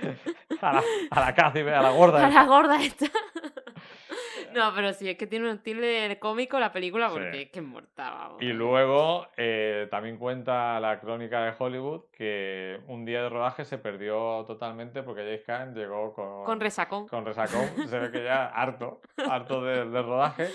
[0.61, 2.19] A la, a la Cathy, a la gorda.
[2.25, 2.39] A esa.
[2.41, 3.05] la gorda esta.
[4.53, 5.81] No, pero sí, es que tiene un estilo
[6.19, 7.41] cómico la película porque Sí.
[7.43, 8.41] es que es mortal, vamos.
[8.41, 13.77] Y luego eh, también cuenta la crónica de Hollywood que un día de rodaje se
[13.77, 17.07] perdió totalmente porque James Caan llegó con, Con resacón.
[17.07, 17.67] con resacón.
[17.89, 20.47] Se ve que ya harto, harto de- del rodaje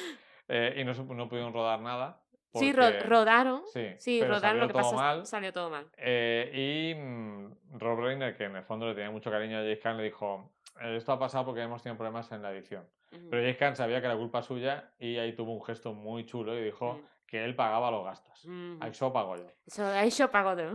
[0.49, 2.21] eh, y no, no pudieron rodar nada.
[2.55, 3.63] Sí, ro- porque- rodaron.
[3.73, 5.27] Sí, Sí, pero rodaron, salió lo que todo pasa mal.
[5.27, 5.87] salió todo mal.
[5.99, 6.51] Eh,
[6.95, 9.97] y mm, Rob Reiner, que en el fondo le tenía mucho cariño a James Caan,
[9.99, 12.85] le dijo, "Eh, esto ha pasado porque hemos tenido problemas en la edición.
[13.11, 16.57] Pero James Caan sabía que era culpa suya y ahí tuvo un gesto muy chulo
[16.59, 17.07] y dijo Mm.
[17.27, 18.45] que él pagaba los gastos.
[18.45, 18.79] Ujú.
[18.87, 19.47] Eso pago yo.
[19.67, 20.75] Eso, yo pago de...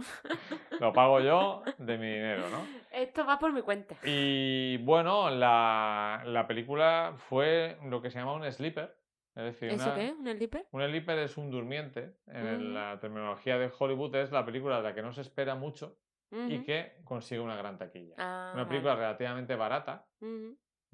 [0.79, 2.65] Lo pago yo de mi dinero, ¿no?
[2.91, 3.95] Esto va por mi cuenta.
[4.03, 8.95] Y bueno, la, la película fue lo que se llama un sleeper,
[9.35, 10.13] Es decir, ¿Eso una- qué?
[10.17, 10.65] ¿Un sleeper?
[10.71, 12.15] un sleeper es un durmiente.
[12.27, 15.97] En la terminología de Hollywood es la película de la que no se espera mucho
[16.49, 18.15] y que consigue una gran taquilla.
[18.17, 18.67] Ah, Una vale.
[18.69, 20.05] película relativamente barata.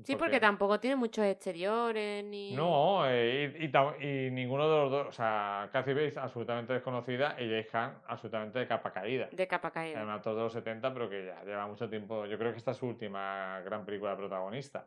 [0.03, 2.53] Sí, porque tampoco tiene muchos exteriores ni...
[2.55, 7.49] No, eh, y, y ninguno de los dos, o sea, Kathy Bates absolutamente desconocida y
[7.49, 9.27] Jay Han absolutamente de capa caída.
[9.31, 10.01] De capa caída.
[10.01, 12.25] un actor de los 70, pero que ya lleva mucho tiempo.
[12.27, 14.85] Yo creo que esta es su última gran película protagonista.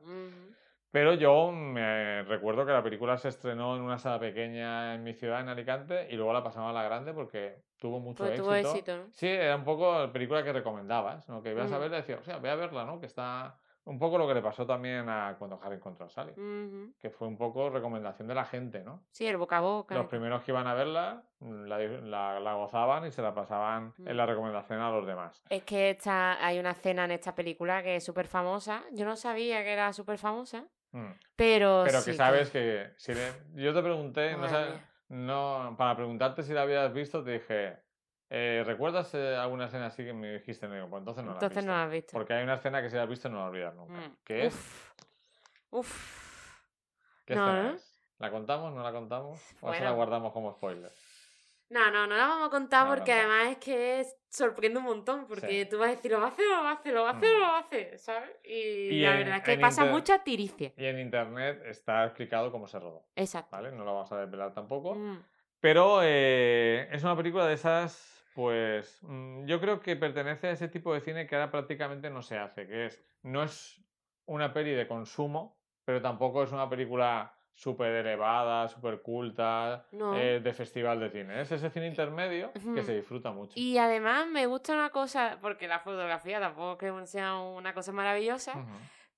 [0.92, 5.14] Pero yo me recuerdo que la película se estrenó en una sala pequeña en mi
[5.14, 8.44] ciudad, en Alicante, y luego la pasamos a la grande porque tuvo mucho Pues éxito.
[8.48, 9.04] tuvo éxito, ¿no?
[9.10, 11.42] Sí, era un poco la película que recomendabas, ¿no?
[11.42, 11.80] Que ibas a Mm.
[11.80, 13.00] verla y decías, o sea, voy a verla, ¿no?
[13.00, 16.34] Que está un poco lo que le pasó también a cuando Harry encontró a Sally,
[17.00, 19.02] que fue un poco recomendación de la gente, ¿no?
[19.10, 19.94] Sí, el boca a boca.
[19.94, 23.94] Los primeros que iban a verla mm, la, la- la gozaban y se la pasaban
[23.98, 24.16] en Mm.
[24.16, 25.42] la recomendación a los demás.
[25.48, 28.84] Es que esta, hay una escena en esta película que es súper famosa.
[28.92, 31.10] Yo no sabía que era súper famosa, Mm.
[31.36, 34.88] pero Pero sí que sabes que si le- yo te pregunté, no, Madre sab- mía.
[35.08, 37.78] no, para preguntarte si la habías visto, te dije,
[38.30, 40.68] eh, ¿recuerdas eh, alguna escena así que me dijiste?
[40.68, 41.70] No, digo, pues entonces no la has Entonces visto.
[41.72, 42.12] no la has visto.
[42.12, 43.94] Porque hay una escena que si la has visto no la olvidas nunca.
[43.94, 44.16] Mm.
[44.24, 44.54] ¿Qué es?
[44.54, 44.90] Uf.
[45.70, 46.62] Uf.
[47.24, 47.74] ¿Qué no, escena ¿no?
[47.76, 47.88] es?
[48.18, 48.72] ¿La contamos?
[48.74, 49.40] ¿No la contamos?
[49.62, 50.92] ¿O se la guardamos como spoiler?
[51.72, 54.84] No, no, no la vamos a contar No porque además es que es- sorprende un
[54.84, 55.26] montón.
[55.26, 55.70] Porque Sí.
[55.70, 57.12] tú vas a decir, lo va a hacer, lo va a hacer, lo va a
[57.16, 57.40] hacer, Mm.
[57.40, 58.30] lo va a hacer, ¿sabes?
[58.44, 60.72] Y, Y la en- verdad es que pasa mucha tiricia.
[60.76, 63.48] Y en internet está explicado cómo se rodó, Exacto.
[63.56, 63.72] ¿vale?
[63.72, 64.94] No lo vamos a desvelar tampoco.
[64.94, 65.24] Mm.
[65.60, 70.68] Pero eh, es una película de esas, pues mm, yo creo que pertenece a ese
[70.68, 73.80] tipo de cine que ahora prácticamente no se hace, que es, no es
[74.26, 80.16] una peli de consumo, pero tampoco es una película súper elevada, súper culta, No.
[80.16, 81.40] eh, de festival de cine.
[81.40, 83.52] Es ese cine intermedio que se disfruta mucho.
[83.56, 87.92] Y además me gusta una cosa, porque la fotografía tampoco es que sea una cosa
[87.92, 88.54] maravillosa,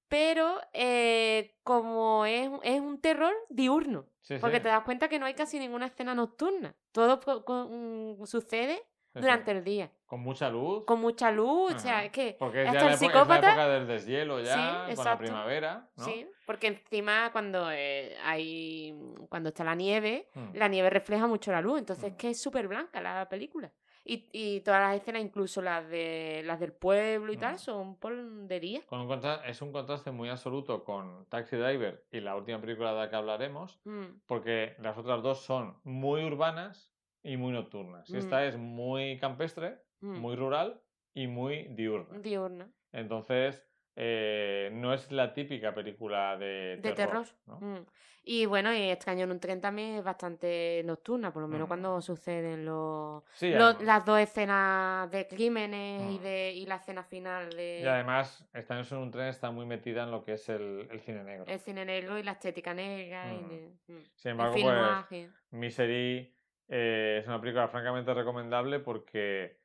[0.08, 5.18] pero eh, como es, es un terror diurno, Sí, porque sí, te das cuenta que
[5.18, 6.74] no hay casi ninguna escena nocturna.
[6.92, 7.20] Todo
[7.68, 8.82] mm, sucede
[9.14, 10.84] durante el día, Con mucha luz.
[10.84, 12.04] con mucha luz, o sea, Ajá.
[12.06, 14.40] es que Porque es hasta ya la, el época, es la psicópata- época del deshielo
[14.40, 16.04] ya, Sí, con la primavera, ¿no?
[16.04, 18.94] Sí, porque encima cuando eh, hay
[19.28, 20.54] cuando está la nieve, Mm.
[20.56, 22.08] la nieve refleja mucho la luz, entonces Mm.
[22.08, 23.72] es que es súper blanca la película.
[24.06, 27.58] Y, y todas las escenas, incluso las de las del pueblo y tal, Mm.
[27.58, 28.82] son por de día.
[28.86, 32.98] Con un es un contraste muy absoluto con Taxi Driver y la última película de
[33.00, 36.92] la que hablaremos, Mm, porque las otras dos son muy urbanas
[37.24, 38.08] y muy nocturnas.
[38.10, 40.18] Y esta es muy campestre, mm.
[40.18, 40.80] muy rural
[41.14, 42.18] y muy diurna.
[42.20, 42.68] diurna.
[42.92, 47.26] Entonces, eh, no es la típica película de, De terror.
[47.46, 47.58] ¿no?
[47.60, 47.86] Mm.
[48.26, 51.68] Y bueno, y Extraño en un tren también es bastante nocturna, por lo menos Mm.
[51.68, 56.22] cuando suceden los, Sí, los- las dos escenas de crímenes y, Mm.
[56.22, 60.04] de, y la escena final de y además, Estados en un tren está muy metida
[60.04, 61.44] en lo que es el, el cine negro.
[61.46, 63.30] el cine negro y la estética negra.
[63.32, 63.48] y Mm.
[63.48, 64.02] de- mm.
[64.14, 64.72] Sin El embargo, film
[65.10, 65.30] pues.
[65.50, 66.33] Misery
[66.68, 69.58] eh, es una película francamente recomendable porque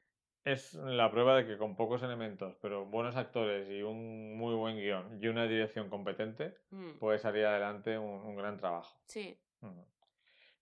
[0.43, 4.77] es la prueba de que con pocos elementos, pero buenos actores y un muy buen
[4.77, 6.97] guion y una dirección competente, Mm.
[6.99, 8.97] puede salir adelante un, un gran trabajo.
[9.05, 9.37] Sí.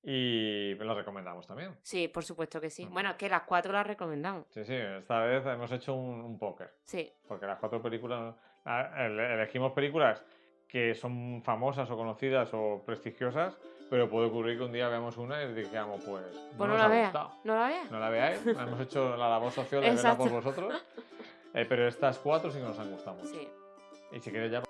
[0.03, 1.76] Y lo recomendamos también.
[1.81, 2.85] sí, por supuesto que sí.
[2.85, 2.93] Mm.
[2.93, 4.45] Bueno, que las cuatro las recomendamos.
[4.51, 8.35] Sí, sí, esta vez hemos hecho un, un póker, Sí, porque las cuatro películas,
[8.65, 10.23] ele- elegimos películas
[10.68, 13.57] que son famosas o conocidas o prestigiosas,
[13.89, 16.77] pero puede ocurrir que un día veamos una y digamos, pues, no pues no nos
[16.77, 17.31] la ha gustado.
[17.43, 17.91] No la veas.
[17.91, 20.73] No la veáis, hemos hecho la labor social de verla por vosotros.
[21.53, 23.30] Eh, pero estas cuatro sí que nos han gustado mucho.
[23.30, 23.47] Sí.
[24.11, 24.66] Y si queréis ya.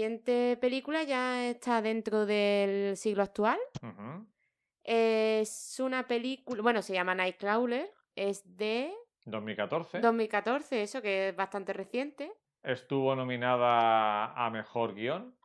[0.00, 3.58] Siguiente película ya está dentro del siglo actual.
[4.82, 8.94] Es una película, bueno, se llama Nightcrawler, es de
[9.26, 10.00] 2014.
[10.00, 12.32] 2014, eso que es bastante reciente.
[12.62, 15.36] Estuvo nominada a mejor guion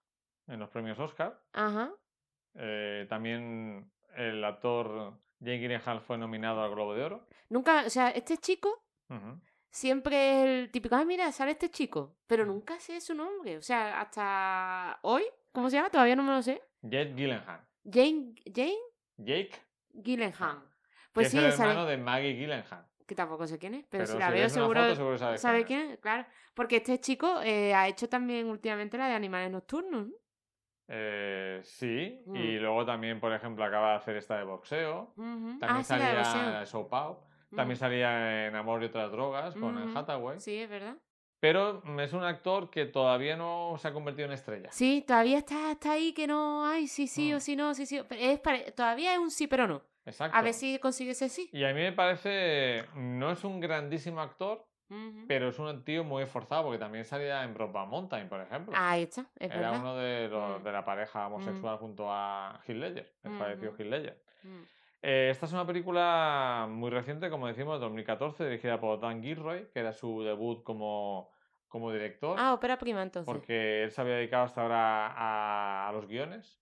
[0.48, 1.38] en los premios Oscar.
[1.52, 1.92] Ajá.
[2.54, 7.28] Eh, también el actor Jake Gyllenhaal fue nominado al Globo de Oro.
[7.50, 8.70] Nunca, o sea, este chico
[9.10, 9.38] Ujú.
[9.76, 13.58] Siempre es el típico, ah, mira, sale este chico, pero nunca sé su nombre.
[13.58, 15.90] O sea, hasta hoy, ¿cómo se llama?
[15.90, 16.62] Todavía no me lo sé.
[16.82, 17.62] Jake Gyllenhaal.
[17.84, 18.78] Jane, Jane
[19.18, 19.52] Jake,
[19.94, 20.62] Gyllenhaal.
[20.62, 22.86] que Pues es sí, el sale- hermano de Maggie Gyllenhaal.
[23.06, 25.66] que tampoco sé quién es, pero, Pero si la si veo seguro foto, seguro sabe
[25.66, 26.26] quién es, claro.
[26.56, 30.14] Porque este chico eh, ha hecho también últimamente la de animales nocturnos, ¿no?
[30.88, 32.36] Eh, sí, Mm.
[32.36, 35.14] y luego también, por ejemplo, acaba de hacer esta de boxeo.
[35.16, 36.88] También Ah, sí, la de salía boxeo.
[36.90, 37.20] Pau.
[37.56, 37.80] También Mm.
[37.80, 39.98] salía en Amor y otras drogas con Ujú.
[39.98, 40.40] Hathaway.
[40.40, 40.96] Sí, es verdad.
[41.40, 44.70] Pero mm, es un actor que todavía no se ha convertido en estrella.
[44.72, 47.36] Sí, todavía está, está ahí que no, ay, sí, sí Mm.
[47.36, 48.02] o sí, no, sí, sí.
[48.10, 49.82] Es pare- Todavía es un sí, pero no.
[50.06, 50.38] Exacto.
[50.38, 51.50] A ver si consigue ese sí.
[51.52, 55.26] Y a mí me parece, no es un grandísimo actor, Ujú.
[55.28, 58.74] pero es un tío muy esforzado, porque también salía en Brokeback Mountain, por ejemplo.
[58.78, 59.80] Ahí está, es Era verdad.
[59.82, 60.64] uno de, los, Mm.
[60.64, 63.72] de la pareja homosexual junto a Heath Ledger, el fallecido.
[63.78, 64.22] Heath Ledger.
[65.02, 69.80] Eh, esta es una película muy reciente, como decimos, 2014, dirigida por Dan Gilroy, que
[69.80, 71.32] era su debut como,
[71.68, 73.34] como director, Ah, ópera prima entonces.
[73.34, 76.60] porque él se había dedicado hasta ahora a, a los guiones,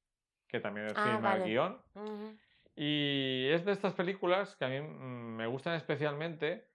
[0.47, 1.45] que también es Ah, vale.
[1.45, 1.81] guion.
[1.95, 2.35] Ujú.
[2.75, 6.67] Y es de estas películas que a mí me gustan especialmente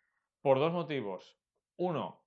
[0.42, 1.38] por dos motivos.
[1.76, 2.24] Uno,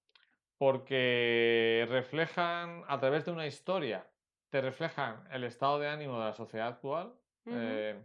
[0.58, 4.08] porque reflejan, a través de una historia,
[4.50, 7.14] te reflejan el estado de ánimo de la sociedad actual.
[7.46, 7.56] Ujú.
[7.58, 8.00] eh,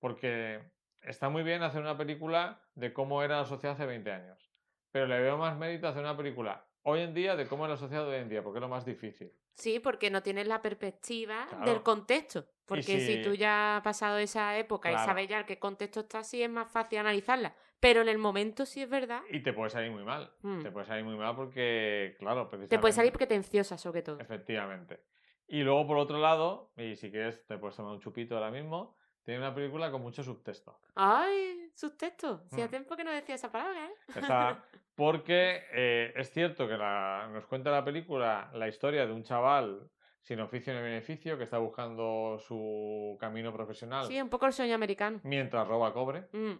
[0.00, 0.60] porque
[1.02, 4.50] está muy bien hacer una película de cómo era la sociedad hace 20 años.
[4.90, 7.76] Pero le veo más mérito hacer una película hoy en día de cómo es la
[7.76, 9.30] sociedad de hoy en día, porque es lo más difícil.
[9.54, 11.64] Sí, porque no tienes la perspectiva Claro.
[11.66, 12.46] del contexto.
[12.64, 13.00] Porque si...
[13.00, 16.42] si- tú ya has pasado esa época y sabes ya en qué contexto está, sí
[16.42, 17.54] es más fácil analizarla.
[17.80, 19.20] Pero en el momento sí es verdad.
[19.30, 20.32] Y te puede salir muy mal.
[20.42, 20.62] Mm.
[20.62, 24.18] Te puede salir muy mal porque, claro, Te puede precisamente- salir pretenciosa, sobre todo.
[24.20, 25.00] Efectivamente.
[25.46, 28.96] Y luego, por otro lado, y si quieres, te puedes tomar un chupito ahora mismo,
[29.28, 30.78] tiene una película con mucho subtexto.
[30.94, 31.70] ¡Ay!
[31.74, 32.40] Sus textos.
[32.46, 32.70] Hacía Mm.
[32.70, 33.92] tiempo que no decía esa palabra, ¿eh?
[34.16, 34.64] Esa-
[34.94, 39.90] porque eh, es cierto que la- nos cuenta la película la historia de un chaval
[40.22, 44.74] sin oficio ni beneficio que está buscando su camino profesional Sí, un poco el sueño
[44.74, 45.20] americano.
[45.24, 46.28] mientras roba cobre.
[46.32, 46.52] Mm.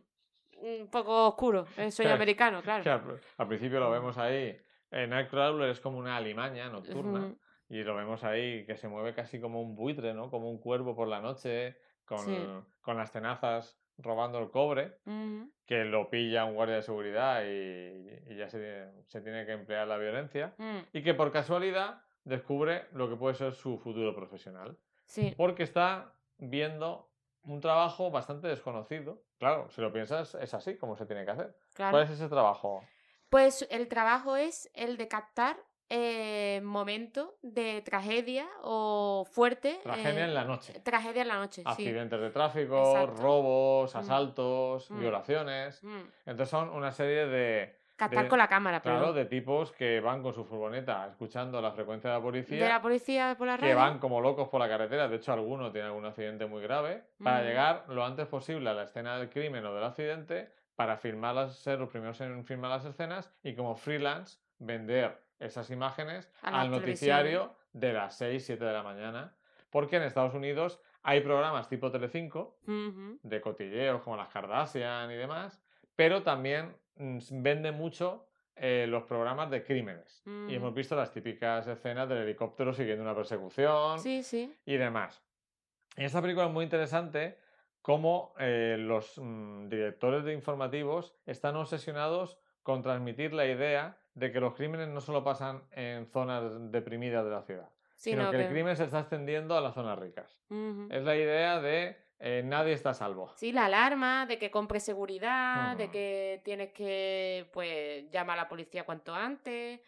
[0.61, 2.93] Un poco oscuro, el sueño Que- americano, Que claro.
[3.13, 4.55] al, al principio lo vemos ahí.
[4.91, 7.21] En Nightcrawler es como una alimaña nocturna.
[7.21, 7.39] Ujú.
[7.71, 10.31] Y lo vemos ahí que se mueve casi como un buitre, ¿no?
[10.31, 11.77] Como un cuervo por la noche,
[12.09, 12.47] con, Sí.
[12.81, 14.99] con las tenazas robando el cobre,
[15.67, 19.87] que lo pilla un guardia de seguridad y, y ya se, se tiene que emplear
[19.89, 20.55] la violencia.
[20.57, 20.79] Mm.
[20.93, 24.79] Y que por casualidad descubre lo que puede ser su futuro profesional.
[25.05, 25.35] Sí.
[25.37, 27.11] Porque está viendo
[27.43, 29.23] un trabajo bastante desconocido.
[29.39, 31.57] Claro, si lo piensas, es así como se tiene que hacer.
[31.75, 31.93] Claro.
[31.93, 32.85] ¿Cuál es ese trabajo?
[33.31, 35.57] Pues el trabajo es el de captar
[35.91, 39.81] eh, momentos de tragedia o fuerte.
[39.83, 40.81] Tragedia eh, en la noche.
[40.81, 41.69] Tragedia en la noche, sí.
[41.69, 43.23] Accidentes de tráfico, Exacto.
[43.23, 43.99] robos, Mm.
[43.99, 45.01] asaltos, Mm.
[45.01, 45.83] violaciones.
[45.85, 46.01] Mm.
[46.27, 50.01] Entonces son una serie de, Captar de- con la cámara, pero claro, de tipos que
[50.01, 53.57] van con su furgoneta escuchando la frecuencia de la policía, de la policía por la
[53.57, 53.77] que radio.
[53.77, 55.09] van como locos por la carretera.
[55.09, 57.45] De hecho, alguno tiene algún accidente muy grave, para Mm.
[57.45, 61.81] llegar lo antes posible a la escena del crimen o del accidente, para filmarlas, ser
[61.81, 67.93] los primeros en filmar las escenas y como freelance vender esas imágenes al noticiario de
[67.93, 69.35] las 6, 7 de la mañana.
[69.71, 73.19] Porque en Estados Unidos hay programas tipo Telecinco Ujú.
[73.23, 75.63] de cotilleos como las Kardashian y demás,
[75.95, 80.23] pero también mm, s- vende mucho eh, los programas de crímenes.
[80.27, 80.77] Y hemos Ujú.
[80.77, 84.53] visto las típicas escenas del helicóptero siguiendo una persecución Sí, sí.
[84.65, 85.23] y demás.
[85.97, 87.39] En esta película es muy interesante
[87.83, 94.41] cómo eh, los mm, directores de informativos están obsesionados con transmitir la idea de que
[94.41, 96.43] los crímenes no solo pasan en zonas
[96.73, 98.45] deprimidas de la ciudad, sino Sino que, que...
[98.45, 100.39] el crimen se está extendiendo a las zonas ricas.
[100.91, 103.33] Es la idea de eh, nadie está a salvo.
[103.37, 108.49] Sí, la alarma de que compre seguridad, de que tienes que, pues, llamar a la
[108.49, 109.81] policía cuanto antes,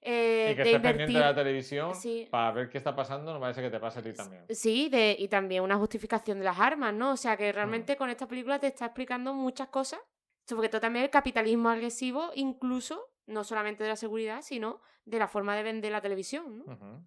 [0.00, 2.26] eh, y que de estés pendiente de la televisión Sí.
[2.30, 4.44] para ver qué está pasando, no parece que te pase a ti también.
[4.48, 7.12] Sí, de, y también una justificación de las armas, ¿no?
[7.12, 10.00] O sea que realmente con esta película te está explicando muchas cosas,
[10.48, 15.28] sobre todo también el capitalismo agresivo, incluso no solamente de la seguridad, sino de la
[15.28, 16.64] forma de vender la televisión,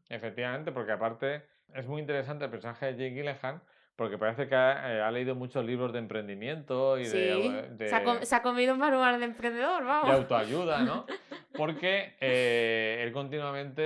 [0.10, 3.62] Efectivamente, porque aparte es muy interesante el personaje de Jake Gyllenhaal,
[3.96, 7.90] porque parece que ha, eh, ha leído muchos libros de emprendimiento y Sí, de, de-
[7.90, 10.12] se, ha com- se ha comido un manual de emprendedor, de vamos.
[10.12, 11.06] autoayuda, ¿no?
[11.58, 13.82] Porque eh, él continuamente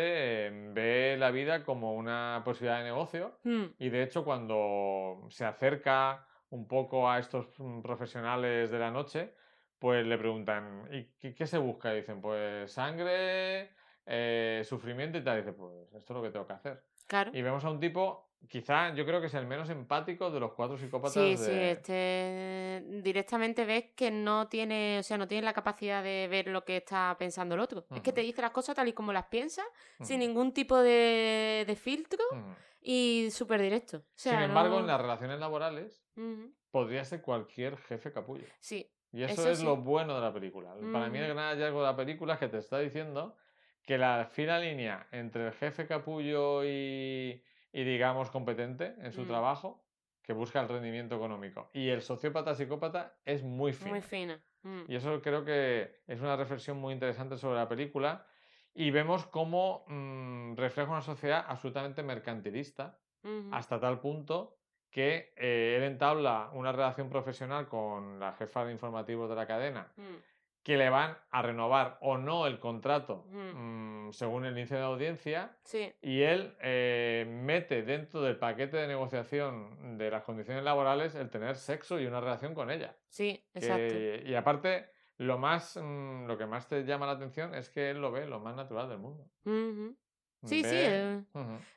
[0.48, 5.46] eh, ve la vida como una posibilidad de negocio Mm, y de hecho cuando se
[5.46, 9.34] acerca un poco a estos mm, profesionales de la noche,
[9.82, 11.92] pues le preguntan, ¿y qué, qué se busca?
[11.92, 13.72] Y dicen, pues sangre,
[14.06, 15.40] eh, sufrimiento y tal.
[15.40, 16.84] Y dice, pues esto es lo que tengo que hacer.
[17.08, 17.32] claro.
[17.34, 20.54] Y vemos a un tipo, quizá yo creo que es el menos empático de los
[20.54, 21.72] cuatro psicópatas Sí, sí, de...
[21.72, 26.64] este directamente ves que no tiene, o sea, no tiene la capacidad de ver lo
[26.64, 27.88] que está pensando el otro.
[27.96, 29.64] Es que te dice las cosas tal y como las piensa,
[30.02, 32.24] sin ningún tipo de, de filtro
[32.82, 33.98] y súper directo.
[33.98, 36.04] O sea, Sin embargo, no- en las relaciones laborales
[36.70, 38.46] podría ser cualquier jefe capullo.
[38.60, 39.66] Sí, Y eso, Eso es sí.
[39.66, 40.74] lo bueno de la película.
[40.94, 43.36] Para mí el gran hallazgo de la película es que te está diciendo
[43.84, 47.44] que la fina línea entre el jefe capullo y,
[47.74, 49.28] y digamos competente en su Mm.
[49.28, 49.84] trabajo
[50.22, 51.70] que busca el rendimiento económico.
[51.74, 53.92] Y el sociópata psicópata es muy fino.
[53.92, 54.40] Muy fina.
[54.64, 54.84] Mm.
[54.88, 58.26] Y eso creo que es una reflexión muy interesante sobre la película.
[58.74, 62.98] Y vemos cómo mm, refleja una sociedad absolutamente mercantilista,
[63.52, 64.58] hasta tal punto
[64.92, 69.92] que eh, él entabla una relación profesional con la jefa de informativos de la cadena,
[69.96, 70.16] Mm.
[70.64, 74.08] que le van a renovar o no el contrato Mm.
[74.10, 75.92] mm, según el índice de audiencia, Sí.
[76.02, 81.56] y él eh, mete dentro del paquete de negociación de las condiciones laborales el tener
[81.56, 82.96] sexo y una relación con ella.
[83.08, 83.76] Sí, exacto.
[83.94, 84.88] Que- y aparte,
[85.18, 88.28] lo más mm, lo que más te llama la atención es que él lo ve
[88.28, 89.26] lo más natural del mundo.
[89.44, 89.96] Sí,
[90.44, 91.22] sí, Ve- eh,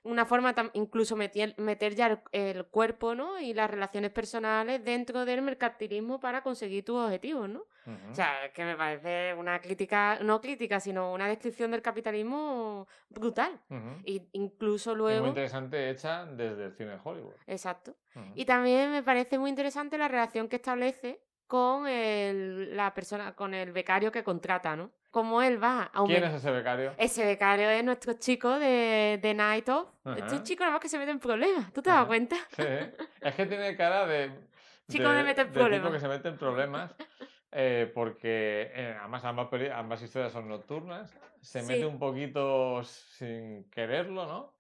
[0.05, 3.39] una forma incluso meter, meter ya el, el cuerpo, ¿no?
[3.41, 7.65] Y las relaciones personales dentro del mercantilismo para conseguir tus objetivos, ¿no?
[8.11, 13.61] O sea, que me parece una crítica, no crítica, sino una descripción del capitalismo brutal.
[14.05, 15.27] Y incluso Y muy luego...
[15.29, 17.35] interesante hecha desde el cine de Hollywood.
[17.47, 17.95] Exacto.
[18.35, 23.55] Y también me parece muy interesante la relación que establece con el, la persona, con
[23.55, 24.91] el becario que contrata, ¿no?
[25.11, 26.93] Como él va a ¿Quién es ese becario?
[26.99, 29.89] Ese becario es nuestro chico de, de Night Of.
[30.05, 30.19] Ajá.
[30.19, 31.73] Este chico nada más que se mete en problemas.
[31.73, 32.37] ¿Tú te das cuenta?
[32.57, 32.65] Sí,
[33.21, 34.31] es que tiene cara de.
[34.89, 35.93] Chico de tipo problemas.
[35.93, 36.95] que se mete en problemas.
[37.53, 41.17] eh, porque eh, además ambas, peli- ambas historias son nocturnas.
[41.41, 41.67] Se Sí.
[41.69, 44.55] mete un poquito sin quererlo, ¿no?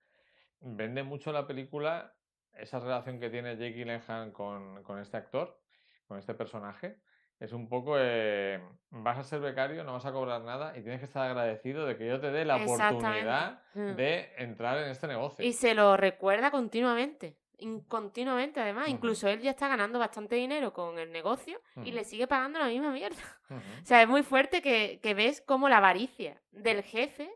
[0.60, 2.14] Vende mucho la película
[2.54, 5.58] esa relación que tiene Jake Gyllenhaal con, con este actor,
[6.06, 6.98] con este personaje.
[7.40, 11.00] Es un poco, eh, vas a ser becario, no vas a cobrar nada y tienes
[11.00, 13.96] que estar agradecido de que yo te dé la oportunidad Mm.
[13.96, 15.44] de entrar en este negocio.
[15.44, 17.36] Y se lo recuerda continuamente.
[17.58, 18.88] in- continuamente, además.
[18.88, 22.66] Incluso él ya está ganando bastante dinero con el negocio y le sigue pagando la
[22.66, 23.16] misma mierda.
[23.84, 27.30] O sea, es muy fuerte que, que ves cómo la avaricia del jefe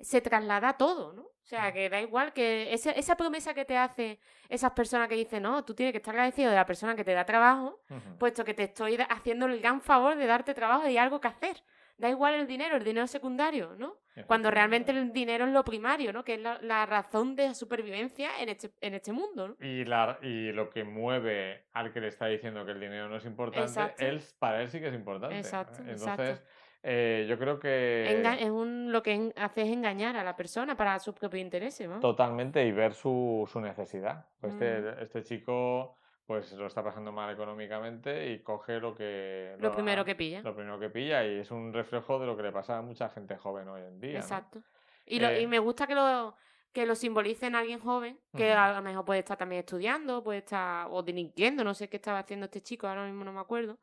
[0.00, 1.28] se traslada a todo, ¿no?
[1.48, 4.18] O sea, que da igual que esa, esa promesa que te hace
[4.50, 7.14] esas personas que dicen, no, tú tienes que estar agradecido de la persona que te
[7.14, 7.80] da trabajo,
[8.18, 11.62] puesto que te estoy haciendo el gran favor de darte trabajo y algo que hacer.
[11.96, 13.96] Da igual el dinero, el dinero secundario, ¿no?
[14.26, 16.22] Cuando realmente el dinero es lo primario, ¿no?
[16.22, 19.56] Que es la, la razón de supervivencia en este, en este mundo, ¿no?
[19.66, 23.16] Y, la, y lo que mueve al que le está diciendo que el dinero no
[23.16, 24.04] es importante, Exacto.
[24.04, 25.38] él, para él sí que es importante.
[25.38, 26.44] Exacto, Entonces, exacto.
[26.82, 30.76] Eh, yo creo que Enga- es un, lo que hace es engañar a la persona
[30.76, 32.00] para sus propios intereses, ¿no?
[32.00, 34.26] totalmente y ver su, su necesidad.
[34.40, 34.62] Pues Mm.
[34.62, 35.96] Este, este chico
[36.26, 39.56] pues lo está pasando mal económicamente y coge lo que...
[39.60, 40.42] Lo primero que pilla.
[40.42, 43.08] Lo primero que pilla y es un reflejo de lo que le pasa a mucha
[43.08, 44.12] gente joven hoy en día.
[44.12, 44.18] ¿no?
[44.18, 44.60] Exacto.
[45.06, 46.36] Y, lo- Eh, y me gusta que lo,
[46.74, 50.40] que lo simbolice en alguien joven, que a lo mejor puede estar también estudiando, puede
[50.40, 53.78] estar o delinquiendo, no sé qué estaba haciendo este chico, ahora mismo no me acuerdo.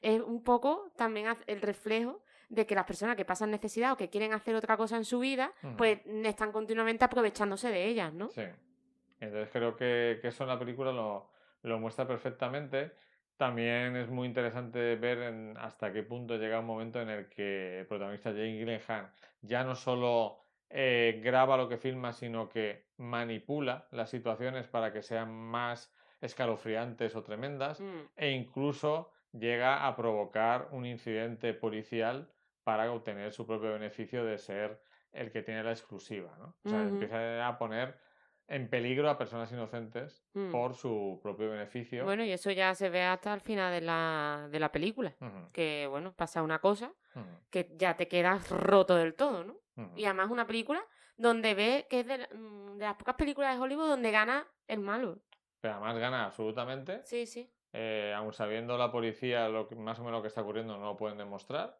[0.00, 4.10] Es un poco también el reflejo de que las personas que pasan necesidad o que
[4.10, 8.28] quieren hacer otra cosa en su vida, pues están continuamente aprovechándose de ellas, ¿no?
[8.28, 8.42] Sí.
[9.20, 11.30] Entonces creo que, que eso en la película lo,
[11.62, 12.92] lo muestra perfectamente.
[13.36, 17.80] También es muy interesante ver en- hasta qué punto llega un momento en el que
[17.80, 19.12] el protagonista Jake Gyllenhaal
[19.42, 25.02] ya no solo eh, graba lo que filma, sino que manipula las situaciones para que
[25.02, 32.28] sean más escalofriantes o tremendas Mm, e incluso llega a provocar un incidente policial
[32.64, 34.82] para obtener su propio beneficio de ser
[35.12, 36.56] el que tiene la exclusiva, ¿no?
[36.64, 37.98] O sea, empieza a poner
[38.46, 40.50] en peligro a personas inocentes mm.
[40.50, 42.04] por su propio beneficio.
[42.04, 45.14] Bueno, y eso ya se ve hasta el final de la, de la película.
[45.52, 46.92] Que, bueno, pasa una cosa
[47.50, 49.56] que ya te quedas roto del todo, ¿no?
[49.96, 50.84] Y además una película
[51.16, 54.46] donde ve que es de, la- mm, de las pocas películas de Hollywood donde gana
[54.68, 55.18] el malo.
[55.60, 57.50] Pero además gana absolutamente, Sí, sí.
[57.72, 60.84] eh, aun sabiendo la policía lo que, más o menos lo que está ocurriendo, no
[60.86, 61.78] lo pueden demostrar.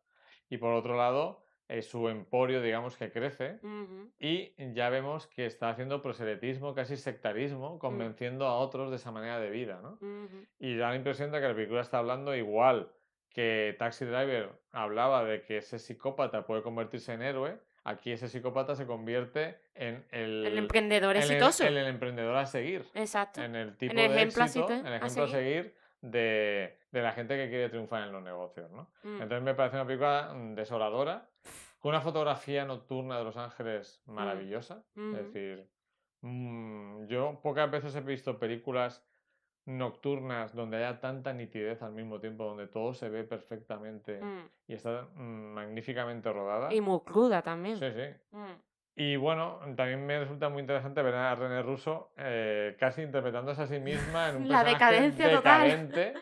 [0.51, 3.61] Y por otro lado, eh, su emporio, digamos, que crece.
[3.63, 4.11] Ujú.
[4.19, 9.39] Y ya vemos que está haciendo proselitismo, casi sectarismo, convenciendo a otros de esa manera
[9.39, 9.93] de vida, ¿no?
[10.01, 10.45] Ujú.
[10.59, 12.91] Y da la impresión de que la película está hablando igual
[13.29, 18.75] que Taxi Driver hablaba de que ese psicópata puede convertirse en héroe, aquí ese psicópata
[18.75, 21.65] se convierte en el, El emprendedor en el- exitoso.
[21.65, 23.41] en el emprendedor a seguir, Exacto.
[23.41, 25.75] en el tipo el de ejemplo a éxito, seguir- en el a ejemplo a seguir.
[26.01, 28.91] De, de la gente que quiere triunfar en los negocios, ¿no?
[29.03, 29.23] Mm.
[29.23, 31.29] Entonces me parece una película mm, desoladora,
[31.79, 34.85] con una fotografía nocturna de Los Ángeles maravillosa.
[34.97, 35.17] Ujú.
[35.17, 35.69] Es decir,
[36.23, 39.07] mm, yo pocas veces he visto películas
[39.67, 44.49] nocturnas donde haya tanta nitidez al mismo tiempo, donde todo se ve perfectamente Mm.
[44.69, 46.73] y está mm, magníficamente rodada.
[46.73, 47.77] Y muy cruda también.
[47.77, 48.37] Sí, sí.
[48.37, 48.55] Mm.
[48.97, 53.67] Y bueno, también me resulta muy interesante ver a René Russo eh, casi interpretándose a
[53.67, 55.63] sí misma en un La personaje total.
[55.63, 56.15] decadente,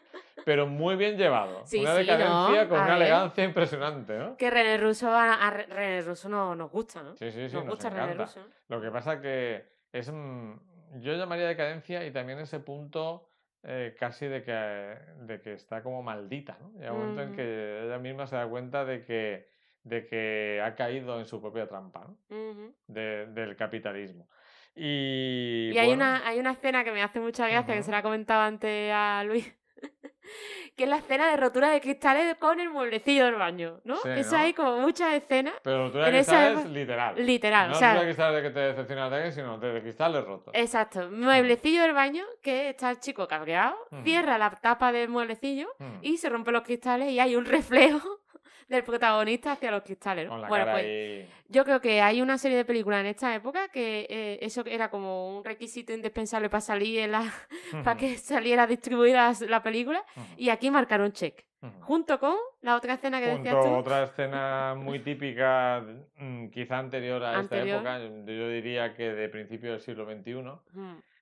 [0.44, 1.66] pero muy bien llevado.
[1.66, 2.68] Sí, una sí, decadencia ¿no?
[2.68, 3.02] con A una ver.
[3.02, 4.36] elegancia impresionante, ¿no?
[4.36, 7.16] Que René Russo, a, a René Russo no, nos gusta, ¿no?
[7.16, 8.14] Sí, sí, sí, nos nos gusta René.
[8.14, 8.46] Russo.
[8.68, 10.52] Lo que pasa que es mm,
[11.00, 13.28] yo llamaría decadencia y también ese punto
[13.64, 16.70] eh, casi de que, de que está como maldita, ¿no?
[16.78, 17.36] Llega un momento en Ujú.
[17.36, 19.48] que ella misma se da cuenta de que,
[19.89, 22.16] de que ha caído en su propia trampa, ¿no?
[22.36, 22.74] Ujú.
[22.86, 24.28] de- del capitalismo.
[24.74, 27.86] Y, Y hay, bueno, una, hay una escena que me hace mucha gracia, que Ujú.
[27.86, 29.52] se la comentaba antes a Luis,
[30.77, 33.97] que es la escena de rotura de cristales con el mueblecillo del baño, ¿no?
[33.97, 34.43] Sí, Eso ¿no?
[34.43, 37.15] hay como muchas escenas, Pero tú en que esa literal.
[37.27, 40.55] literal, no o sea, tú cristal de que te decepciona de sino de cristales rotos.
[40.55, 44.02] exacto, mueblecillo del baño, que está el chico cabreado, Ujú.
[44.05, 45.98] cierra la tapa del mueblecillo Mm.
[46.02, 47.44] y se rompen los cristales y hay un
[48.05, 48.20] reflejo
[48.68, 50.46] del protagonista hacia los cristales, ¿no?
[50.46, 51.28] Bueno, pues ahí.
[51.48, 54.90] Yo creo que hay una serie de películas en esta época que eh, eso era
[54.90, 57.22] como un requisito indispensable para salir en la,
[57.84, 60.04] para que saliera distribuida la película
[60.36, 61.44] y aquí marcaron check.
[61.80, 63.74] Junto con la otra escena que decías Junto tú.
[63.74, 65.84] a otra escena muy típica,
[66.16, 67.78] mm, quizá anterior a Anterior.
[67.78, 70.44] esta época, yo diría que de principio del siglo XXI,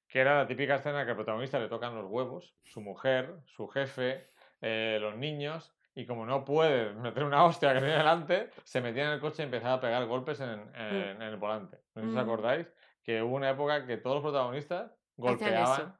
[0.09, 3.66] que era la típica escena que al protagonista le tocan los huevos, su mujer, su
[3.68, 4.27] jefe,
[4.60, 9.06] eh, los niños, y como no puede meter una hostia que tiene delante, se metía
[9.06, 11.78] en el coche y empezaba a pegar golpes en, en- en el volante.
[11.94, 12.18] No sé si os Mm.
[12.18, 12.66] acordáis
[13.02, 15.97] que hubo una época que todos los protagonistas golpeaban,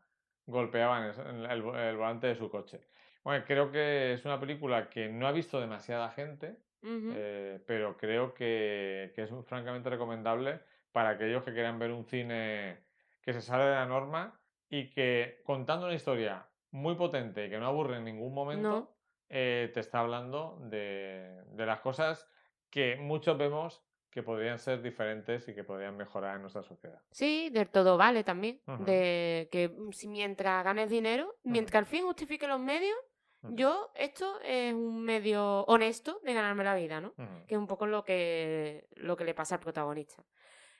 [0.47, 1.05] golpeaban
[1.51, 2.81] el, vo- el volante de su coche.
[3.24, 7.10] Bueno, creo que es una película que no ha visto demasiada gente, ujú.
[7.14, 10.60] eh, pero creo que, que es un- francamente recomendable
[10.93, 12.78] para aquellos que quieran ver un cine
[13.23, 17.59] que se sale de la norma y que contando una historia muy potente y que
[17.59, 18.95] no aburre en ningún momento, No.
[19.28, 22.28] Eh, te está hablando de, de las cosas
[22.70, 23.82] que muchos vemos
[24.16, 27.03] que podrían ser diferentes y que podrían mejorar en nuestra sociedad.
[27.11, 28.62] Sí, del todo vale también.
[28.78, 32.97] De que mm, si mientras ganes dinero, mientras el fin justifique los medios,
[33.43, 37.12] yo esto es un medio honesto de ganarme la vida, ¿no?
[37.47, 40.24] Que es un poco lo que, lo que le pasa al protagonista.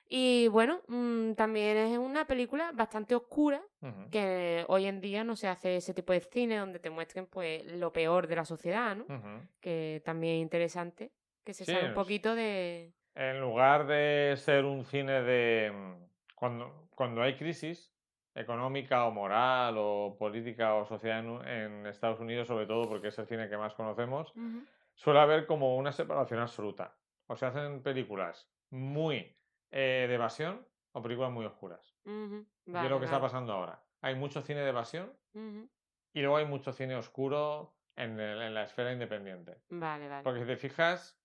[0.09, 3.61] Y bueno, mm, también es una película bastante oscura,
[4.09, 7.65] que hoy en día no se hace ese tipo de cine donde te muestren pues
[7.65, 9.05] lo peor de la sociedad, ¿no?
[9.59, 11.11] Que también es interesante,
[11.43, 12.93] que se Sí, sabe un poquito de...
[13.15, 17.93] En lugar de ser un cine de mm, cuando, cuando hay crisis
[18.33, 23.27] económica o moral o política o social en Estados Unidos, sobre todo porque es el
[23.27, 24.31] cine que más conocemos,
[24.93, 26.95] suele haber como una separación absoluta.
[27.25, 29.36] O se hacen películas muy
[29.71, 31.95] eh, de evasión o películas muy oscuras.
[32.05, 33.81] Vale, es lo que está pasando ahora.
[34.01, 35.11] Hay mucho cine de evasión
[36.13, 39.61] y luego hay mucho cine oscuro en, el- en la esfera independiente.
[39.69, 40.23] Vale, vale.
[40.23, 41.19] Porque si te fijas,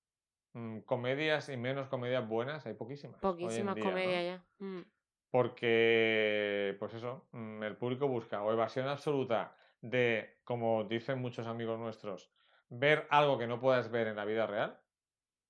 [0.52, 3.20] mm, comedias y menos comedias buenas hay poquísimas.
[3.20, 4.44] Poquísimas comedias ya.
[4.64, 4.82] Mm,
[5.31, 11.78] Porque, pues eso, mm, el público busca o evasión absoluta de, como dicen muchos amigos
[11.78, 12.31] nuestros,
[12.69, 14.78] ver algo que no puedas ver en la vida real,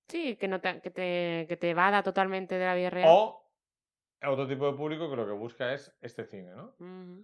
[0.09, 3.09] Sí, que, no te, que, te, que te evada totalmente de la vida real.
[3.11, 3.39] o
[4.25, 6.75] otro tipo de público que lo que busca es este cine, ¿no?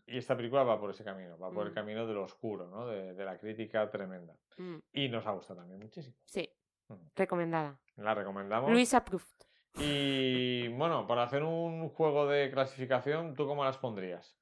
[0.06, 1.74] Y esta película va por ese camino, va por el Mm.
[1.74, 2.86] camino de lo oscuro, ¿no?
[2.88, 4.34] De, de la crítica tremenda.
[4.56, 6.16] mm, Y nos ha gustado también muchísimo.
[6.24, 6.48] Sí,
[6.88, 6.94] Mm.
[7.14, 7.78] recomendada.
[7.96, 8.70] La recomendamos.
[8.70, 9.26] Luis approved.
[9.80, 14.37] Y bueno, para hacer un juego de clasificación, ¿tú cómo las pondrías?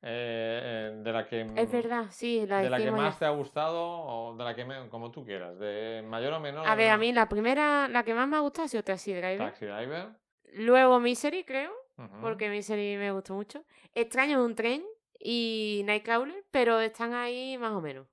[0.00, 3.18] Eh, eh, de la que, Es verdad, sí, la de la que más ya.
[3.18, 6.66] te ha gustado o de la que me- como tú quieras, de mayor o menor.
[6.68, 9.12] A ver, a mí la primera, la que más me ha gustado ha sido Taxi
[9.12, 9.38] Driver.
[9.38, 10.06] Taxi Driver.
[10.54, 11.72] Luego Misery, creo,
[12.20, 13.64] porque Misery me gustó mucho.
[13.94, 14.84] Extraño un tren
[15.18, 18.06] y Nightcrawler, pero están ahí más o menos.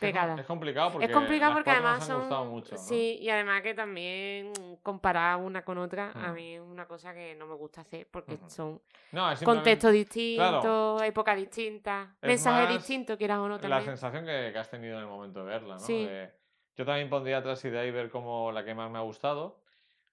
[0.00, 2.20] Es complicado porque es complicado porque además nos han son...
[2.20, 2.74] gustado mucho.
[2.74, 2.78] ¿no?
[2.80, 4.52] Sí, y además que también
[4.82, 6.34] comparar una con otra, a Mm.
[6.34, 8.50] mí es una cosa que no me gusta hacer porque Ujú.
[8.50, 8.72] son
[9.12, 11.02] No, simplemente contextos distintos, claro.
[11.02, 13.84] épocas distintas, Es mensajes distintos, quieras o no la también.
[13.84, 15.80] sensación que, que has tenido en el momento de verla, ¿no?
[15.80, 16.04] Sí.
[16.06, 16.30] De-
[16.76, 19.60] yo también pondría Taxi Driver como la que más me ha gustado.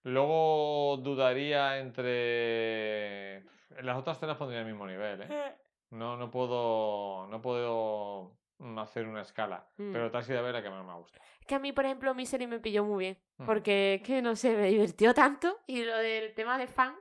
[0.03, 3.37] Luego dudaría entre...
[3.77, 5.27] En las otras te las pondría al mismo nivel, ¿eh?
[5.91, 8.31] No, no puedo, no puedo
[8.79, 9.67] hacer una escala.
[9.77, 9.91] Mm.
[9.93, 11.19] Pero Taxi Driver es la que más me gusta.
[11.39, 13.17] Es que a mí, por ejemplo, Misery me pilló muy bien.
[13.37, 13.45] Ujú.
[13.45, 15.59] Porque es que, no sé, me divirtió tanto.
[15.67, 16.95] Y lo del tema de fan.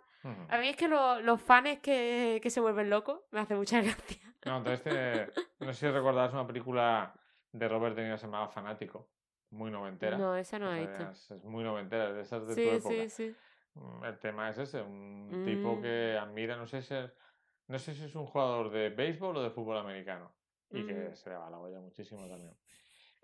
[0.50, 3.80] A mí es que lo- los fans que, que se vuelven locos me hace mucha
[3.82, 4.22] gracia.
[4.44, 7.12] No, entonces no sé si recordarás una película
[7.50, 9.08] de Robert De Niro que se llamaba Fanático.
[9.50, 10.16] Muy noventera.
[10.16, 11.10] No, esa no he visto.
[11.10, 12.94] es, es muy noventera, de esas de tu Sí, época.
[12.94, 13.36] sí, sí.
[13.74, 15.82] Mm, El tema es ese, un tipo Mm.
[15.82, 17.12] que admira, no sé si es,
[17.68, 20.32] no sé si es un jugador de béisbol o de fútbol americano.
[20.72, 21.14] Y que Mm.
[21.14, 22.56] se le va la olla muchísimo también.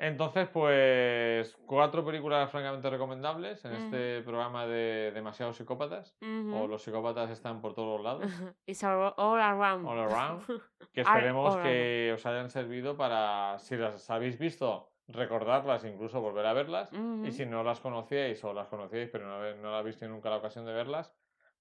[0.01, 3.83] Entonces, pues, cuatro películas francamente recomendables en Ujú.
[3.85, 6.16] este programa de Demasiados Psicópatas.
[6.23, 8.23] O los psicópatas están por todos lados,
[8.66, 9.87] It's all, all around.
[9.87, 10.43] all around.
[10.93, 16.47] Que esperemos all que os hayan servido para, si las habéis visto, recordarlas, incluso volver
[16.47, 16.91] a verlas.
[17.25, 20.31] Y si no las conocíais o las conocíais pero no, no la habéis tenido nunca
[20.31, 21.12] la ocasión de verlas,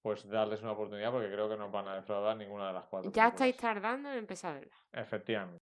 [0.02, 3.10] pues darles una oportunidad porque creo que no van a defraudar ninguna de las cuatro.
[3.12, 3.34] Ya películas.
[3.34, 4.76] estáis tardando en empezar a verla.
[4.94, 5.64] Efectivamente.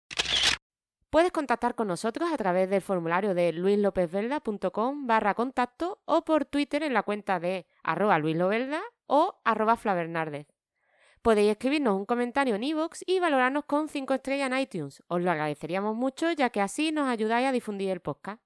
[1.11, 6.83] Puedes contactar con nosotros a través del formulario de luislopezvelda.com barra contacto o por Twitter
[6.83, 10.47] en la cuenta de arroba luislovelda o arroba flavernardez.
[11.21, 15.03] Podéis escribirnos un comentario en iVoox y valorarnos con 5 estrellas en iTunes.
[15.07, 18.41] Os lo agradeceríamos mucho ya que así nos ayudáis a difundir el podcast.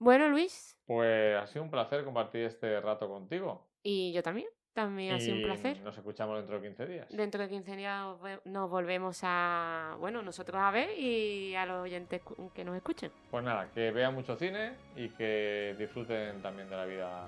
[0.00, 3.68] Bueno, Luis, Pues ha sido un placer compartir este rato contigo.
[3.84, 4.48] y yo también.
[4.74, 5.80] También ha sido un placer.
[5.80, 7.08] Nos escuchamos dentro de 15 días.
[7.10, 8.06] Dentro de 15 días
[8.44, 12.22] nos volvemos a, bueno, nosotros a ver y a los oyentes
[12.54, 13.10] que nos escuchen.
[13.30, 17.26] Pues nada, que vean mucho cine y que disfruten también de la vida,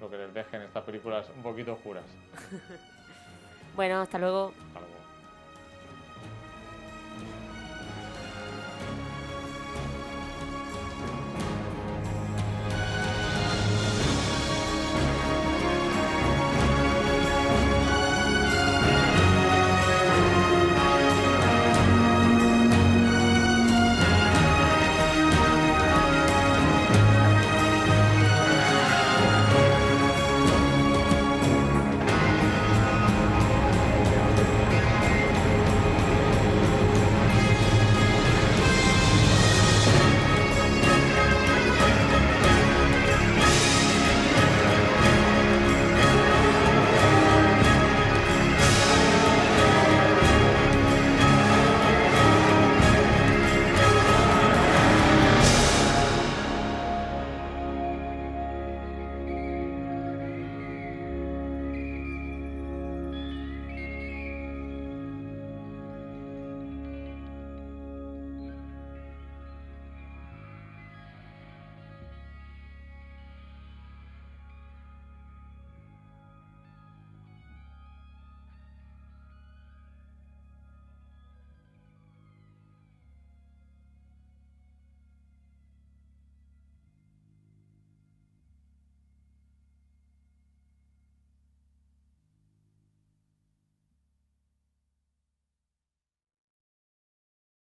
[0.00, 2.04] lo que les dejen estas películas un poquito oscuras.
[3.76, 4.52] Bueno, hasta luego.
[4.66, 4.99] Hasta luego.